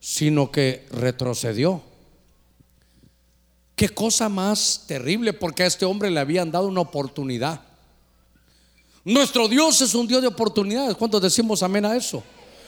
sino 0.00 0.50
que 0.50 0.86
retrocedió. 0.90 1.82
Qué 3.76 3.88
cosa 3.88 4.28
más 4.28 4.84
terrible, 4.88 5.32
porque 5.32 5.62
a 5.62 5.66
este 5.66 5.84
hombre 5.84 6.10
le 6.10 6.18
habían 6.18 6.50
dado 6.50 6.66
una 6.66 6.80
oportunidad. 6.80 7.60
Nuestro 9.04 9.46
Dios 9.46 9.80
es 9.80 9.94
un 9.94 10.08
Dios 10.08 10.20
de 10.20 10.26
oportunidades. 10.26 10.96
¿Cuántos 10.96 11.22
decimos 11.22 11.62
amén 11.62 11.84
a 11.84 11.96
eso? 11.96 12.24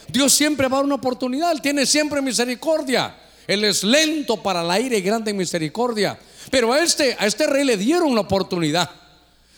Dios 0.07 0.33
siempre 0.33 0.69
va 0.69 0.77
a 0.77 0.81
dar 0.81 0.85
una 0.85 0.95
oportunidad, 0.95 1.51
Él 1.51 1.61
tiene 1.61 1.85
siempre 1.85 2.23
misericordia. 2.23 3.17
Él 3.51 3.65
es 3.65 3.83
lento 3.83 4.37
para 4.37 4.63
el 4.63 4.71
aire 4.71 4.99
y 4.99 5.01
grande 5.01 5.33
en 5.33 5.37
misericordia. 5.37 6.17
Pero 6.53 6.73
a 6.73 6.79
este, 6.79 7.17
a 7.19 7.27
este 7.27 7.49
rey 7.49 7.65
le 7.65 7.77
dieron 7.77 8.15
la 8.15 8.21
oportunidad. 8.21 8.89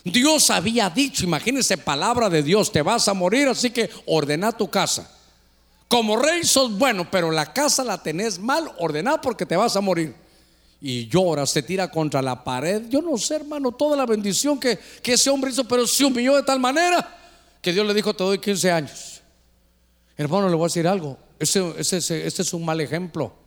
Dios 0.03 0.49
había 0.49 0.89
dicho, 0.89 1.25
imagínese 1.25 1.77
palabra 1.77 2.27
de 2.27 2.41
Dios, 2.41 2.71
te 2.71 2.81
vas 2.81 3.07
a 3.07 3.13
morir, 3.13 3.47
así 3.47 3.69
que 3.69 3.91
ordena 4.07 4.51
tu 4.51 4.67
casa. 4.67 5.15
Como 5.87 6.17
rey 6.17 6.43
sos 6.43 6.75
bueno, 6.75 7.07
pero 7.11 7.29
la 7.29 7.53
casa 7.53 7.83
la 7.83 8.01
tenés 8.01 8.39
mal, 8.39 8.71
ordena 8.79 9.21
porque 9.21 9.45
te 9.45 9.55
vas 9.55 9.75
a 9.75 9.81
morir. 9.81 10.15
Y 10.81 11.07
llora, 11.07 11.45
se 11.45 11.61
tira 11.61 11.91
contra 11.91 12.19
la 12.19 12.43
pared. 12.43 12.81
Yo 12.89 12.99
no 12.99 13.15
sé, 13.19 13.35
hermano, 13.35 13.73
toda 13.73 13.95
la 13.95 14.07
bendición 14.07 14.59
que, 14.59 14.79
ese 15.03 15.29
hombre 15.29 15.51
hizo, 15.51 15.67
pero 15.67 15.85
se 15.85 16.03
humilló 16.03 16.35
de 16.35 16.41
tal 16.41 16.59
manera 16.59 17.15
que 17.61 17.71
Dios 17.71 17.85
le 17.85 17.93
dijo, 17.93 18.11
te 18.15 18.23
doy 18.23 18.39
15 18.39 18.71
años. 18.71 19.21
Hermano, 20.17 20.49
le 20.49 20.55
voy 20.55 20.63
a 20.63 20.69
decir 20.69 20.87
algo. 20.87 21.15
Este 21.37 21.97
es 22.41 22.53
un 22.55 22.65
mal 22.65 22.81
ejemplo. 22.81 23.42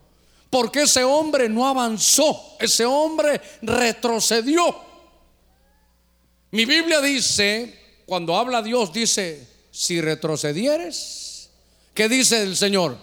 Porque 0.49 0.83
ese 0.83 1.03
hombre 1.03 1.49
no 1.49 1.67
avanzó, 1.67 2.55
ese 2.59 2.85
hombre 2.85 3.41
retrocedió. 3.61 4.75
Mi 6.51 6.65
Biblia 6.65 7.01
dice, 7.01 8.01
cuando 8.05 8.37
habla 8.37 8.61
Dios, 8.61 8.93
dice, 8.93 9.47
si 9.71 9.99
retrocedieres, 9.99 11.49
¿qué 11.93 12.07
dice 12.07 12.41
el 12.43 12.55
Señor? 12.55 12.97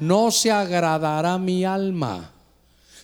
No 0.00 0.30
se 0.30 0.50
agradará 0.50 1.38
mi 1.38 1.64
alma. 1.64 2.32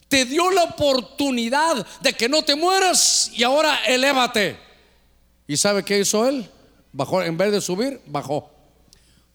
Te 0.08 0.24
dio 0.24 0.50
la 0.50 0.64
oportunidad 0.64 1.86
de 2.00 2.12
que 2.12 2.28
no 2.28 2.42
te 2.42 2.56
mueras 2.56 3.30
y 3.32 3.44
ahora 3.44 3.84
elévate. 3.86 4.58
¿Y 5.46 5.56
sabe 5.56 5.84
qué 5.84 6.00
hizo 6.00 6.28
él? 6.28 6.50
Bajó, 6.92 7.22
en 7.22 7.36
vez 7.38 7.52
de 7.52 7.60
subir, 7.60 8.00
bajó. 8.06 8.50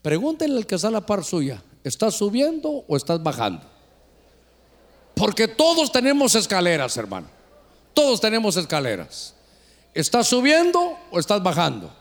Pregúntenle 0.02 0.58
al 0.58 0.68
que 0.68 0.76
está 0.76 0.90
a 0.90 0.92
la 0.92 1.06
par 1.06 1.24
suya, 1.24 1.64
¿estás 1.84 2.16
subiendo 2.16 2.86
o 2.88 2.96
estás 2.96 3.24
bajando? 3.24 3.77
Porque 5.18 5.48
todos 5.48 5.92
tenemos 5.92 6.36
escaleras, 6.36 6.96
hermano. 6.98 7.28
Todos 7.94 8.22
tenemos 8.22 8.56
escaleras. 8.56 9.34
¿Estás 9.94 10.28
subiendo 10.28 10.98
o 11.10 11.20
estás 11.20 11.42
bajando? 11.42 11.92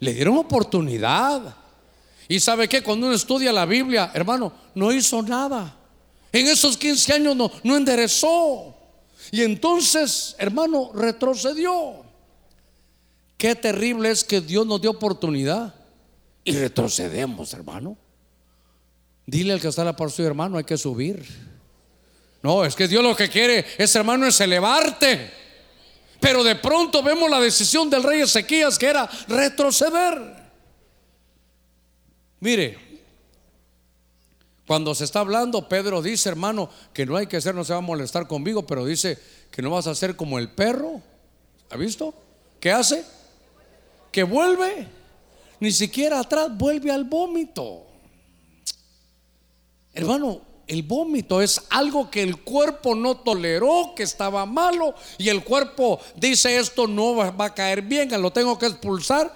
Le 0.00 0.14
dieron 0.14 0.38
oportunidad. 0.38 1.54
Y 2.26 2.40
sabe 2.40 2.68
que 2.68 2.82
cuando 2.82 3.06
uno 3.06 3.14
estudia 3.14 3.52
la 3.52 3.66
Biblia, 3.66 4.10
hermano, 4.14 4.52
no 4.74 4.90
hizo 4.92 5.22
nada. 5.22 5.76
En 6.32 6.46
esos 6.46 6.76
15 6.78 7.12
años 7.12 7.36
no, 7.36 7.50
no 7.62 7.76
enderezó. 7.76 8.74
Y 9.30 9.42
entonces, 9.42 10.34
hermano, 10.38 10.90
retrocedió. 10.94 12.02
Qué 13.36 13.54
terrible 13.54 14.10
es 14.10 14.24
que 14.24 14.40
Dios 14.40 14.66
nos 14.66 14.80
dio 14.80 14.90
oportunidad 14.90 15.74
y 16.42 16.52
retrocedemos, 16.52 17.52
hermano. 17.52 17.98
Dile 19.26 19.52
al 19.52 19.60
que 19.60 19.68
está 19.68 19.82
a 19.82 19.86
la 19.86 19.96
par 19.96 20.10
su 20.10 20.22
hermano, 20.22 20.56
hay 20.56 20.64
que 20.64 20.78
subir. 20.78 21.53
No, 22.44 22.62
es 22.62 22.76
que 22.76 22.86
Dios 22.86 23.02
lo 23.02 23.16
que 23.16 23.30
quiere 23.30 23.64
es, 23.78 23.96
hermano, 23.96 24.26
es 24.26 24.38
elevarte. 24.38 25.32
Pero 26.20 26.44
de 26.44 26.54
pronto 26.56 27.02
vemos 27.02 27.30
la 27.30 27.40
decisión 27.40 27.88
del 27.88 28.02
rey 28.02 28.20
Ezequías 28.20 28.78
que 28.78 28.84
era 28.84 29.08
retroceder. 29.28 30.20
Mire, 32.40 32.76
cuando 34.66 34.94
se 34.94 35.04
está 35.04 35.20
hablando, 35.20 35.70
Pedro 35.70 36.02
dice, 36.02 36.28
hermano, 36.28 36.68
que 36.92 37.06
no 37.06 37.16
hay 37.16 37.26
que 37.26 37.38
hacer, 37.38 37.54
no 37.54 37.64
se 37.64 37.72
va 37.72 37.78
a 37.78 37.80
molestar 37.80 38.26
conmigo, 38.26 38.66
pero 38.66 38.84
dice 38.84 39.18
que 39.50 39.62
no 39.62 39.70
vas 39.70 39.86
a 39.86 39.94
ser 39.94 40.14
como 40.14 40.38
el 40.38 40.50
perro. 40.50 41.00
¿Ha 41.70 41.78
visto? 41.78 42.12
¿Qué 42.60 42.70
hace? 42.70 43.06
Que 44.12 44.22
vuelve, 44.22 44.86
ni 45.60 45.72
siquiera 45.72 46.20
atrás, 46.20 46.54
vuelve 46.54 46.90
al 46.90 47.04
vómito. 47.04 47.86
Hermano, 49.94 50.53
el 50.66 50.82
vómito 50.82 51.42
es 51.42 51.60
algo 51.70 52.10
que 52.10 52.22
el 52.22 52.38
cuerpo 52.42 52.94
no 52.94 53.18
toleró, 53.18 53.92
que 53.94 54.02
estaba 54.02 54.46
malo, 54.46 54.94
y 55.18 55.28
el 55.28 55.44
cuerpo 55.44 56.00
dice 56.16 56.56
esto 56.58 56.86
no 56.86 57.16
va, 57.16 57.44
a 57.44 57.54
caer 57.54 57.82
bien, 57.82 58.10
lo 58.20 58.32
tengo 58.32 58.58
que 58.58 58.66
expulsar, 58.66 59.34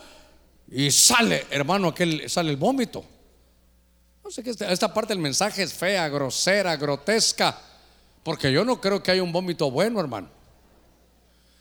y 0.71 0.91
sale, 0.91 1.47
hermano, 1.51 1.89
aquel, 1.89 2.29
sale 2.29 2.51
el 2.51 2.57
vómito. 2.57 3.05
No 4.25 4.31
sé 4.31 4.43
qué 4.43 4.51
esta 4.51 4.93
parte 4.93 5.15
del 5.15 5.23
mensaje 5.23 5.63
es 5.63 5.73
fea, 5.73 6.09
grosera, 6.09 6.77
grotesca, 6.77 7.59
porque 8.23 8.53
yo 8.53 8.65
no 8.65 8.81
creo 8.81 9.03
que 9.03 9.11
haya 9.11 9.23
un 9.23 9.33
vómito 9.33 9.71
bueno, 9.71 10.01
hermano. 10.01 10.29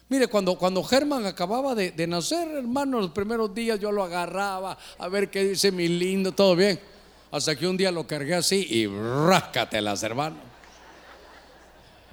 Mire, 0.09 0.27
cuando, 0.27 0.57
cuando 0.57 0.83
Germán 0.83 1.25
acababa 1.25 1.75
de, 1.75 1.91
de 1.91 2.07
nacer, 2.07 2.47
hermano, 2.47 3.01
los 3.01 3.11
primeros 3.11 3.53
días 3.53 3.77
yo 3.79 3.91
lo 3.91 4.03
agarraba 4.03 4.77
a 4.97 5.07
ver 5.09 5.29
qué 5.29 5.43
dice 5.43 5.71
mi 5.71 5.89
lindo, 5.89 6.31
todo 6.31 6.55
bien. 6.55 6.79
Hasta 7.31 7.55
que 7.55 7.67
un 7.67 7.75
día 7.75 7.91
lo 7.91 8.07
cargué 8.07 8.35
así 8.35 8.65
y 8.69 8.87
ráscatelas, 8.87 10.01
hermano. 10.03 10.37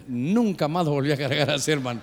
Nunca 0.07 0.69
más 0.69 0.85
lo 0.85 0.93
volví 0.93 1.13
a 1.13 1.17
cargar 1.17 1.51
así, 1.51 1.71
hermano. 1.71 2.03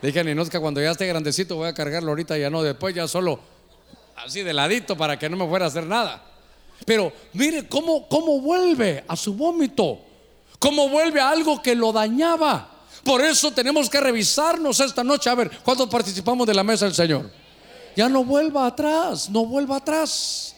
Le 0.00 0.08
dije 0.08 0.20
a 0.20 0.24
Ninosca, 0.24 0.60
cuando 0.60 0.80
ya 0.80 0.90
esté 0.92 1.06
grandecito 1.06 1.56
voy 1.56 1.68
a 1.68 1.74
cargarlo 1.74 2.10
ahorita, 2.10 2.38
ya 2.38 2.50
no, 2.50 2.62
después 2.62 2.94
ya 2.94 3.08
solo 3.08 3.40
así 4.16 4.42
de 4.42 4.52
ladito 4.52 4.96
para 4.96 5.18
que 5.18 5.28
no 5.28 5.36
me 5.36 5.46
fuera 5.48 5.64
a 5.64 5.68
hacer 5.68 5.86
nada. 5.86 6.22
Pero 6.84 7.12
mire 7.32 7.68
cómo, 7.68 8.06
cómo 8.08 8.40
vuelve 8.40 9.04
a 9.06 9.16
su 9.16 9.34
vómito, 9.34 10.00
cómo 10.58 10.88
vuelve 10.88 11.20
a 11.20 11.30
algo 11.30 11.60
que 11.62 11.74
lo 11.74 11.92
dañaba. 11.92 12.70
Por 13.02 13.20
eso 13.22 13.50
tenemos 13.50 13.90
que 13.90 14.00
revisarnos 14.00 14.80
esta 14.80 15.04
noche. 15.04 15.28
A 15.28 15.34
ver, 15.34 15.50
¿cuántos 15.62 15.88
participamos 15.88 16.46
de 16.46 16.54
la 16.54 16.62
mesa 16.62 16.86
del 16.86 16.94
Señor? 16.94 17.30
Ya 17.96 18.08
no 18.08 18.24
vuelva 18.24 18.66
atrás, 18.66 19.28
no 19.28 19.46
vuelva 19.46 19.76
atrás. 19.76 20.53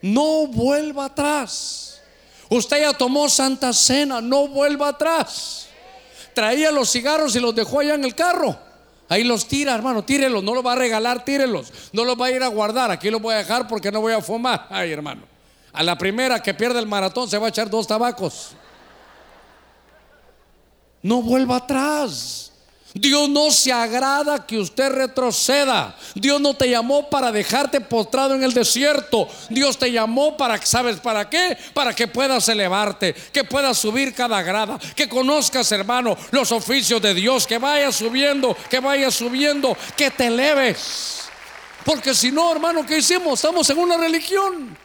No 0.00 0.46
vuelva 0.46 1.06
atrás. 1.06 2.00
Usted 2.48 2.80
ya 2.80 2.92
tomó 2.92 3.28
Santa 3.28 3.72
Cena, 3.72 4.20
no 4.20 4.48
vuelva 4.48 4.88
atrás. 4.88 5.68
Traía 6.34 6.70
los 6.70 6.90
cigarros 6.90 7.34
y 7.36 7.40
los 7.40 7.54
dejó 7.54 7.80
allá 7.80 7.94
en 7.94 8.04
el 8.04 8.14
carro. 8.14 8.58
Ahí 9.08 9.24
los 9.24 9.46
tira, 9.46 9.74
hermano, 9.74 10.04
tírelos. 10.04 10.42
No 10.44 10.54
los 10.54 10.64
va 10.64 10.72
a 10.72 10.76
regalar, 10.76 11.24
tírelos. 11.24 11.72
No 11.92 12.04
los 12.04 12.20
va 12.20 12.26
a 12.26 12.30
ir 12.30 12.42
a 12.42 12.48
guardar. 12.48 12.90
Aquí 12.90 13.10
los 13.10 13.20
voy 13.20 13.34
a 13.34 13.38
dejar 13.38 13.66
porque 13.66 13.90
no 13.90 14.00
voy 14.00 14.12
a 14.12 14.20
fumar. 14.20 14.66
Ay, 14.70 14.92
hermano. 14.92 15.22
A 15.72 15.82
la 15.82 15.96
primera 15.96 16.42
que 16.42 16.54
pierde 16.54 16.78
el 16.78 16.86
maratón 16.86 17.28
se 17.28 17.38
va 17.38 17.46
a 17.46 17.48
echar 17.50 17.70
dos 17.70 17.86
tabacos. 17.86 18.50
No 21.02 21.22
vuelva 21.22 21.56
atrás. 21.56 22.52
Dios 22.98 23.28
no 23.28 23.50
se 23.52 23.72
agrada 23.72 24.44
que 24.44 24.58
usted 24.58 24.90
retroceda. 24.90 25.96
Dios 26.14 26.40
no 26.40 26.54
te 26.54 26.68
llamó 26.68 27.08
para 27.08 27.30
dejarte 27.30 27.80
postrado 27.80 28.34
en 28.34 28.42
el 28.42 28.52
desierto. 28.52 29.28
Dios 29.48 29.78
te 29.78 29.92
llamó 29.92 30.36
para, 30.36 30.60
¿sabes 30.66 30.98
para 30.98 31.30
qué? 31.30 31.56
Para 31.74 31.94
que 31.94 32.08
puedas 32.08 32.48
elevarte, 32.48 33.14
que 33.32 33.44
puedas 33.44 33.78
subir 33.78 34.12
cada 34.14 34.42
grada, 34.42 34.78
que 34.96 35.08
conozcas, 35.08 35.70
hermano, 35.70 36.16
los 36.32 36.50
oficios 36.50 37.00
de 37.00 37.14
Dios, 37.14 37.46
que 37.46 37.58
vayas 37.58 37.94
subiendo, 37.94 38.56
que 38.68 38.80
vayas 38.80 39.14
subiendo, 39.14 39.76
que 39.96 40.10
te 40.10 40.26
eleves. 40.26 41.28
Porque 41.84 42.14
si 42.14 42.32
no, 42.32 42.50
hermano, 42.50 42.84
¿qué 42.84 42.98
hicimos? 42.98 43.34
Estamos 43.38 43.70
en 43.70 43.78
una 43.78 43.96
religión. 43.96 44.76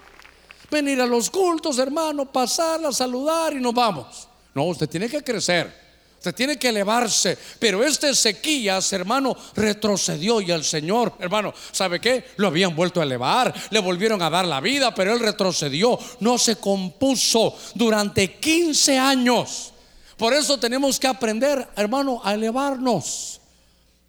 Venir 0.70 1.02
a 1.02 1.08
los 1.08 1.30
cultos, 1.30 1.80
hermano, 1.80 2.32
pasarla, 2.32 2.92
saludar 2.92 3.54
y 3.54 3.60
nos 3.60 3.74
vamos. 3.74 4.28
No, 4.54 4.66
usted 4.66 4.88
tiene 4.88 5.10
que 5.10 5.24
crecer. 5.24 5.83
Usted 6.24 6.36
tiene 6.36 6.56
que 6.56 6.70
elevarse. 6.70 7.38
Pero 7.60 7.84
este 7.84 8.12
Ezequías, 8.12 8.94
hermano, 8.94 9.36
retrocedió 9.56 10.40
y 10.40 10.52
el 10.52 10.64
Señor, 10.64 11.12
hermano, 11.20 11.54
¿sabe 11.74 12.00
qué? 12.00 12.24
Lo 12.38 12.48
habían 12.48 12.74
vuelto 12.74 13.02
a 13.02 13.04
elevar, 13.04 13.54
le 13.72 13.80
volvieron 13.80 14.22
a 14.22 14.30
dar 14.30 14.46
la 14.46 14.62
vida, 14.62 14.96
pero 14.96 15.12
él 15.12 15.20
retrocedió, 15.20 16.00
no 16.22 16.38
se 16.38 16.56
compuso 16.56 17.58
durante 17.76 18.36
15 18.36 18.98
años. 18.98 19.74
Por 20.16 20.34
eso 20.34 20.58
tenemos 20.58 20.98
que 20.98 21.08
aprender, 21.08 21.68
hermano, 21.76 22.22
a 22.24 22.36
elevarnos. 22.36 23.42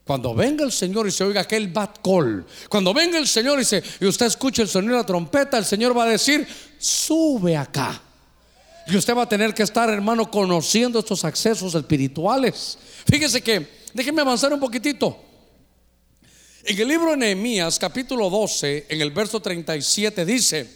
Cuando 0.04 0.36
venga 0.36 0.64
el 0.64 0.70
Señor 0.70 1.08
y 1.08 1.10
se 1.10 1.24
oiga 1.24 1.40
aquel 1.40 1.66
bat 1.66 1.98
call, 2.00 2.46
cuando 2.68 2.94
venga 2.94 3.18
el 3.18 3.26
Señor 3.26 3.58
y, 3.58 3.64
se, 3.64 3.82
y 4.00 4.06
usted 4.06 4.26
escuche 4.26 4.62
el 4.62 4.68
sonido 4.68 4.92
de 4.92 5.00
la 5.00 5.06
trompeta, 5.06 5.58
el 5.58 5.64
Señor 5.64 5.98
va 5.98 6.04
a 6.04 6.10
decir, 6.10 6.46
sube 6.78 7.56
acá. 7.56 8.00
Y 8.86 8.96
usted 8.96 9.16
va 9.16 9.22
a 9.22 9.28
tener 9.28 9.54
que 9.54 9.62
estar, 9.62 9.88
hermano, 9.88 10.30
conociendo 10.30 10.98
estos 10.98 11.24
accesos 11.24 11.74
espirituales. 11.74 12.78
Fíjese 13.06 13.40
que, 13.40 13.66
déjenme 13.94 14.20
avanzar 14.20 14.52
un 14.52 14.60
poquitito. 14.60 15.18
En 16.64 16.78
el 16.78 16.88
libro 16.88 17.10
de 17.10 17.16
Nehemías, 17.16 17.78
capítulo 17.78 18.28
12, 18.28 18.86
en 18.88 19.00
el 19.00 19.10
verso 19.10 19.40
37 19.40 20.24
dice, 20.24 20.70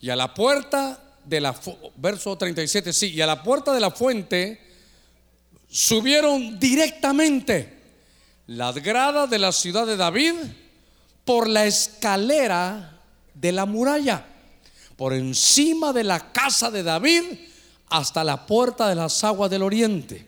y 0.00 0.10
a 0.10 0.16
la 0.16 0.32
puerta 0.32 1.02
de 1.24 1.40
la, 1.40 1.54
verso 1.96 2.36
37, 2.36 2.92
sí, 2.92 3.12
y 3.12 3.20
a 3.20 3.26
la 3.26 3.42
puerta 3.42 3.72
de 3.72 3.80
la 3.80 3.90
fuente 3.90 4.60
subieron 5.68 6.58
directamente 6.58 7.78
las 8.46 8.74
gradas 8.76 9.30
de 9.30 9.38
la 9.38 9.52
ciudad 9.52 9.86
de 9.86 9.96
David 9.96 10.34
por 11.24 11.48
la 11.48 11.66
escalera 11.66 12.98
de 13.34 13.52
la 13.52 13.66
muralla, 13.66 14.26
por 14.96 15.12
encima 15.12 15.92
de 15.92 16.04
la 16.04 16.32
casa 16.32 16.70
de 16.70 16.82
David 16.82 17.22
hasta 17.90 18.24
la 18.24 18.46
puerta 18.46 18.88
de 18.88 18.94
las 18.94 19.22
aguas 19.24 19.50
del 19.50 19.62
oriente. 19.62 20.26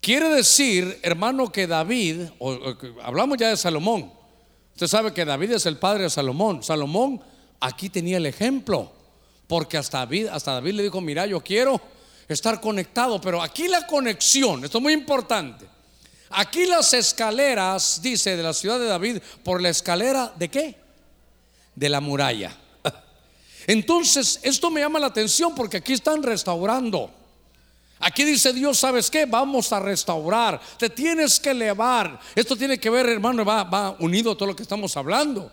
Quiere 0.00 0.30
decir, 0.30 0.98
hermano, 1.02 1.52
que 1.52 1.66
David, 1.66 2.22
hablamos 3.02 3.36
ya 3.36 3.48
de 3.48 3.56
Salomón, 3.56 4.10
usted 4.72 4.86
sabe 4.86 5.12
que 5.12 5.26
David 5.26 5.52
es 5.52 5.66
el 5.66 5.76
padre 5.76 6.04
de 6.04 6.10
Salomón. 6.10 6.62
Salomón 6.62 7.20
aquí 7.60 7.90
tenía 7.90 8.16
el 8.16 8.24
ejemplo, 8.24 8.90
porque 9.46 9.76
hasta 9.76 9.98
David, 9.98 10.28
hasta 10.28 10.54
David 10.54 10.72
le 10.72 10.82
dijo, 10.84 11.00
mira, 11.02 11.26
yo 11.26 11.42
quiero 11.42 11.78
estar 12.28 12.60
conectado, 12.60 13.20
pero 13.20 13.42
aquí 13.42 13.68
la 13.68 13.86
conexión, 13.86 14.64
esto 14.64 14.78
es 14.78 14.82
muy 14.82 14.94
importante. 14.94 15.66
Aquí 16.30 16.64
las 16.64 16.94
escaleras, 16.94 18.00
dice, 18.00 18.36
de 18.36 18.42
la 18.42 18.54
ciudad 18.54 18.78
de 18.78 18.86
David, 18.86 19.18
por 19.42 19.60
la 19.60 19.68
escalera 19.68 20.32
de 20.36 20.48
qué? 20.48 20.76
De 21.74 21.88
la 21.88 22.00
muralla. 22.00 22.56
Entonces, 23.66 24.40
esto 24.42 24.70
me 24.70 24.80
llama 24.80 24.98
la 24.98 25.06
atención 25.06 25.54
porque 25.54 25.78
aquí 25.78 25.92
están 25.92 26.22
restaurando. 26.22 27.10
Aquí 27.98 28.24
dice 28.24 28.52
Dios, 28.52 28.78
¿sabes 28.78 29.10
qué? 29.10 29.26
Vamos 29.26 29.72
a 29.72 29.80
restaurar. 29.80 30.60
Te 30.78 30.88
tienes 30.88 31.38
que 31.38 31.50
elevar. 31.50 32.18
Esto 32.34 32.56
tiene 32.56 32.78
que 32.78 32.88
ver, 32.88 33.06
hermano, 33.08 33.44
va, 33.44 33.64
va 33.64 33.96
unido 33.98 34.32
a 34.32 34.34
todo 34.36 34.46
lo 34.46 34.56
que 34.56 34.62
estamos 34.62 34.96
hablando. 34.96 35.52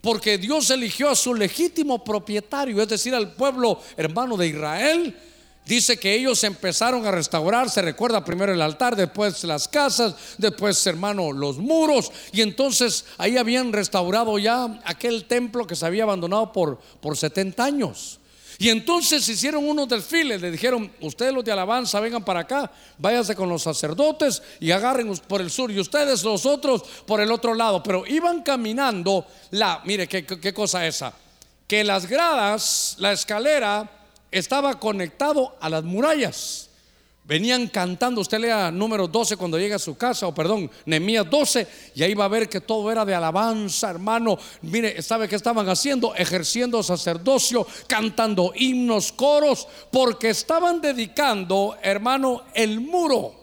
Porque 0.00 0.38
Dios 0.38 0.70
eligió 0.70 1.10
a 1.10 1.14
su 1.14 1.34
legítimo 1.34 2.02
propietario, 2.02 2.82
es 2.82 2.88
decir, 2.88 3.14
al 3.14 3.34
pueblo 3.34 3.80
hermano 3.96 4.36
de 4.36 4.48
Israel 4.48 5.16
Dice 5.64 5.96
que 5.96 6.12
ellos 6.14 6.42
empezaron 6.42 7.06
a 7.06 7.12
restaurar, 7.12 7.70
se 7.70 7.82
recuerda 7.82 8.24
primero 8.24 8.52
el 8.52 8.60
altar, 8.60 8.96
después 8.96 9.44
las 9.44 9.68
casas, 9.68 10.16
después 10.36 10.84
hermano 10.88 11.30
los 11.30 11.58
muros 11.58 12.10
y 12.32 12.40
entonces 12.40 13.04
ahí 13.16 13.36
habían 13.36 13.72
restaurado 13.72 14.38
ya 14.40 14.80
aquel 14.84 15.24
templo 15.26 15.64
que 15.64 15.76
se 15.76 15.86
había 15.86 16.02
abandonado 16.02 16.52
por, 16.52 16.78
por 17.00 17.16
70 17.16 17.62
años. 17.62 18.18
Y 18.58 18.70
entonces 18.70 19.28
hicieron 19.28 19.68
unos 19.68 19.88
desfiles, 19.88 20.40
le 20.40 20.50
dijeron, 20.50 20.92
ustedes 21.00 21.32
los 21.32 21.44
de 21.44 21.52
alabanza 21.52 22.00
vengan 22.00 22.24
para 22.24 22.40
acá, 22.40 22.70
váyanse 22.98 23.36
con 23.36 23.48
los 23.48 23.62
sacerdotes 23.62 24.42
y 24.58 24.72
agarren 24.72 25.16
por 25.28 25.40
el 25.40 25.50
sur 25.50 25.70
y 25.70 25.78
ustedes 25.78 26.24
los 26.24 26.44
otros 26.44 26.82
por 27.06 27.20
el 27.20 27.30
otro 27.30 27.54
lado. 27.54 27.82
Pero 27.82 28.04
iban 28.06 28.42
caminando 28.42 29.26
la, 29.52 29.80
mire 29.84 30.08
qué, 30.08 30.26
qué 30.26 30.52
cosa 30.52 30.86
esa, 30.86 31.12
que 31.68 31.82
las 31.84 32.06
gradas, 32.06 32.96
la 32.98 33.12
escalera, 33.12 34.01
estaba 34.32 34.80
conectado 34.80 35.56
a 35.60 35.68
las 35.68 35.84
murallas. 35.84 36.70
Venían 37.24 37.68
cantando, 37.68 38.20
usted 38.20 38.40
lea 38.40 38.72
número 38.72 39.06
12 39.06 39.36
cuando 39.36 39.56
llega 39.56 39.76
a 39.76 39.78
su 39.78 39.96
casa, 39.96 40.26
o 40.26 40.34
perdón, 40.34 40.68
Nehemías 40.86 41.30
12, 41.30 41.68
y 41.94 42.02
ahí 42.02 42.14
va 42.14 42.24
a 42.24 42.28
ver 42.28 42.48
que 42.48 42.60
todo 42.60 42.90
era 42.90 43.04
de 43.04 43.14
alabanza, 43.14 43.90
hermano. 43.90 44.36
Mire, 44.62 45.00
¿sabe 45.02 45.28
qué 45.28 45.36
estaban 45.36 45.68
haciendo? 45.68 46.16
Ejerciendo 46.16 46.82
sacerdocio, 46.82 47.64
cantando 47.86 48.52
himnos, 48.56 49.12
coros, 49.12 49.68
porque 49.92 50.30
estaban 50.30 50.80
dedicando, 50.80 51.76
hermano, 51.80 52.42
el 52.54 52.80
muro. 52.80 53.34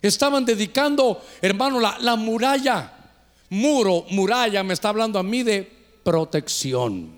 Estaban 0.00 0.44
dedicando, 0.44 1.20
hermano, 1.42 1.80
la, 1.80 1.98
la 1.98 2.14
muralla. 2.14 2.92
Muro, 3.50 4.04
muralla, 4.10 4.62
me 4.62 4.74
está 4.74 4.90
hablando 4.90 5.18
a 5.18 5.24
mí 5.24 5.42
de 5.42 5.68
protección. 6.04 7.17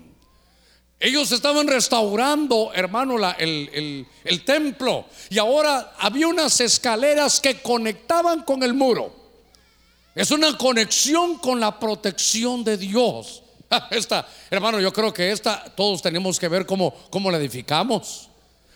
Ellos 1.03 1.31
estaban 1.31 1.67
restaurando, 1.67 2.71
hermano, 2.75 3.17
el, 3.39 4.05
el, 4.23 4.45
templo. 4.45 5.05
Y 5.31 5.39
ahora 5.39 5.95
había 5.97 6.27
unas 6.27 6.61
escaleras 6.61 7.41
que 7.41 7.59
conectaban 7.59 8.43
con 8.43 8.61
el 8.61 8.75
muro. 8.75 9.11
Es 10.13 10.29
una 10.29 10.55
conexión 10.55 11.39
con 11.39 11.59
la 11.59 11.79
protección 11.79 12.63
de 12.63 12.77
Dios. 12.77 13.41
Esta, 13.89 14.27
hermano, 14.51 14.79
yo 14.79 14.93
creo 14.93 15.11
que 15.11 15.31
esta 15.31 15.63
todos 15.75 16.03
tenemos 16.03 16.39
que 16.39 16.47
ver 16.47 16.67
cómo, 16.67 16.93
cómo 17.09 17.31
la 17.31 17.37
edificamos. 17.39 18.29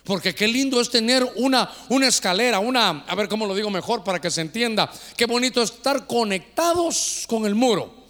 Porque 0.04 0.34
qué 0.34 0.48
lindo 0.48 0.82
es 0.82 0.90
tener 0.90 1.24
una, 1.36 1.70
una 1.90 2.08
escalera, 2.08 2.58
una, 2.58 3.06
a 3.08 3.14
ver 3.16 3.28
cómo 3.28 3.46
lo 3.46 3.54
digo 3.54 3.70
mejor 3.70 4.04
para 4.04 4.20
que 4.20 4.32
se 4.32 4.42
entienda. 4.42 4.92
Qué 5.16 5.28
bonito 5.28 5.62
estar 5.62 6.08
conectados 6.08 7.26
con 7.28 7.46
el 7.46 7.54
muro. 7.54 8.05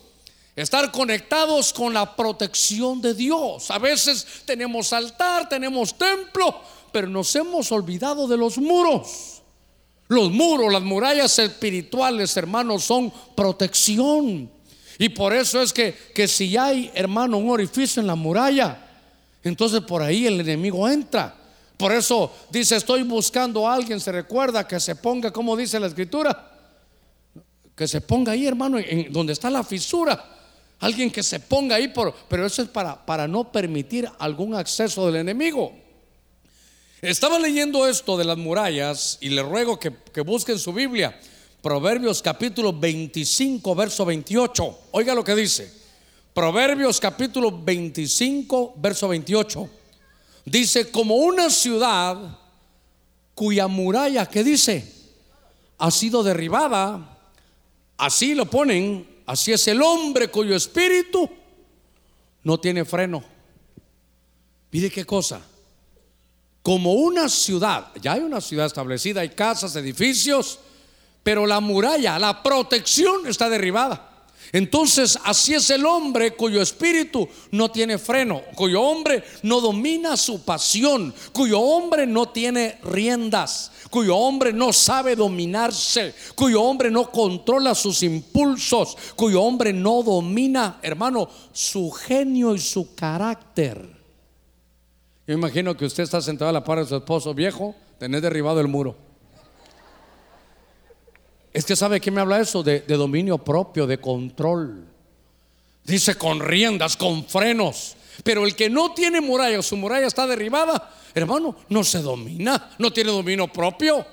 Estar 0.55 0.89
conectados 0.89 1.73
con 1.73 1.93
la 1.93 2.15
protección 2.15 3.01
de 3.01 3.13
Dios. 3.13 3.69
A 3.69 3.77
veces 3.77 4.25
tenemos 4.45 4.93
altar, 4.93 5.49
tenemos 5.49 5.97
templo, 5.97 6.61
pero 6.93 7.09
nos 7.09 7.35
hemos 7.35 7.71
olvidado 7.73 8.25
de 8.25 8.37
los 8.37 8.57
muros. 8.57 9.41
Los 10.07 10.31
muros, 10.31 10.71
las 10.71 10.81
murallas 10.81 11.37
espirituales, 11.39 12.37
hermanos, 12.37 12.85
son 12.85 13.11
protección. 13.35 14.49
Y 14.97 15.09
por 15.09 15.33
eso 15.33 15.61
es 15.61 15.73
que, 15.73 15.93
que 16.13 16.25
si 16.27 16.55
hay, 16.55 16.89
hermano, 16.93 17.37
un 17.37 17.49
orificio 17.49 17.99
en 17.99 18.07
la 18.07 18.15
muralla, 18.15 18.79
entonces 19.43 19.81
por 19.81 20.01
ahí 20.01 20.25
el 20.25 20.39
enemigo 20.39 20.87
entra. 20.87 21.35
Por 21.75 21.91
eso 21.91 22.31
dice, 22.49 22.77
estoy 22.77 23.03
buscando 23.03 23.67
a 23.67 23.73
alguien, 23.73 23.99
se 23.99 24.13
recuerda 24.13 24.65
que 24.65 24.79
se 24.79 24.95
ponga, 24.95 25.31
como 25.31 25.57
dice 25.57 25.81
la 25.81 25.87
escritura, 25.87 26.51
que 27.75 27.89
se 27.89 27.99
ponga 27.99 28.31
ahí, 28.31 28.47
hermano, 28.47 28.79
en 28.79 29.11
donde 29.11 29.33
está 29.33 29.49
la 29.49 29.63
fisura. 29.63 30.34
Alguien 30.79 31.09
que 31.09 31.23
se 31.23 31.39
ponga 31.39 31.77
ahí, 31.77 31.87
por, 31.87 32.13
pero 32.27 32.45
eso 32.45 32.61
es 32.61 32.67
para, 32.67 33.05
para 33.05 33.27
no 33.27 33.51
permitir 33.51 34.09
algún 34.19 34.55
acceso 34.55 35.05
del 35.07 35.17
enemigo. 35.17 35.73
Estaba 37.01 37.39
leyendo 37.39 37.87
esto 37.87 38.17
de 38.17 38.25
las 38.25 38.37
murallas 38.37 39.17
y 39.21 39.29
le 39.29 39.43
ruego 39.43 39.79
que, 39.79 39.93
que 40.13 40.21
busquen 40.21 40.59
su 40.59 40.73
Biblia. 40.73 41.17
Proverbios 41.61 42.21
capítulo 42.21 42.73
25, 42.73 43.75
verso 43.75 44.05
28. 44.05 44.79
Oiga 44.91 45.15
lo 45.15 45.23
que 45.23 45.35
dice. 45.35 45.71
Proverbios 46.33 46.99
capítulo 46.99 47.63
25, 47.63 48.73
verso 48.77 49.07
28. 49.07 49.69
Dice, 50.45 50.91
como 50.91 51.15
una 51.15 51.49
ciudad 51.49 52.37
cuya 53.33 53.67
muralla, 53.67 54.25
que 54.25 54.43
dice? 54.43 54.91
Ha 55.77 55.89
sido 55.91 56.23
derribada. 56.23 57.17
Así 57.97 58.35
lo 58.35 58.45
ponen. 58.45 59.14
Así 59.25 59.51
es 59.51 59.67
el 59.67 59.81
hombre 59.81 60.29
cuyo 60.29 60.55
espíritu 60.55 61.29
no 62.43 62.59
tiene 62.59 62.85
freno. 62.85 63.23
Mire 64.71 64.89
qué 64.91 65.05
cosa. 65.05 65.41
Como 66.61 66.93
una 66.93 67.29
ciudad, 67.29 67.91
ya 68.01 68.13
hay 68.13 68.21
una 68.21 68.41
ciudad 68.41 68.65
establecida, 68.65 69.21
hay 69.21 69.29
casas, 69.29 69.75
edificios, 69.75 70.59
pero 71.23 71.45
la 71.45 71.59
muralla, 71.59 72.19
la 72.19 72.41
protección 72.41 73.27
está 73.27 73.49
derribada. 73.49 74.14
Entonces, 74.55 75.19
así 75.25 75.53
es 75.53 75.69
el 75.69 75.85
hombre 75.85 76.31
cuyo 76.31 76.61
espíritu 76.61 77.27
no 77.51 77.69
tiene 77.69 77.97
freno, 77.97 78.41
cuyo 78.55 78.81
hombre 78.81 79.21
no 79.43 79.59
domina 79.59 80.15
su 80.15 80.45
pasión, 80.45 81.13
cuyo 81.33 81.59
hombre 81.59 82.07
no 82.07 82.29
tiene 82.29 82.77
riendas, 82.81 83.73
cuyo 83.89 84.15
hombre 84.15 84.53
no 84.53 84.71
sabe 84.71 85.17
dominarse, 85.17 86.15
cuyo 86.35 86.61
hombre 86.61 86.89
no 86.89 87.11
controla 87.11 87.75
sus 87.75 88.01
impulsos, 88.01 88.95
cuyo 89.17 89.41
hombre 89.41 89.73
no 89.73 90.01
domina, 90.01 90.79
hermano, 90.81 91.27
su 91.51 91.91
genio 91.91 92.55
y 92.55 92.59
su 92.59 92.95
carácter. 92.95 93.85
Yo 95.27 95.33
imagino 95.33 95.75
que 95.75 95.83
usted 95.83 96.03
está 96.03 96.21
sentado 96.21 96.47
a 96.47 96.53
la 96.53 96.63
par 96.63 96.79
de 96.79 96.85
su 96.85 96.95
esposo 96.95 97.33
viejo, 97.33 97.75
tenés 97.99 98.21
derribado 98.21 98.61
el 98.61 98.69
muro. 98.69 98.95
Es 101.55 101.63
que 101.63 101.77
sabe 101.77 102.01
que 102.01 102.11
me 102.11 102.19
habla 102.19 102.41
eso 102.41 102.61
de, 102.61 102.81
dominio 102.81 103.37
propio, 103.37 103.87
de 103.87 103.97
control. 103.97 104.83
Dice 105.85 106.15
con 106.15 106.41
riendas, 106.41 106.97
con 106.97 107.23
frenos. 107.23 107.95
Pero 108.25 108.45
el 108.45 108.57
que 108.57 108.69
no 108.69 108.93
tiene 108.93 109.21
muralla, 109.21 109.61
su 109.61 109.77
muralla 109.77 110.05
está 110.05 110.27
derribada, 110.27 110.93
hermano, 111.13 111.55
no 111.69 111.81
se 111.85 111.99
domina, 111.99 112.71
no 112.77 112.91
tiene 112.91 113.11
dominio 113.11 113.47
propio. 113.47 114.05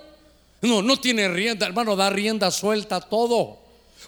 No, 0.60 0.82
no 0.82 0.96
tiene 0.98 1.26
rienda, 1.26 1.66
hermano, 1.66 1.96
da 1.96 2.10
rienda 2.10 2.48
suelta 2.52 2.94
a 2.94 3.00
todo. 3.00 3.58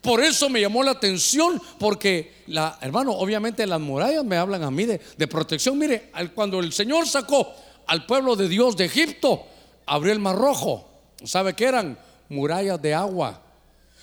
Por 0.01 0.23
eso 0.23 0.49
me 0.49 0.61
llamó 0.61 0.85
la 0.85 0.93
atención, 0.93 1.61
porque 1.81 2.45
la, 2.47 2.79
hermano, 2.83 3.11
obviamente 3.15 3.67
las 3.67 3.81
murallas 3.81 4.25
me 4.25 4.37
hablan 4.37 4.63
a 4.63 4.71
mí 4.71 4.85
de, 4.85 5.01
de 5.17 5.27
protección. 5.27 5.77
Mire, 5.77 6.13
cuando 6.37 6.61
el 6.61 6.73
Señor 6.73 7.09
sacó 7.09 7.53
al 7.89 8.07
pueblo 8.07 8.37
de 8.37 8.47
Dios 8.49 8.77
de 8.77 8.85
Egipto, 8.85 9.45
abrió 9.87 10.13
el 10.13 10.21
mar 10.21 10.37
rojo. 10.37 10.89
¿Sabe 11.25 11.55
qué 11.55 11.65
eran? 11.65 11.99
Murallas 12.35 12.81
de 12.81 12.93
agua. 12.93 13.41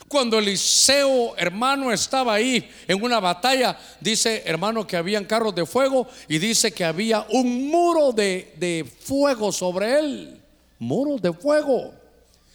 Cuando 0.08 0.40
Eliseo, 0.40 1.38
hermano, 1.38 1.92
estaba 1.92 2.34
ahí 2.34 2.70
en 2.88 3.02
una 3.02 3.20
batalla, 3.20 3.78
dice, 4.00 4.44
hermano, 4.46 4.86
que 4.86 4.98
habían 4.98 5.24
carros 5.24 5.56
de 5.56 5.66
fuego 5.66 6.08
y 6.28 6.38
dice 6.38 6.72
que 6.74 6.84
había 6.84 7.26
un 7.30 7.70
muro 7.70 8.12
de, 8.12 8.54
de 8.58 8.86
fuego 9.00 9.52
sobre 9.52 10.00
él. 10.00 10.42
Muros 10.80 11.22
de 11.22 11.32
fuego. 11.32 11.94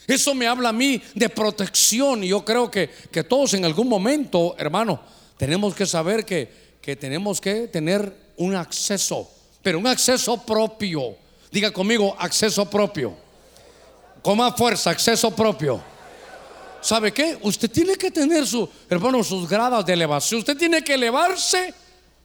Eso 0.06 0.34
me 0.34 0.46
habla 0.46 0.68
a 0.68 0.72
mí 0.72 1.00
de 1.14 1.28
protección 1.28 2.22
y 2.22 2.28
yo 2.28 2.44
creo 2.44 2.70
que, 2.70 2.90
que 3.10 3.24
todos 3.24 3.54
en 3.54 3.64
algún 3.64 3.88
momento, 3.88 4.54
hermano, 4.58 5.00
tenemos 5.36 5.74
que 5.74 5.86
saber 5.86 6.24
que, 6.24 6.50
que 6.80 6.94
tenemos 6.94 7.40
que 7.40 7.68
tener 7.68 8.14
un 8.36 8.54
acceso, 8.54 9.28
pero 9.62 9.78
un 9.78 9.86
acceso 9.86 10.44
propio. 10.44 11.16
Diga 11.50 11.70
conmigo, 11.70 12.14
acceso 12.18 12.68
propio. 12.68 13.25
Con 14.26 14.38
más 14.38 14.56
fuerza, 14.56 14.90
acceso 14.90 15.30
propio. 15.30 15.80
¿Sabe 16.80 17.12
qué? 17.12 17.38
Usted 17.42 17.70
tiene 17.70 17.94
que 17.94 18.10
tener 18.10 18.44
su, 18.44 18.68
hermano, 18.90 19.22
sus 19.22 19.48
gradas 19.48 19.86
de 19.86 19.92
elevación. 19.92 20.40
Usted 20.40 20.56
tiene 20.56 20.82
que 20.82 20.94
elevarse 20.94 21.72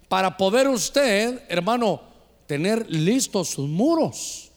para 0.10 0.36
poder 0.36 0.68
usted, 0.68 1.44
hermano, 1.48 2.02
tener 2.48 2.90
listos 2.90 3.50
sus 3.50 3.70
muros. 3.70 4.50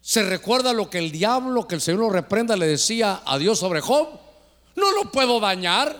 ¿Se 0.00 0.22
recuerda 0.22 0.72
lo 0.72 0.88
que 0.88 0.96
el 0.96 1.12
diablo, 1.12 1.68
que 1.68 1.74
el 1.74 1.82
Señor 1.82 2.00
lo 2.00 2.08
reprenda, 2.08 2.56
le 2.56 2.66
decía 2.66 3.20
a 3.26 3.36
Dios 3.36 3.58
sobre 3.58 3.82
Job? 3.82 4.08
No 4.74 4.90
lo 4.92 5.12
puedo 5.12 5.40
dañar. 5.40 5.94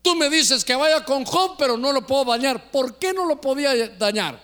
Tú 0.00 0.14
me 0.14 0.30
dices 0.30 0.64
que 0.64 0.74
vaya 0.74 1.04
con 1.04 1.26
Job, 1.26 1.56
pero 1.58 1.76
no 1.76 1.92
lo 1.92 2.06
puedo 2.06 2.24
dañar. 2.24 2.70
¿Por 2.70 2.96
qué 2.98 3.12
no 3.12 3.26
lo 3.26 3.38
podía 3.38 3.88
dañar? 3.98 4.40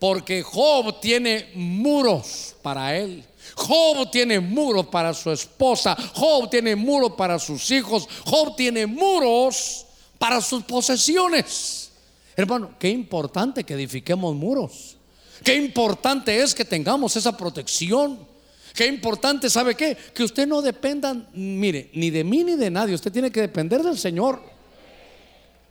Porque 0.00 0.42
Job 0.42 1.00
tiene 1.00 1.52
muros 1.54 2.56
para 2.60 2.96
él. 2.96 3.24
Job 3.56 4.10
tiene 4.10 4.38
muros 4.38 4.86
para 4.86 5.14
su 5.14 5.30
esposa, 5.32 5.96
Job 6.14 6.50
tiene 6.50 6.76
muros 6.76 7.12
para 7.16 7.38
sus 7.38 7.70
hijos, 7.70 8.06
Job 8.24 8.54
tiene 8.54 8.86
muros 8.86 9.86
para 10.18 10.40
sus 10.42 10.62
posesiones. 10.64 11.90
Hermano, 12.36 12.72
qué 12.78 12.90
importante 12.90 13.64
que 13.64 13.74
edifiquemos 13.74 14.34
muros. 14.34 14.96
Qué 15.42 15.54
importante 15.54 16.42
es 16.42 16.54
que 16.54 16.64
tengamos 16.64 17.16
esa 17.16 17.36
protección. 17.36 18.18
Qué 18.74 18.86
importante, 18.86 19.48
¿sabe 19.48 19.74
qué? 19.74 19.96
Que 20.14 20.22
usted 20.22 20.46
no 20.46 20.60
dependa, 20.60 21.14
mire, 21.32 21.90
ni 21.94 22.10
de 22.10 22.24
mí 22.24 22.44
ni 22.44 22.56
de 22.56 22.70
nadie. 22.70 22.94
Usted 22.94 23.10
tiene 23.10 23.32
que 23.32 23.40
depender 23.40 23.82
del 23.82 23.98
Señor. 23.98 24.55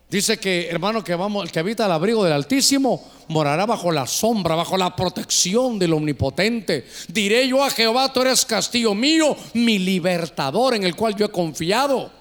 Dice 0.10 0.38
que, 0.38 0.70
hermano, 0.70 1.04
que 1.04 1.16
vamos, 1.16 1.44
el 1.44 1.52
que 1.52 1.60
habita 1.60 1.86
al 1.86 1.92
abrigo 1.92 2.24
del 2.24 2.34
Altísimo 2.34 3.04
morará 3.28 3.66
bajo 3.66 3.92
la 3.92 4.06
sombra, 4.06 4.54
bajo 4.54 4.78
la 4.78 4.96
protección 4.96 5.80
del 5.80 5.94
Omnipotente. 5.94 6.86
Diré 7.08 7.48
yo 7.48 7.64
a 7.64 7.72
Jehová, 7.72 8.14
tú 8.14 8.22
eres 8.22 8.46
castillo 8.46 8.94
mío, 8.94 9.36
mi 9.54 9.80
libertador 9.80 10.76
en 10.76 10.84
el 10.84 10.96
cual 10.96 11.16
yo 11.16 11.26
he 11.26 11.32
confiado. 11.32 12.12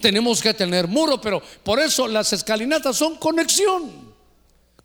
Tenemos 0.00 0.42
que 0.42 0.52
tener 0.52 0.88
muro, 0.88 1.20
pero 1.20 1.40
por 1.62 1.78
eso 1.78 2.08
las 2.08 2.32
escalinatas 2.32 2.96
son 2.96 3.16
conexión. 3.16 4.08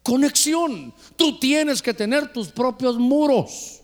Conexión. 0.03 0.93
Tú 1.15 1.39
tienes 1.39 1.81
que 1.81 1.93
tener 1.93 2.31
tus 2.31 2.49
propios 2.49 2.97
muros 2.97 3.79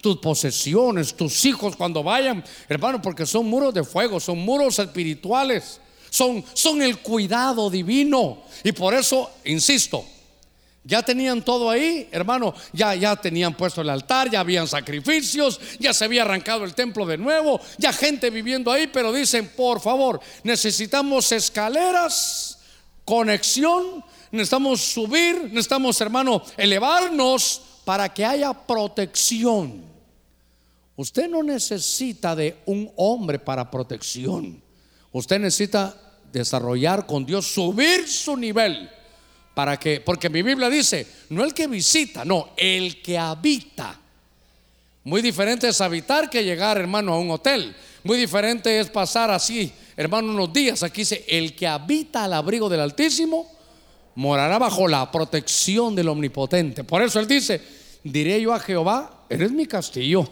tus 0.00 0.18
posesiones, 0.18 1.14
tus 1.14 1.46
hijos 1.46 1.76
cuando 1.76 2.02
vayan, 2.02 2.44
hermano, 2.68 3.00
porque 3.00 3.24
son 3.24 3.46
muros 3.46 3.72
de 3.72 3.82
fuego, 3.82 4.20
son 4.20 4.38
muros 4.38 4.78
espirituales 4.78 5.80
son, 6.14 6.44
son 6.52 6.80
el 6.80 6.98
cuidado 6.98 7.68
divino. 7.68 8.44
Y 8.62 8.70
por 8.70 8.94
eso, 8.94 9.32
insisto, 9.46 10.06
ya 10.84 11.02
tenían 11.02 11.42
todo 11.42 11.68
ahí, 11.68 12.08
hermano, 12.12 12.54
ya, 12.72 12.94
ya 12.94 13.16
tenían 13.16 13.56
puesto 13.56 13.80
el 13.80 13.90
altar, 13.90 14.30
ya 14.30 14.38
habían 14.38 14.68
sacrificios, 14.68 15.58
ya 15.80 15.92
se 15.92 16.04
había 16.04 16.22
arrancado 16.22 16.62
el 16.62 16.72
templo 16.72 17.04
de 17.04 17.18
nuevo, 17.18 17.60
ya 17.78 17.92
gente 17.92 18.30
viviendo 18.30 18.70
ahí, 18.70 18.86
pero 18.86 19.12
dicen, 19.12 19.50
por 19.56 19.80
favor, 19.80 20.20
necesitamos 20.44 21.32
escaleras, 21.32 22.60
conexión, 23.04 24.04
necesitamos 24.30 24.82
subir, 24.82 25.50
necesitamos, 25.50 26.00
hermano, 26.00 26.44
elevarnos 26.56 27.60
para 27.84 28.14
que 28.14 28.24
haya 28.24 28.52
protección. 28.52 29.82
Usted 30.94 31.28
no 31.28 31.42
necesita 31.42 32.36
de 32.36 32.58
un 32.66 32.88
hombre 32.94 33.40
para 33.40 33.68
protección. 33.68 34.62
Usted 35.10 35.40
necesita 35.40 36.03
desarrollar 36.38 37.06
con 37.06 37.24
Dios, 37.24 37.46
subir 37.46 38.06
su 38.08 38.36
nivel. 38.36 38.90
Para 39.54 39.78
que, 39.78 40.00
porque 40.00 40.28
mi 40.28 40.42
Biblia 40.42 40.68
dice, 40.68 41.06
no 41.30 41.44
el 41.44 41.54
que 41.54 41.68
visita, 41.68 42.24
no, 42.24 42.50
el 42.56 43.00
que 43.00 43.16
habita. 43.16 43.98
Muy 45.04 45.22
diferente 45.22 45.68
es 45.68 45.80
habitar 45.80 46.28
que 46.28 46.42
llegar, 46.42 46.76
hermano, 46.76 47.14
a 47.14 47.18
un 47.18 47.30
hotel. 47.30 47.74
Muy 48.02 48.18
diferente 48.18 48.80
es 48.80 48.90
pasar 48.90 49.30
así, 49.30 49.72
hermano, 49.96 50.30
unos 50.32 50.52
días, 50.52 50.82
aquí 50.82 51.02
dice, 51.02 51.24
el 51.28 51.54
que 51.54 51.66
habita 51.66 52.24
al 52.24 52.32
abrigo 52.32 52.68
del 52.68 52.80
Altísimo 52.80 53.50
morará 54.16 54.58
bajo 54.58 54.88
la 54.88 55.10
protección 55.10 55.94
del 55.94 56.08
Omnipotente. 56.08 56.84
Por 56.84 57.02
eso 57.02 57.20
él 57.20 57.28
dice, 57.28 57.60
diré 58.02 58.40
yo 58.40 58.52
a 58.52 58.60
Jehová, 58.60 59.24
eres 59.28 59.52
mi 59.52 59.66
castillo, 59.66 60.28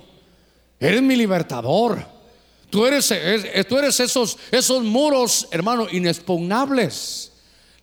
eres 0.80 1.00
mi 1.00 1.16
libertador. 1.16 2.11
Tú 2.72 2.86
eres, 2.86 4.00
esos, 4.00 4.38
esos 4.50 4.82
muros, 4.82 5.46
hermano, 5.50 5.88
inexpugnables. 5.92 7.30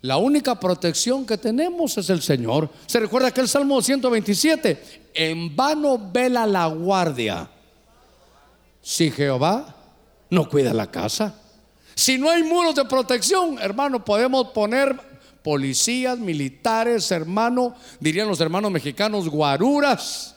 La 0.02 0.18
única 0.18 0.60
protección 0.60 1.28
que 1.28 1.38
tenemos 1.38 1.96
es 2.00 2.10
el 2.10 2.24
Señor. 2.24 2.72
Se 2.88 3.00
recuerda 3.00 3.30
que 3.30 3.42
el 3.42 3.48
Salmo 3.48 3.84
127, 3.84 5.12
en 5.14 5.56
vano 5.56 6.10
vela 6.12 6.48
la 6.48 6.66
guardia. 6.66 7.48
Si 8.82 9.12
Jehová 9.12 9.76
no 10.32 10.50
cuida 10.50 10.74
la 10.74 10.90
casa. 10.90 11.36
Si 11.94 12.18
no 12.18 12.32
hay 12.32 12.42
muros 12.42 12.74
de 12.74 12.86
protección, 12.86 13.60
hermano, 13.60 14.04
podemos 14.04 14.48
poner 14.48 15.00
policías, 15.44 16.18
militares, 16.18 17.12
hermano, 17.12 17.76
dirían 18.00 18.28
los 18.28 18.42
hermanos 18.42 18.72
mexicanos, 18.72 19.30
guaruras. 19.30 20.36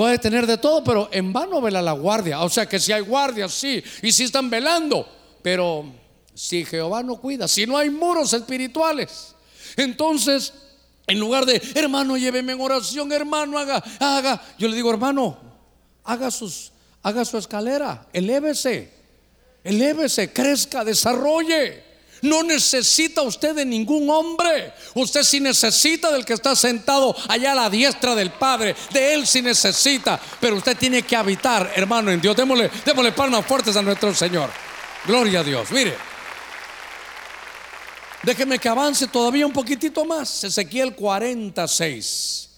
Puede 0.00 0.16
tener 0.16 0.46
de 0.46 0.56
todo, 0.56 0.82
pero 0.82 1.10
en 1.12 1.30
vano 1.30 1.60
vela 1.60 1.82
la 1.82 1.92
guardia. 1.92 2.40
O 2.40 2.48
sea 2.48 2.64
que 2.64 2.80
si 2.80 2.90
hay 2.90 3.02
guardias, 3.02 3.52
sí, 3.52 3.84
y 4.00 4.10
si 4.10 4.24
están 4.24 4.48
velando, 4.48 5.06
pero 5.42 5.92
si 6.32 6.64
Jehová 6.64 7.02
no 7.02 7.20
cuida, 7.20 7.46
si 7.46 7.66
no 7.66 7.76
hay 7.76 7.90
muros 7.90 8.32
espirituales, 8.32 9.34
entonces 9.76 10.54
en 11.06 11.20
lugar 11.20 11.44
de, 11.44 11.60
hermano, 11.74 12.16
lléveme 12.16 12.54
en 12.54 12.62
oración, 12.62 13.12
hermano, 13.12 13.58
haga, 13.58 13.84
haga, 13.98 14.42
yo 14.56 14.68
le 14.68 14.76
digo, 14.76 14.88
hermano, 14.88 15.36
haga 16.04 16.30
sus, 16.30 16.72
haga 17.02 17.22
su 17.26 17.36
escalera, 17.36 18.06
elévese, 18.14 18.90
elévese, 19.62 20.32
crezca, 20.32 20.82
desarrolle. 20.82 21.89
No 22.22 22.42
necesita 22.42 23.22
usted 23.22 23.54
de 23.54 23.64
ningún 23.64 24.08
hombre. 24.10 24.72
Usted 24.94 25.22
sí 25.22 25.40
necesita 25.40 26.10
del 26.10 26.24
que 26.24 26.34
está 26.34 26.54
sentado 26.54 27.16
allá 27.28 27.52
a 27.52 27.54
la 27.54 27.70
diestra 27.70 28.14
del 28.14 28.30
Padre. 28.30 28.74
De 28.92 29.14
Él 29.14 29.26
sí 29.26 29.42
necesita. 29.42 30.20
Pero 30.40 30.56
usted 30.56 30.76
tiene 30.76 31.02
que 31.02 31.16
habitar, 31.16 31.72
hermano, 31.74 32.10
en 32.10 32.20
Dios. 32.20 32.36
Démosle, 32.36 32.70
démosle 32.84 33.12
palmas 33.12 33.46
fuertes 33.46 33.76
a 33.76 33.82
nuestro 33.82 34.14
Señor. 34.14 34.50
Gloria 35.06 35.40
a 35.40 35.44
Dios. 35.44 35.70
Mire. 35.70 35.94
Déjeme 38.22 38.58
que 38.58 38.68
avance 38.68 39.06
todavía 39.06 39.46
un 39.46 39.52
poquitito 39.52 40.04
más. 40.04 40.44
Ezequiel 40.44 40.94
46. 40.94 42.48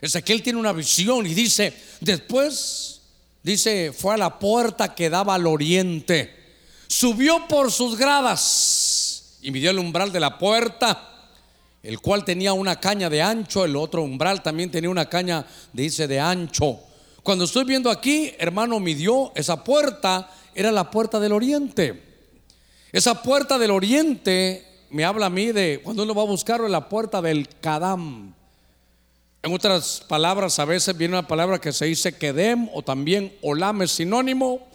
Ezequiel 0.00 0.42
tiene 0.42 0.58
una 0.58 0.72
visión 0.72 1.26
y 1.26 1.34
dice, 1.34 1.74
después, 2.00 3.00
dice, 3.42 3.92
fue 3.92 4.14
a 4.14 4.18
la 4.18 4.38
puerta 4.38 4.94
que 4.94 5.10
daba 5.10 5.34
al 5.34 5.46
oriente. 5.46 6.38
Subió 6.86 7.46
por 7.48 7.70
sus 7.70 7.98
gradas 7.98 8.99
y 9.42 9.50
midió 9.50 9.70
el 9.70 9.78
umbral 9.78 10.12
de 10.12 10.20
la 10.20 10.38
puerta, 10.38 11.30
el 11.82 12.00
cual 12.00 12.24
tenía 12.24 12.52
una 12.52 12.78
caña 12.78 13.08
de 13.08 13.22
ancho, 13.22 13.64
el 13.64 13.76
otro 13.76 14.02
umbral 14.02 14.42
también 14.42 14.70
tenía 14.70 14.90
una 14.90 15.08
caña, 15.08 15.46
dice, 15.72 16.06
de 16.06 16.20
ancho. 16.20 16.78
Cuando 17.22 17.44
estoy 17.44 17.64
viendo 17.64 17.90
aquí, 17.90 18.32
hermano, 18.38 18.80
midió 18.80 19.32
esa 19.34 19.64
puerta, 19.64 20.30
era 20.54 20.72
la 20.72 20.90
puerta 20.90 21.20
del 21.20 21.32
oriente. 21.32 22.02
Esa 22.92 23.22
puerta 23.22 23.58
del 23.58 23.70
oriente 23.70 24.66
me 24.90 25.04
habla 25.04 25.26
a 25.26 25.30
mí 25.30 25.52
de 25.52 25.80
cuando 25.82 26.02
uno 26.02 26.14
va 26.14 26.22
a 26.22 26.26
buscarlo 26.26 26.68
la 26.68 26.88
puerta 26.88 27.22
del 27.22 27.48
Kadam. 27.60 28.34
En 29.42 29.54
otras 29.54 30.04
palabras, 30.06 30.58
a 30.58 30.64
veces 30.64 30.96
viene 30.96 31.14
una 31.14 31.26
palabra 31.26 31.60
que 31.60 31.72
se 31.72 31.86
dice 31.86 32.18
Kedem 32.18 32.68
o 32.74 32.82
también 32.82 33.34
Olam 33.40 33.82
es 33.82 33.92
sinónimo. 33.92 34.68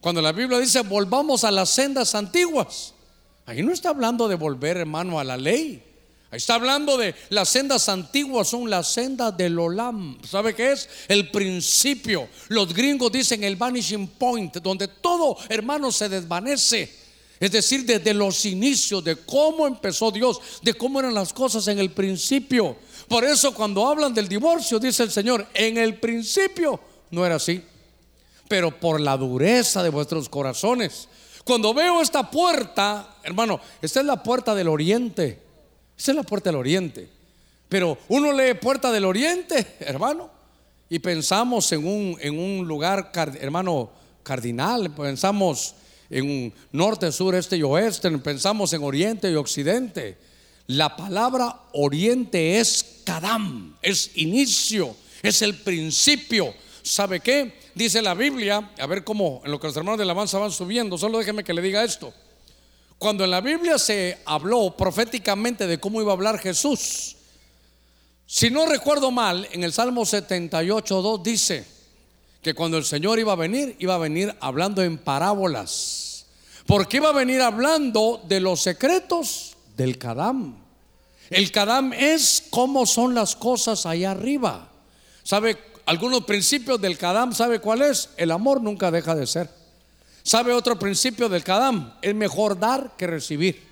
Cuando 0.00 0.22
la 0.22 0.32
Biblia 0.32 0.58
dice 0.58 0.80
volvamos 0.80 1.44
a 1.44 1.50
las 1.50 1.68
sendas 1.70 2.14
antiguas, 2.14 2.94
ahí 3.48 3.62
no 3.62 3.72
está 3.72 3.88
hablando 3.88 4.28
de 4.28 4.34
volver, 4.34 4.76
hermano, 4.76 5.18
a 5.18 5.24
la 5.24 5.38
ley. 5.38 5.82
Ahí 6.30 6.36
está 6.36 6.56
hablando 6.56 6.98
de 6.98 7.14
las 7.30 7.48
sendas 7.48 7.88
antiguas, 7.88 8.48
son 8.48 8.68
las 8.68 8.92
sendas 8.92 9.34
del 9.38 9.58
Olam. 9.58 10.18
¿Sabe 10.22 10.54
qué 10.54 10.72
es? 10.72 10.86
El 11.08 11.30
principio. 11.30 12.28
Los 12.48 12.74
gringos 12.74 13.10
dicen 13.10 13.42
el 13.42 13.56
vanishing 13.56 14.06
point, 14.06 14.54
donde 14.58 14.88
todo, 14.88 15.38
hermano, 15.48 15.90
se 15.90 16.10
desvanece. 16.10 16.92
Es 17.40 17.50
decir, 17.50 17.86
desde 17.86 18.12
los 18.12 18.44
inicios 18.44 19.02
de 19.02 19.16
cómo 19.16 19.66
empezó 19.66 20.10
Dios, 20.10 20.40
de 20.60 20.74
cómo 20.74 21.00
eran 21.00 21.14
las 21.14 21.32
cosas 21.32 21.66
en 21.68 21.78
el 21.78 21.92
principio. 21.92 22.76
Por 23.08 23.24
eso 23.24 23.54
cuando 23.54 23.88
hablan 23.88 24.12
del 24.12 24.28
divorcio, 24.28 24.78
dice 24.78 25.04
el 25.04 25.10
Señor, 25.10 25.46
en 25.54 25.78
el 25.78 25.98
principio 25.98 26.78
no 27.10 27.24
era 27.24 27.36
así. 27.36 27.62
Pero 28.46 28.78
por 28.78 29.00
la 29.00 29.16
dureza 29.16 29.82
de 29.82 29.88
vuestros 29.88 30.28
corazones. 30.28 31.08
Cuando 31.48 31.72
veo 31.72 32.02
esta 32.02 32.30
puerta, 32.30 33.16
hermano, 33.22 33.58
esta 33.80 34.00
es 34.00 34.06
la 34.06 34.22
puerta 34.22 34.54
del 34.54 34.68
oriente. 34.68 35.38
Esta 35.96 36.12
es 36.12 36.16
la 36.18 36.22
puerta 36.22 36.50
del 36.50 36.58
oriente. 36.58 37.08
Pero 37.70 37.96
uno 38.08 38.32
lee 38.32 38.52
puerta 38.52 38.92
del 38.92 39.06
oriente, 39.06 39.76
hermano, 39.80 40.30
y 40.90 40.98
pensamos 40.98 41.72
en 41.72 41.86
un, 41.86 42.18
en 42.20 42.38
un 42.38 42.68
lugar, 42.68 43.10
hermano, 43.40 43.90
cardinal, 44.22 44.90
pensamos 44.90 45.74
en 46.10 46.52
norte, 46.70 47.10
sur, 47.12 47.34
este 47.34 47.56
y 47.56 47.62
oeste, 47.62 48.10
pensamos 48.18 48.74
en 48.74 48.82
oriente 48.82 49.30
y 49.30 49.34
occidente. 49.34 50.18
La 50.66 50.94
palabra 50.94 51.60
oriente 51.72 52.58
es 52.58 53.00
Kadam, 53.04 53.74
es 53.80 54.10
inicio, 54.16 54.94
es 55.22 55.40
el 55.40 55.54
principio. 55.54 56.52
¿Sabe 56.88 57.20
qué? 57.20 57.58
Dice 57.74 58.00
la 58.02 58.14
Biblia, 58.14 58.70
a 58.78 58.86
ver 58.86 59.04
cómo 59.04 59.42
en 59.44 59.50
lo 59.50 59.60
que 59.60 59.66
los 59.66 59.76
hermanos 59.76 59.98
de 59.98 60.04
la 60.04 60.12
alabanza 60.12 60.38
van 60.38 60.50
subiendo, 60.50 60.96
solo 60.96 61.18
déjeme 61.18 61.44
que 61.44 61.54
le 61.54 61.62
diga 61.62 61.84
esto. 61.84 62.12
Cuando 62.98 63.24
en 63.24 63.30
la 63.30 63.40
Biblia 63.40 63.78
se 63.78 64.18
habló 64.24 64.74
proféticamente 64.76 65.66
de 65.66 65.78
cómo 65.78 66.00
iba 66.00 66.12
a 66.12 66.14
hablar 66.14 66.38
Jesús, 66.38 67.16
si 68.26 68.50
no 68.50 68.66
recuerdo 68.66 69.10
mal, 69.10 69.48
en 69.52 69.64
el 69.64 69.72
Salmo 69.72 70.04
78, 70.04 71.02
2 71.02 71.22
dice 71.22 71.64
que 72.42 72.54
cuando 72.54 72.76
el 72.76 72.84
Señor 72.84 73.18
iba 73.18 73.32
a 73.32 73.36
venir, 73.36 73.76
iba 73.78 73.94
a 73.94 73.98
venir 73.98 74.34
hablando 74.40 74.82
en 74.82 74.98
parábolas 74.98 76.08
porque 76.68 76.98
iba 76.98 77.08
a 77.08 77.12
venir 77.12 77.40
hablando 77.40 78.20
de 78.28 78.40
los 78.40 78.60
secretos 78.60 79.56
del 79.74 79.96
Kadam. 79.96 80.54
El 81.30 81.50
Kadam 81.50 81.94
es 81.94 82.44
cómo 82.50 82.84
son 82.84 83.14
las 83.14 83.36
cosas 83.36 83.86
allá 83.86 84.10
arriba. 84.10 84.68
¿Sabe? 85.22 85.56
Algunos 85.88 86.24
principios 86.24 86.78
del 86.82 86.98
Kadam, 86.98 87.32
¿sabe 87.32 87.60
cuál 87.60 87.80
es? 87.80 88.10
El 88.18 88.30
amor 88.30 88.60
nunca 88.60 88.90
deja 88.90 89.14
de 89.14 89.26
ser. 89.26 89.48
¿Sabe 90.22 90.52
otro 90.52 90.78
principio 90.78 91.30
del 91.30 91.42
Kadam? 91.42 91.94
Es 92.02 92.14
mejor 92.14 92.58
dar 92.58 92.94
que 92.98 93.06
recibir. 93.06 93.62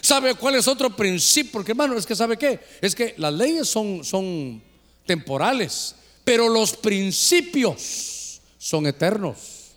¿Sabe 0.00 0.34
cuál 0.34 0.56
es 0.56 0.66
otro 0.66 0.90
principio? 0.90 1.52
Porque 1.52 1.70
hermano, 1.70 1.96
es 1.96 2.06
que 2.06 2.16
¿sabe 2.16 2.36
qué? 2.36 2.58
Es 2.80 2.96
que 2.96 3.14
las 3.18 3.32
leyes 3.32 3.68
son, 3.68 4.02
son 4.02 4.60
temporales, 5.06 5.94
pero 6.24 6.48
los 6.48 6.72
principios 6.76 8.40
son 8.58 8.88
eternos. 8.88 9.70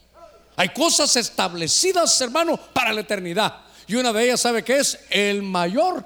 Hay 0.55 0.69
cosas 0.69 1.15
establecidas, 1.15 2.19
hermano, 2.21 2.57
para 2.73 2.91
la 2.91 3.01
eternidad. 3.01 3.65
Y 3.85 3.93
una 3.93 4.11
de 4.11 4.23
ellas, 4.23 4.41
¿sabe 4.41 4.63
qué 4.63 4.77
es? 4.77 4.97
El 5.11 5.43
mayor 5.43 6.03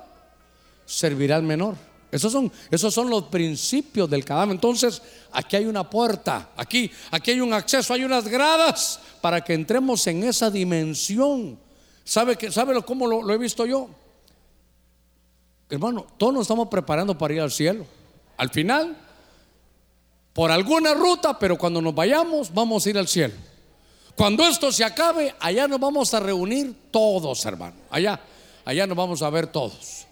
servirá 0.86 1.38
al 1.38 1.44
menor. 1.44 1.87
Esos 2.18 2.34
son, 2.34 2.52
esos 2.72 2.94
son 2.94 3.10
los 3.10 3.26
principios 3.26 4.10
del 4.10 4.26
cadáver. 4.26 4.56
Entonces, 4.56 5.02
aquí 5.32 5.56
hay 5.56 5.66
una 5.66 5.88
puerta, 5.88 6.50
aquí, 6.58 6.92
aquí 7.12 7.32
hay 7.32 7.42
un 7.42 7.54
acceso, 7.54 7.94
hay 7.94 8.04
unas 8.04 8.28
gradas 8.28 9.00
para 9.22 9.42
que 9.42 9.54
entremos 9.54 10.06
en 10.08 10.24
esa 10.24 10.50
dimensión. 10.50 11.60
¿Sabe, 12.04 12.36
que, 12.36 12.52
sabe 12.52 12.82
cómo 12.84 13.06
lo, 13.06 13.34
he 13.34 13.38
visto 13.38 13.66
yo? 13.66 13.90
Hermano, 15.70 16.08
todos 16.18 16.34
nos 16.34 16.42
estamos 16.42 16.70
preparando 16.70 17.18
para 17.18 17.34
ir 17.36 17.42
al 17.42 17.52
cielo. 17.52 17.86
Al 18.38 18.50
final, 18.50 18.98
por 20.34 20.50
alguna 20.50 20.94
ruta, 20.94 21.38
pero 21.38 21.58
cuando 21.58 21.82
nos 21.82 21.94
vayamos, 21.94 22.54
vamos 22.54 22.86
a 22.86 22.90
ir 22.90 22.98
al 22.98 23.08
cielo. 23.08 23.34
Cuando 24.16 24.44
esto 24.48 24.72
se 24.72 24.84
acabe, 24.84 25.36
allá 25.40 25.68
nos 25.68 25.80
vamos 25.80 26.14
a 26.16 26.20
reunir 26.20 26.90
todos, 26.90 27.46
hermano. 27.46 27.76
Allá, 27.92 28.20
allá 28.66 28.88
nos 28.88 28.98
vamos 28.98 29.22
a 29.22 29.30
ver 29.30 29.46
todos. 29.46 30.08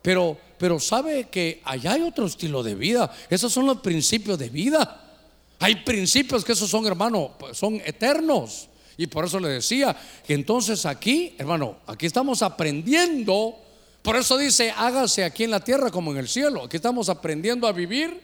Pero, 0.00 0.38
pero 0.62 0.78
sabe 0.78 1.24
que 1.24 1.60
allá 1.64 1.94
hay 1.94 2.02
otro 2.02 2.24
estilo 2.24 2.62
de 2.62 2.76
vida. 2.76 3.12
Esos 3.28 3.52
son 3.52 3.66
los 3.66 3.78
principios 3.78 4.38
de 4.38 4.48
vida. 4.48 5.10
Hay 5.58 5.74
principios 5.82 6.44
que 6.44 6.52
esos 6.52 6.70
son, 6.70 6.86
hermano, 6.86 7.32
son 7.52 7.82
eternos. 7.84 8.68
Y 8.96 9.08
por 9.08 9.24
eso 9.24 9.40
le 9.40 9.48
decía 9.48 9.96
que 10.24 10.34
entonces 10.34 10.86
aquí, 10.86 11.34
hermano, 11.36 11.78
aquí 11.84 12.06
estamos 12.06 12.42
aprendiendo. 12.42 13.56
Por 14.02 14.14
eso 14.14 14.38
dice, 14.38 14.70
hágase 14.70 15.24
aquí 15.24 15.42
en 15.42 15.50
la 15.50 15.58
tierra 15.58 15.90
como 15.90 16.12
en 16.12 16.18
el 16.18 16.28
cielo. 16.28 16.62
Aquí 16.62 16.76
estamos 16.76 17.08
aprendiendo 17.08 17.66
a 17.66 17.72
vivir 17.72 18.20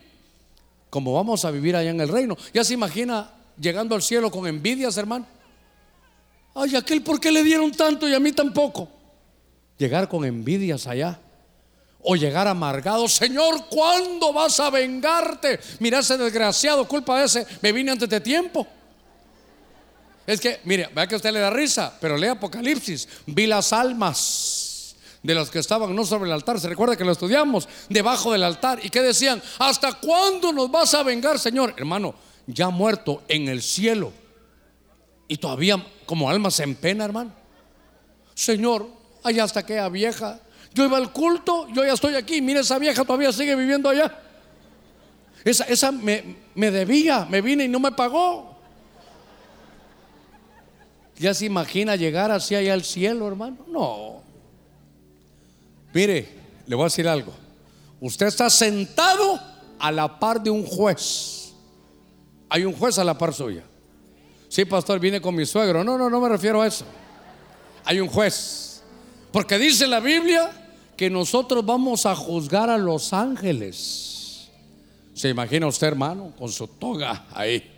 como 0.89 1.11
vamos 1.11 1.43
a 1.43 1.51
vivir 1.51 1.75
allá 1.75 1.89
en 1.89 1.99
el 1.99 2.07
reino. 2.07 2.37
Ya 2.53 2.63
se 2.63 2.73
imagina 2.73 3.33
llegando 3.59 3.95
al 3.95 4.01
cielo 4.01 4.31
con 4.31 4.47
envidias, 4.47 4.95
hermano. 4.95 5.25
Ay, 6.55 6.77
aquel, 6.77 7.03
¿por 7.03 7.19
qué 7.19 7.33
le 7.33 7.43
dieron 7.43 7.69
tanto 7.73 8.07
y 8.07 8.13
a 8.13 8.19
mí 8.21 8.31
tampoco? 8.31 8.87
Llegar 9.77 10.07
con 10.07 10.23
envidias 10.23 10.87
allá. 10.87 11.19
O 12.01 12.15
llegar 12.15 12.47
amargado, 12.47 13.07
Señor, 13.07 13.65
¿cuándo 13.69 14.31
vas 14.31 14.59
a 14.59 14.69
vengarte? 14.69 15.59
Mira 15.79 15.99
ese 15.99 16.17
desgraciado, 16.17 16.87
culpa 16.87 17.19
de 17.19 17.25
ese, 17.25 17.47
me 17.61 17.71
vine 17.71 17.91
antes 17.91 18.07
de 18.07 18.21
tiempo. 18.21 18.65
Es 20.25 20.39
que, 20.39 20.59
mire, 20.63 20.87
vea 20.93 21.07
que 21.07 21.15
a 21.15 21.17
usted 21.17 21.31
le 21.31 21.39
da 21.39 21.49
risa, 21.49 21.91
pero 21.99 22.15
lee 22.15 22.27
Apocalipsis. 22.27 23.07
Vi 23.25 23.47
las 23.47 23.73
almas 23.73 24.95
de 25.23 25.33
los 25.33 25.49
que 25.49 25.59
estaban 25.59 25.95
no 25.95 26.05
sobre 26.05 26.29
el 26.29 26.33
altar. 26.33 26.59
Se 26.59 26.69
recuerda 26.69 26.95
que 26.95 27.03
lo 27.03 27.11
estudiamos 27.11 27.67
debajo 27.89 28.31
del 28.31 28.43
altar. 28.43 28.79
¿Y 28.83 28.89
que 28.89 29.01
decían? 29.01 29.41
¿Hasta 29.57 29.93
cuándo 29.93 30.53
nos 30.53 30.69
vas 30.69 30.93
a 30.93 31.03
vengar, 31.03 31.39
Señor? 31.39 31.73
Hermano, 31.77 32.13
ya 32.45 32.69
muerto 32.69 33.23
en 33.27 33.47
el 33.47 33.61
cielo. 33.61 34.13
Y 35.27 35.37
todavía 35.37 35.83
como 36.05 36.29
almas 36.29 36.59
en 36.59 36.75
pena, 36.75 37.05
hermano. 37.05 37.33
Señor, 38.33 38.87
allá 39.23 39.43
hasta 39.43 39.61
aquella 39.61 39.89
vieja. 39.89 40.39
Yo 40.73 40.85
iba 40.85 40.97
al 40.97 41.11
culto, 41.11 41.67
yo 41.69 41.83
ya 41.83 41.93
estoy 41.93 42.15
aquí. 42.15 42.41
Mire, 42.41 42.61
esa 42.61 42.77
vieja 42.77 43.03
todavía 43.03 43.31
sigue 43.31 43.55
viviendo 43.55 43.89
allá. 43.89 44.17
Esa, 45.43 45.63
esa 45.65 45.91
me, 45.91 46.35
me 46.55 46.69
debía, 46.69 47.25
me 47.29 47.41
vine 47.41 47.65
y 47.65 47.67
no 47.67 47.79
me 47.79 47.91
pagó. 47.91 48.57
¿Ya 51.17 51.33
se 51.33 51.45
imagina 51.45 51.95
llegar 51.95 52.31
así 52.31 52.55
allá 52.55 52.73
al 52.73 52.83
cielo, 52.83 53.27
hermano? 53.27 53.57
No. 53.67 54.21
Mire, 55.93 56.29
le 56.65 56.75
voy 56.75 56.83
a 56.83 56.85
decir 56.85 57.07
algo. 57.07 57.33
Usted 57.99 58.27
está 58.27 58.49
sentado 58.49 59.39
a 59.79 59.91
la 59.91 60.19
par 60.19 60.41
de 60.41 60.49
un 60.49 60.65
juez. 60.65 61.53
Hay 62.47 62.63
un 62.63 62.73
juez 62.73 62.97
a 62.99 63.03
la 63.03 63.17
par 63.17 63.33
suya. 63.33 63.63
Sí, 64.47 64.65
pastor, 64.65 64.99
vine 64.99 65.19
con 65.19 65.35
mi 65.35 65.45
suegro. 65.45 65.83
No, 65.83 65.97
no, 65.97 66.09
no 66.09 66.21
me 66.21 66.29
refiero 66.29 66.61
a 66.61 66.67
eso. 66.67 66.85
Hay 67.85 67.99
un 67.99 68.07
juez. 68.07 68.68
Porque 69.31 69.57
dice 69.57 69.87
la 69.87 69.99
Biblia 69.99 70.51
que 70.97 71.09
nosotros 71.09 71.65
vamos 71.65 72.05
a 72.05 72.15
juzgar 72.15 72.69
a 72.69 72.77
los 72.77 73.13
ángeles. 73.13 74.49
¿Se 75.13 75.29
imagina 75.29 75.67
usted, 75.67 75.87
hermano, 75.87 76.33
con 76.37 76.49
su 76.49 76.67
toga 76.67 77.25
ahí? 77.33 77.75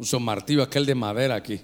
Su 0.00 0.18
martillo, 0.18 0.62
aquel 0.62 0.86
de 0.86 0.94
madera 0.94 1.36
aquí. 1.36 1.60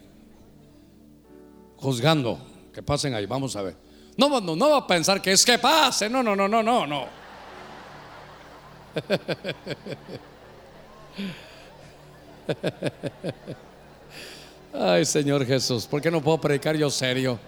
Juzgando. 1.77 2.39
Que 2.73 2.83
pasen 2.83 3.15
ahí, 3.15 3.27
vamos 3.27 3.57
a 3.57 3.63
ver. 3.63 3.77
No, 4.17 4.41
no, 4.41 4.55
no 4.55 4.71
va 4.71 4.79
a 4.79 4.87
pensar 4.87 5.21
que 5.21 5.33
es 5.33 5.45
que 5.45 5.59
pase. 5.59 6.09
No, 6.09 6.23
no, 6.23 6.37
no, 6.37 6.47
no, 6.47 6.63
no, 6.63 6.87
no. 6.87 7.07
Ay, 14.73 15.05
Señor 15.05 15.45
Jesús, 15.47 15.87
¿por 15.87 16.01
qué 16.01 16.11
no 16.11 16.23
puedo 16.23 16.41
predicar 16.41 16.75
yo 16.77 16.91
serio? 16.91 17.39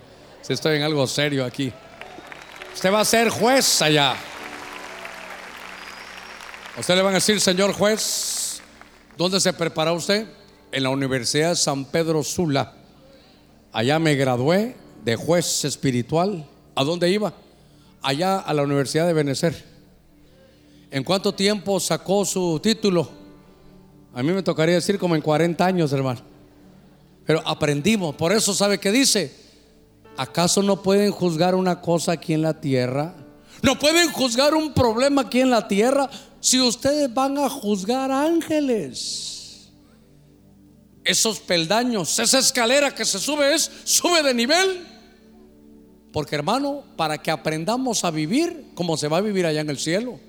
Si 0.42 0.52
estoy 0.52 0.76
en 0.76 0.82
algo 0.82 1.06
serio 1.06 1.44
aquí. 1.44 1.72
Usted 2.74 2.92
va 2.92 3.00
a 3.00 3.04
ser 3.04 3.28
juez 3.28 3.80
allá. 3.80 4.16
Usted 6.76 6.96
le 6.96 7.02
van 7.02 7.12
a 7.12 7.18
decir, 7.18 7.40
señor 7.40 7.72
juez, 7.72 8.60
¿dónde 9.16 9.38
se 9.38 9.52
prepara 9.52 9.92
usted? 9.92 10.26
En 10.72 10.82
la 10.82 10.88
Universidad 10.88 11.50
de 11.50 11.56
San 11.56 11.84
Pedro 11.84 12.24
Sula. 12.24 12.74
Allá 13.70 14.00
me 14.00 14.16
gradué 14.16 14.74
de 15.04 15.14
juez 15.14 15.64
espiritual. 15.64 16.44
¿A 16.74 16.82
dónde 16.82 17.08
iba? 17.08 17.34
Allá 18.02 18.38
a 18.38 18.52
la 18.52 18.62
Universidad 18.62 19.06
de 19.06 19.12
Benecer. 19.12 19.64
¿En 20.90 21.04
cuánto 21.04 21.32
tiempo 21.32 21.78
sacó 21.78 22.24
su 22.24 22.58
título? 22.60 23.08
A 24.12 24.24
mí 24.24 24.32
me 24.32 24.42
tocaría 24.42 24.74
decir 24.74 24.98
como 24.98 25.14
en 25.14 25.22
40 25.22 25.64
años, 25.64 25.92
hermano. 25.92 26.20
Pero 27.24 27.46
aprendimos. 27.46 28.16
Por 28.16 28.32
eso, 28.32 28.52
¿sabe 28.52 28.80
qué 28.80 28.90
dice? 28.90 29.41
¿Acaso 30.16 30.62
no 30.62 30.82
pueden 30.82 31.10
juzgar 31.10 31.54
una 31.54 31.80
cosa 31.80 32.12
aquí 32.12 32.34
en 32.34 32.42
la 32.42 32.60
tierra? 32.60 33.14
¿No 33.62 33.78
pueden 33.78 34.10
juzgar 34.10 34.54
un 34.54 34.72
problema 34.74 35.22
aquí 35.22 35.40
en 35.40 35.50
la 35.50 35.66
tierra 35.68 36.10
si 36.40 36.60
ustedes 36.60 37.12
van 37.12 37.38
a 37.38 37.48
juzgar 37.48 38.10
ángeles? 38.10 39.70
Esos 41.04 41.40
peldaños, 41.40 42.18
esa 42.18 42.38
escalera 42.38 42.94
que 42.94 43.04
se 43.04 43.18
sube 43.18 43.54
es, 43.54 43.70
sube 43.84 44.22
de 44.22 44.34
nivel. 44.34 44.86
Porque 46.12 46.34
hermano, 46.34 46.84
para 46.96 47.18
que 47.18 47.30
aprendamos 47.30 48.04
a 48.04 48.10
vivir 48.10 48.66
como 48.74 48.96
se 48.96 49.08
va 49.08 49.18
a 49.18 49.22
vivir 49.22 49.46
allá 49.46 49.62
en 49.62 49.70
el 49.70 49.78
cielo. 49.78 50.20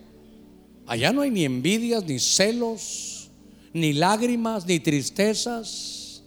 Allá 0.88 1.12
no 1.12 1.22
hay 1.22 1.30
ni 1.30 1.46
envidias, 1.46 2.04
ni 2.06 2.20
celos, 2.20 3.30
ni 3.74 3.94
lágrimas, 3.94 4.66
ni 4.66 4.80
tristezas. 4.80 6.24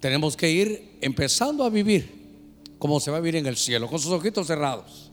Tenemos 0.00 0.36
que 0.36 0.50
ir 0.50 0.98
empezando 1.00 1.64
a 1.64 1.70
vivir 1.70 2.21
como 2.82 2.98
se 2.98 3.12
va 3.12 3.18
a 3.18 3.20
vivir 3.20 3.36
en 3.36 3.46
el 3.46 3.56
cielo, 3.56 3.86
con 3.86 4.00
sus 4.00 4.10
ojitos 4.10 4.44
cerrados. 4.44 5.12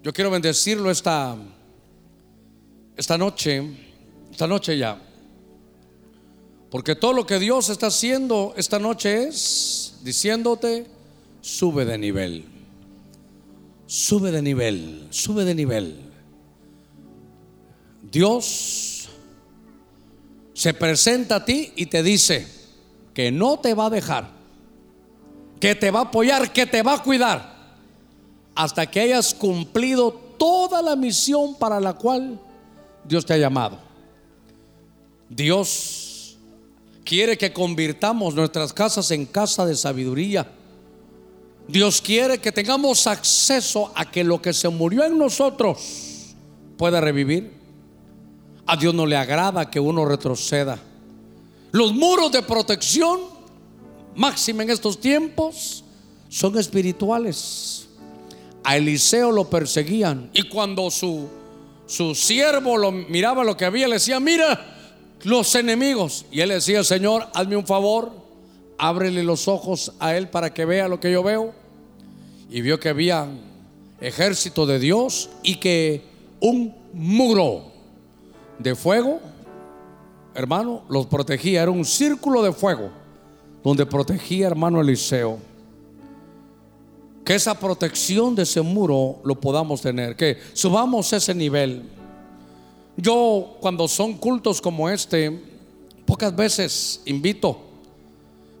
Yo 0.00 0.12
quiero 0.12 0.30
bendecirlo 0.30 0.92
esta, 0.92 1.36
esta 2.96 3.18
noche, 3.18 3.64
esta 4.30 4.46
noche 4.46 4.78
ya. 4.78 4.96
Porque 6.70 6.94
todo 6.94 7.14
lo 7.14 7.26
que 7.26 7.40
Dios 7.40 7.68
está 7.68 7.88
haciendo 7.88 8.54
esta 8.56 8.78
noche 8.78 9.26
es 9.26 9.98
diciéndote, 10.04 10.86
sube 11.40 11.84
de 11.84 11.98
nivel. 11.98 12.44
Sube 13.88 14.30
de 14.30 14.40
nivel, 14.40 15.08
sube 15.10 15.44
de 15.44 15.56
nivel. 15.56 15.96
Dios 18.08 19.08
se 20.54 20.74
presenta 20.74 21.34
a 21.34 21.44
ti 21.44 21.72
y 21.74 21.86
te 21.86 22.04
dice 22.04 22.46
que 23.14 23.32
no 23.32 23.58
te 23.58 23.74
va 23.74 23.86
a 23.86 23.90
dejar 23.90 24.41
que 25.62 25.76
te 25.76 25.92
va 25.92 26.00
a 26.00 26.02
apoyar, 26.02 26.52
que 26.52 26.66
te 26.66 26.82
va 26.82 26.94
a 26.94 27.02
cuidar, 27.04 27.54
hasta 28.52 28.84
que 28.84 28.98
hayas 28.98 29.32
cumplido 29.32 30.10
toda 30.36 30.82
la 30.82 30.96
misión 30.96 31.54
para 31.54 31.78
la 31.78 31.92
cual 31.92 32.36
Dios 33.04 33.24
te 33.24 33.34
ha 33.34 33.36
llamado. 33.36 33.78
Dios 35.28 36.36
quiere 37.04 37.38
que 37.38 37.52
convirtamos 37.52 38.34
nuestras 38.34 38.72
casas 38.72 39.08
en 39.12 39.24
casa 39.24 39.64
de 39.64 39.76
sabiduría. 39.76 40.50
Dios 41.68 42.02
quiere 42.02 42.38
que 42.38 42.50
tengamos 42.50 43.06
acceso 43.06 43.92
a 43.94 44.10
que 44.10 44.24
lo 44.24 44.42
que 44.42 44.52
se 44.52 44.68
murió 44.68 45.04
en 45.04 45.16
nosotros 45.16 46.34
pueda 46.76 47.00
revivir. 47.00 47.52
A 48.66 48.76
Dios 48.76 48.92
no 48.92 49.06
le 49.06 49.16
agrada 49.16 49.70
que 49.70 49.78
uno 49.78 50.06
retroceda. 50.06 50.76
Los 51.70 51.92
muros 51.94 52.32
de 52.32 52.42
protección 52.42 53.31
máxima 54.14 54.62
en 54.62 54.70
estos 54.70 55.00
tiempos, 55.00 55.84
son 56.28 56.58
espirituales. 56.58 57.88
A 58.64 58.76
Eliseo 58.76 59.32
lo 59.32 59.50
perseguían 59.50 60.30
y 60.32 60.48
cuando 60.48 60.90
su, 60.90 61.28
su 61.86 62.14
siervo 62.14 62.78
lo 62.78 62.92
miraba 62.92 63.44
lo 63.44 63.56
que 63.56 63.64
había, 63.64 63.88
le 63.88 63.94
decía, 63.94 64.20
mira 64.20 64.76
los 65.24 65.54
enemigos. 65.54 66.24
Y 66.30 66.40
él 66.40 66.50
decía, 66.50 66.84
Señor, 66.84 67.28
hazme 67.34 67.56
un 67.56 67.66
favor, 67.66 68.12
ábrele 68.78 69.24
los 69.24 69.48
ojos 69.48 69.92
a 69.98 70.16
él 70.16 70.28
para 70.28 70.54
que 70.54 70.64
vea 70.64 70.88
lo 70.88 71.00
que 71.00 71.10
yo 71.10 71.22
veo. 71.22 71.52
Y 72.50 72.60
vio 72.60 72.78
que 72.78 72.88
había 72.88 73.28
ejército 74.00 74.64
de 74.66 74.78
Dios 74.78 75.30
y 75.42 75.56
que 75.56 76.04
un 76.40 76.74
muro 76.92 77.72
de 78.58 78.74
fuego, 78.76 79.20
hermano, 80.34 80.84
los 80.88 81.06
protegía. 81.06 81.62
Era 81.62 81.70
un 81.70 81.84
círculo 81.84 82.42
de 82.42 82.52
fuego 82.52 83.01
donde 83.62 83.86
protegía 83.86 84.46
hermano 84.48 84.80
Eliseo. 84.80 85.38
Que 87.24 87.34
esa 87.34 87.58
protección 87.58 88.34
de 88.34 88.42
ese 88.42 88.60
muro 88.62 89.20
lo 89.24 89.40
podamos 89.40 89.80
tener, 89.80 90.16
que 90.16 90.38
subamos 90.52 91.12
ese 91.12 91.34
nivel. 91.34 91.82
Yo 92.96 93.56
cuando 93.60 93.86
son 93.86 94.14
cultos 94.14 94.60
como 94.60 94.88
este, 94.88 95.40
pocas 96.04 96.34
veces 96.34 97.00
invito, 97.06 97.58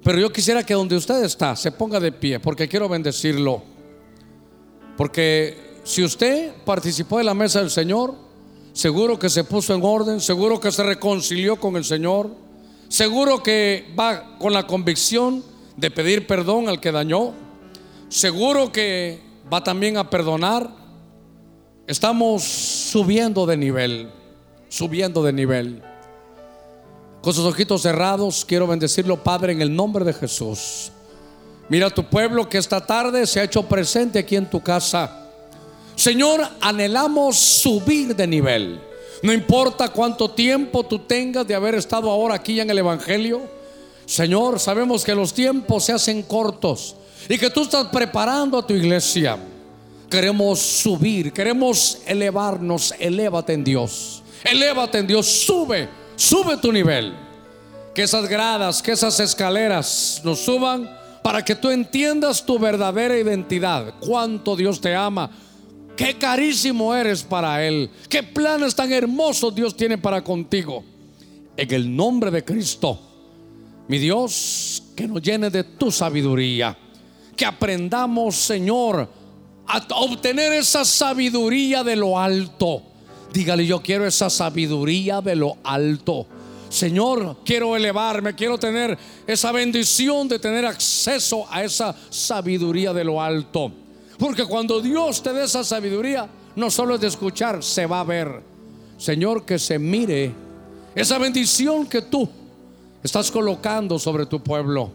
pero 0.04 0.18
yo 0.18 0.32
quisiera 0.32 0.64
que 0.64 0.74
donde 0.74 0.96
usted 0.96 1.22
está 1.24 1.54
se 1.56 1.72
ponga 1.72 1.98
de 1.98 2.12
pie, 2.12 2.38
porque 2.40 2.68
quiero 2.68 2.88
bendecirlo. 2.88 3.62
Porque 4.96 5.72
si 5.84 6.02
usted 6.04 6.52
participó 6.64 7.18
de 7.18 7.24
la 7.24 7.34
mesa 7.34 7.60
del 7.60 7.70
Señor, 7.70 8.14
seguro 8.72 9.18
que 9.18 9.28
se 9.28 9.42
puso 9.42 9.74
en 9.74 9.82
orden, 9.84 10.20
seguro 10.20 10.60
que 10.60 10.70
se 10.70 10.82
reconcilió 10.82 11.56
con 11.58 11.76
el 11.76 11.84
Señor 11.84 12.30
Seguro 12.92 13.42
que 13.42 13.90
va 13.98 14.36
con 14.38 14.52
la 14.52 14.66
convicción 14.66 15.42
de 15.78 15.90
pedir 15.90 16.26
perdón 16.26 16.68
al 16.68 16.78
que 16.78 16.92
dañó. 16.92 17.32
Seguro 18.10 18.70
que 18.70 19.18
va 19.50 19.64
también 19.64 19.96
a 19.96 20.10
perdonar. 20.10 20.68
Estamos 21.86 22.42
subiendo 22.44 23.46
de 23.46 23.56
nivel, 23.56 24.10
subiendo 24.68 25.22
de 25.22 25.32
nivel. 25.32 25.82
Con 27.22 27.32
sus 27.32 27.46
ojitos 27.46 27.80
cerrados, 27.80 28.44
quiero 28.44 28.66
bendecirlo, 28.66 29.24
Padre, 29.24 29.54
en 29.54 29.62
el 29.62 29.74
nombre 29.74 30.04
de 30.04 30.12
Jesús. 30.12 30.92
Mira 31.70 31.88
tu 31.88 32.04
pueblo 32.04 32.46
que 32.46 32.58
esta 32.58 32.84
tarde 32.84 33.26
se 33.26 33.40
ha 33.40 33.44
hecho 33.44 33.62
presente 33.62 34.18
aquí 34.18 34.36
en 34.36 34.50
tu 34.50 34.62
casa. 34.62 35.30
Señor, 35.96 36.46
anhelamos 36.60 37.38
subir 37.38 38.14
de 38.14 38.26
nivel. 38.26 38.91
No 39.22 39.32
importa 39.32 39.88
cuánto 39.88 40.30
tiempo 40.30 40.82
tú 40.84 40.98
tengas 40.98 41.46
de 41.46 41.54
haber 41.54 41.76
estado 41.76 42.10
ahora 42.10 42.34
aquí 42.34 42.58
en 42.58 42.68
el 42.70 42.78
Evangelio. 42.78 43.40
Señor, 44.04 44.58
sabemos 44.58 45.04
que 45.04 45.14
los 45.14 45.32
tiempos 45.32 45.84
se 45.84 45.92
hacen 45.92 46.22
cortos 46.22 46.96
y 47.28 47.38
que 47.38 47.50
tú 47.50 47.62
estás 47.62 47.86
preparando 47.86 48.58
a 48.58 48.66
tu 48.66 48.74
iglesia. 48.74 49.38
Queremos 50.10 50.58
subir, 50.58 51.32
queremos 51.32 51.98
elevarnos. 52.04 52.92
Elévate 52.98 53.52
en 53.52 53.62
Dios. 53.64 54.22
Elévate 54.44 54.98
en 54.98 55.06
Dios. 55.06 55.26
Sube, 55.26 55.88
sube 56.16 56.56
tu 56.56 56.72
nivel. 56.72 57.14
Que 57.94 58.02
esas 58.02 58.28
gradas, 58.28 58.82
que 58.82 58.92
esas 58.92 59.20
escaleras 59.20 60.20
nos 60.24 60.40
suban 60.40 60.90
para 61.22 61.44
que 61.44 61.54
tú 61.54 61.70
entiendas 61.70 62.44
tu 62.44 62.58
verdadera 62.58 63.16
identidad. 63.16 63.94
Cuánto 64.00 64.56
Dios 64.56 64.80
te 64.80 64.94
ama. 64.94 65.30
Qué 65.96 66.16
carísimo 66.18 66.94
eres 66.94 67.22
para 67.22 67.64
Él. 67.64 67.90
Qué 68.08 68.22
planes 68.22 68.74
tan 68.74 68.92
hermosos 68.92 69.54
Dios 69.54 69.76
tiene 69.76 69.98
para 69.98 70.22
contigo. 70.22 70.84
En 71.56 71.72
el 71.72 71.94
nombre 71.94 72.30
de 72.30 72.44
Cristo, 72.44 72.98
mi 73.88 73.98
Dios, 73.98 74.82
que 74.96 75.06
nos 75.06 75.20
llene 75.20 75.50
de 75.50 75.64
tu 75.64 75.90
sabiduría. 75.90 76.76
Que 77.36 77.44
aprendamos, 77.44 78.36
Señor, 78.36 79.08
a 79.66 79.86
obtener 79.96 80.52
esa 80.52 80.84
sabiduría 80.84 81.84
de 81.84 81.96
lo 81.96 82.18
alto. 82.18 82.82
Dígale, 83.32 83.66
yo 83.66 83.82
quiero 83.82 84.06
esa 84.06 84.30
sabiduría 84.30 85.20
de 85.20 85.36
lo 85.36 85.56
alto. 85.64 86.26
Señor, 86.68 87.38
quiero 87.44 87.76
elevarme, 87.76 88.34
quiero 88.34 88.58
tener 88.58 88.96
esa 89.26 89.52
bendición 89.52 90.26
de 90.26 90.38
tener 90.38 90.64
acceso 90.64 91.46
a 91.50 91.62
esa 91.62 91.94
sabiduría 92.08 92.94
de 92.94 93.04
lo 93.04 93.20
alto. 93.20 93.72
Porque 94.22 94.44
cuando 94.44 94.80
Dios 94.80 95.20
te 95.20 95.32
dé 95.32 95.42
esa 95.42 95.64
sabiduría, 95.64 96.28
no 96.54 96.70
solo 96.70 96.94
es 96.94 97.00
de 97.00 97.08
escuchar, 97.08 97.60
se 97.60 97.86
va 97.86 97.98
a 97.98 98.04
ver. 98.04 98.40
Señor, 98.96 99.44
que 99.44 99.58
se 99.58 99.80
mire 99.80 100.32
esa 100.94 101.18
bendición 101.18 101.86
que 101.88 102.02
tú 102.02 102.28
estás 103.02 103.32
colocando 103.32 103.98
sobre 103.98 104.26
tu 104.26 104.40
pueblo. 104.40 104.92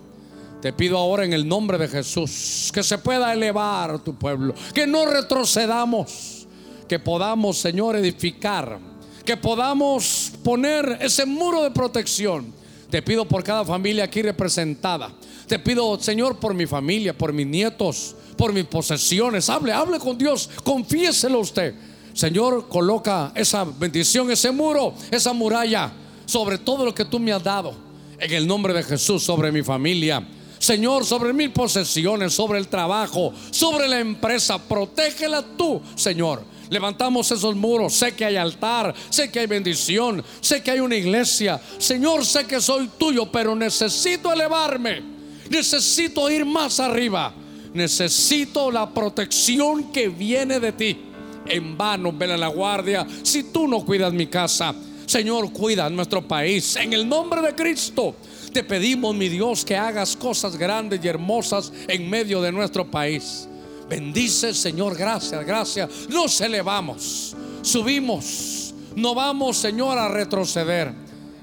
Te 0.61 0.71
pido 0.71 0.97
ahora 0.97 1.25
en 1.25 1.34
el 1.34 1.45
nombre 1.45 1.78
de 1.78 1.89
Jesús 1.89 2.71
que 2.73 2.82
se 2.84 2.99
pueda 2.99 3.34
elevar 3.34 3.99
tu 3.99 4.15
pueblo, 4.15 4.53
que 4.73 4.88
no 4.88 5.05
retrocedamos, 5.05 6.47
que 6.88 6.97
podamos, 6.97 7.57
Señor, 7.57 7.97
edificar, 7.97 8.80
que 9.25 9.36
podamos 9.36 10.32
poner 10.41 10.99
ese 11.01 11.25
muro 11.25 11.63
de 11.63 11.71
protección. 11.71 12.53
Te 12.89 13.01
pido 13.01 13.25
por 13.25 13.43
cada 13.43 13.65
familia 13.65 14.05
aquí 14.05 14.21
representada. 14.21 15.11
Te 15.47 15.59
pido, 15.59 15.99
Señor, 15.99 16.39
por 16.39 16.53
mi 16.53 16.65
familia, 16.65 17.17
por 17.17 17.33
mis 17.33 17.47
nietos, 17.47 18.15
por 18.38 18.53
mis 18.53 18.65
posesiones. 18.65 19.49
Hable, 19.49 19.73
hable 19.73 19.99
con 19.99 20.17
Dios, 20.17 20.49
confiéselo 20.63 21.39
usted. 21.39 21.73
Señor, 22.13 22.67
coloca 22.67 23.31
esa 23.35 23.63
bendición, 23.63 24.31
ese 24.31 24.51
muro, 24.51 24.93
esa 25.11 25.33
muralla 25.33 25.91
sobre 26.27 26.57
todo 26.57 26.85
lo 26.85 26.93
que 26.93 27.05
tú 27.05 27.19
me 27.19 27.31
has 27.31 27.43
dado. 27.43 27.73
En 28.19 28.31
el 28.33 28.45
nombre 28.45 28.73
de 28.73 28.83
Jesús, 28.83 29.23
sobre 29.23 29.51
mi 29.51 29.63
familia. 29.63 30.27
Señor, 30.59 31.05
sobre 31.05 31.33
mis 31.33 31.49
posesiones, 31.49 32.33
sobre 32.33 32.59
el 32.59 32.67
trabajo, 32.67 33.33
sobre 33.51 33.88
la 33.88 33.99
empresa. 33.99 34.57
Protégela 34.57 35.43
tú, 35.57 35.81
Señor. 35.95 36.43
Levantamos 36.70 37.32
esos 37.32 37.55
muros. 37.55 37.93
Sé 37.93 38.13
que 38.13 38.26
hay 38.26 38.36
altar, 38.36 38.93
sé 39.09 39.32
que 39.32 39.39
hay 39.39 39.47
bendición, 39.47 40.24
sé 40.41 40.61
que 40.61 40.72
hay 40.72 40.80
una 40.80 40.95
iglesia. 40.95 41.59
Señor, 41.78 42.26
sé 42.26 42.45
que 42.45 42.59
soy 42.59 42.89
tuyo, 42.97 43.32
pero 43.32 43.55
necesito 43.55 44.32
elevarme. 44.32 45.01
Necesito 45.49 46.30
ir 46.30 46.45
más 46.45 46.80
arriba. 46.80 47.34
Necesito 47.74 48.72
la 48.72 48.89
protección 48.89 49.91
que 49.91 50.09
viene 50.09 50.59
de 50.59 50.72
ti. 50.72 50.97
En 51.45 51.78
vano 51.78 52.11
vela 52.11 52.36
la 52.36 52.47
guardia 52.47 53.07
si 53.24 53.43
tú 53.43 53.68
no 53.68 53.86
cuidas 53.86 54.11
mi 54.11 54.28
casa. 54.28 54.76
Señor, 55.05 55.53
cuida 55.53 55.89
nuestro 55.89 56.28
país. 56.28 56.76
En 56.76 56.91
el 56.91 57.07
nombre 57.07 57.41
de 57.41 57.55
Cristo. 57.55 58.15
Te 58.51 58.63
pedimos, 58.63 59.15
mi 59.15 59.30
Dios, 59.30 59.63
que 59.63 59.78
hagas 59.78 60.15
cosas 60.15 60.57
grandes 60.57 60.99
y 61.03 61.07
hermosas 61.07 61.72
en 61.88 62.09
medio 62.09 62.41
de 62.41 62.51
nuestro 62.51 62.89
país. 62.89 63.47
Bendice, 63.89 64.53
Señor, 64.53 64.97
gracias, 64.97 65.45
gracias. 65.45 65.89
Nos 66.09 66.39
elevamos, 66.41 67.35
subimos. 67.61 68.73
No 68.95 69.13
vamos, 69.13 69.57
Señor, 69.57 69.97
a 69.97 70.07
retroceder. 70.07 70.93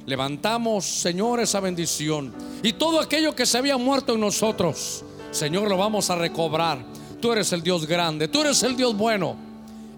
Levantamos, 0.07 0.85
Señor, 0.85 1.41
esa 1.41 1.61
bendición. 1.61 2.35
Y 2.63 2.75
todo 2.75 3.01
aquello 3.01 3.35
que 3.35 3.47
se 3.47 3.57
había 3.57 3.77
muerto 3.77 4.15
en 4.15 4.21
nosotros, 4.21 5.05
Señor, 5.31 5.69
lo 5.69 5.77
vamos 5.77 6.11
a 6.11 6.17
recobrar. 6.17 6.85
Tú 7.21 7.33
eres 7.33 7.53
el 7.53 7.63
Dios 7.63 7.87
grande, 7.87 8.29
tú 8.29 8.41
eres 8.43 8.63
el 8.63 8.77
Dios 8.77 8.97
bueno. 8.97 9.37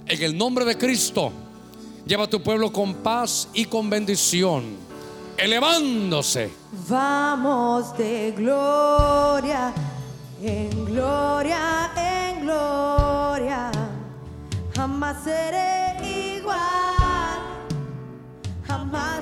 En 0.07 0.23
el 0.23 0.39
nombre 0.39 0.65
de 0.65 0.79
Cristo, 0.79 1.33
lleva 2.07 2.25
a 2.25 2.31
tu 2.31 2.41
pueblo 2.41 2.73
con 2.73 2.95
paz 2.95 3.49
y 3.55 3.65
con 3.65 3.91
bendición 3.91 4.87
elevándose. 5.37 6.51
Vamos 6.89 7.97
de 7.97 8.33
gloria 8.33 9.73
en 10.47 10.85
gloria, 10.85 11.91
en 11.97 12.43
gloria. 12.43 13.71
Jamás 14.75 15.17
seré 15.25 15.97
igual, 16.37 17.41
jamás 18.67 19.21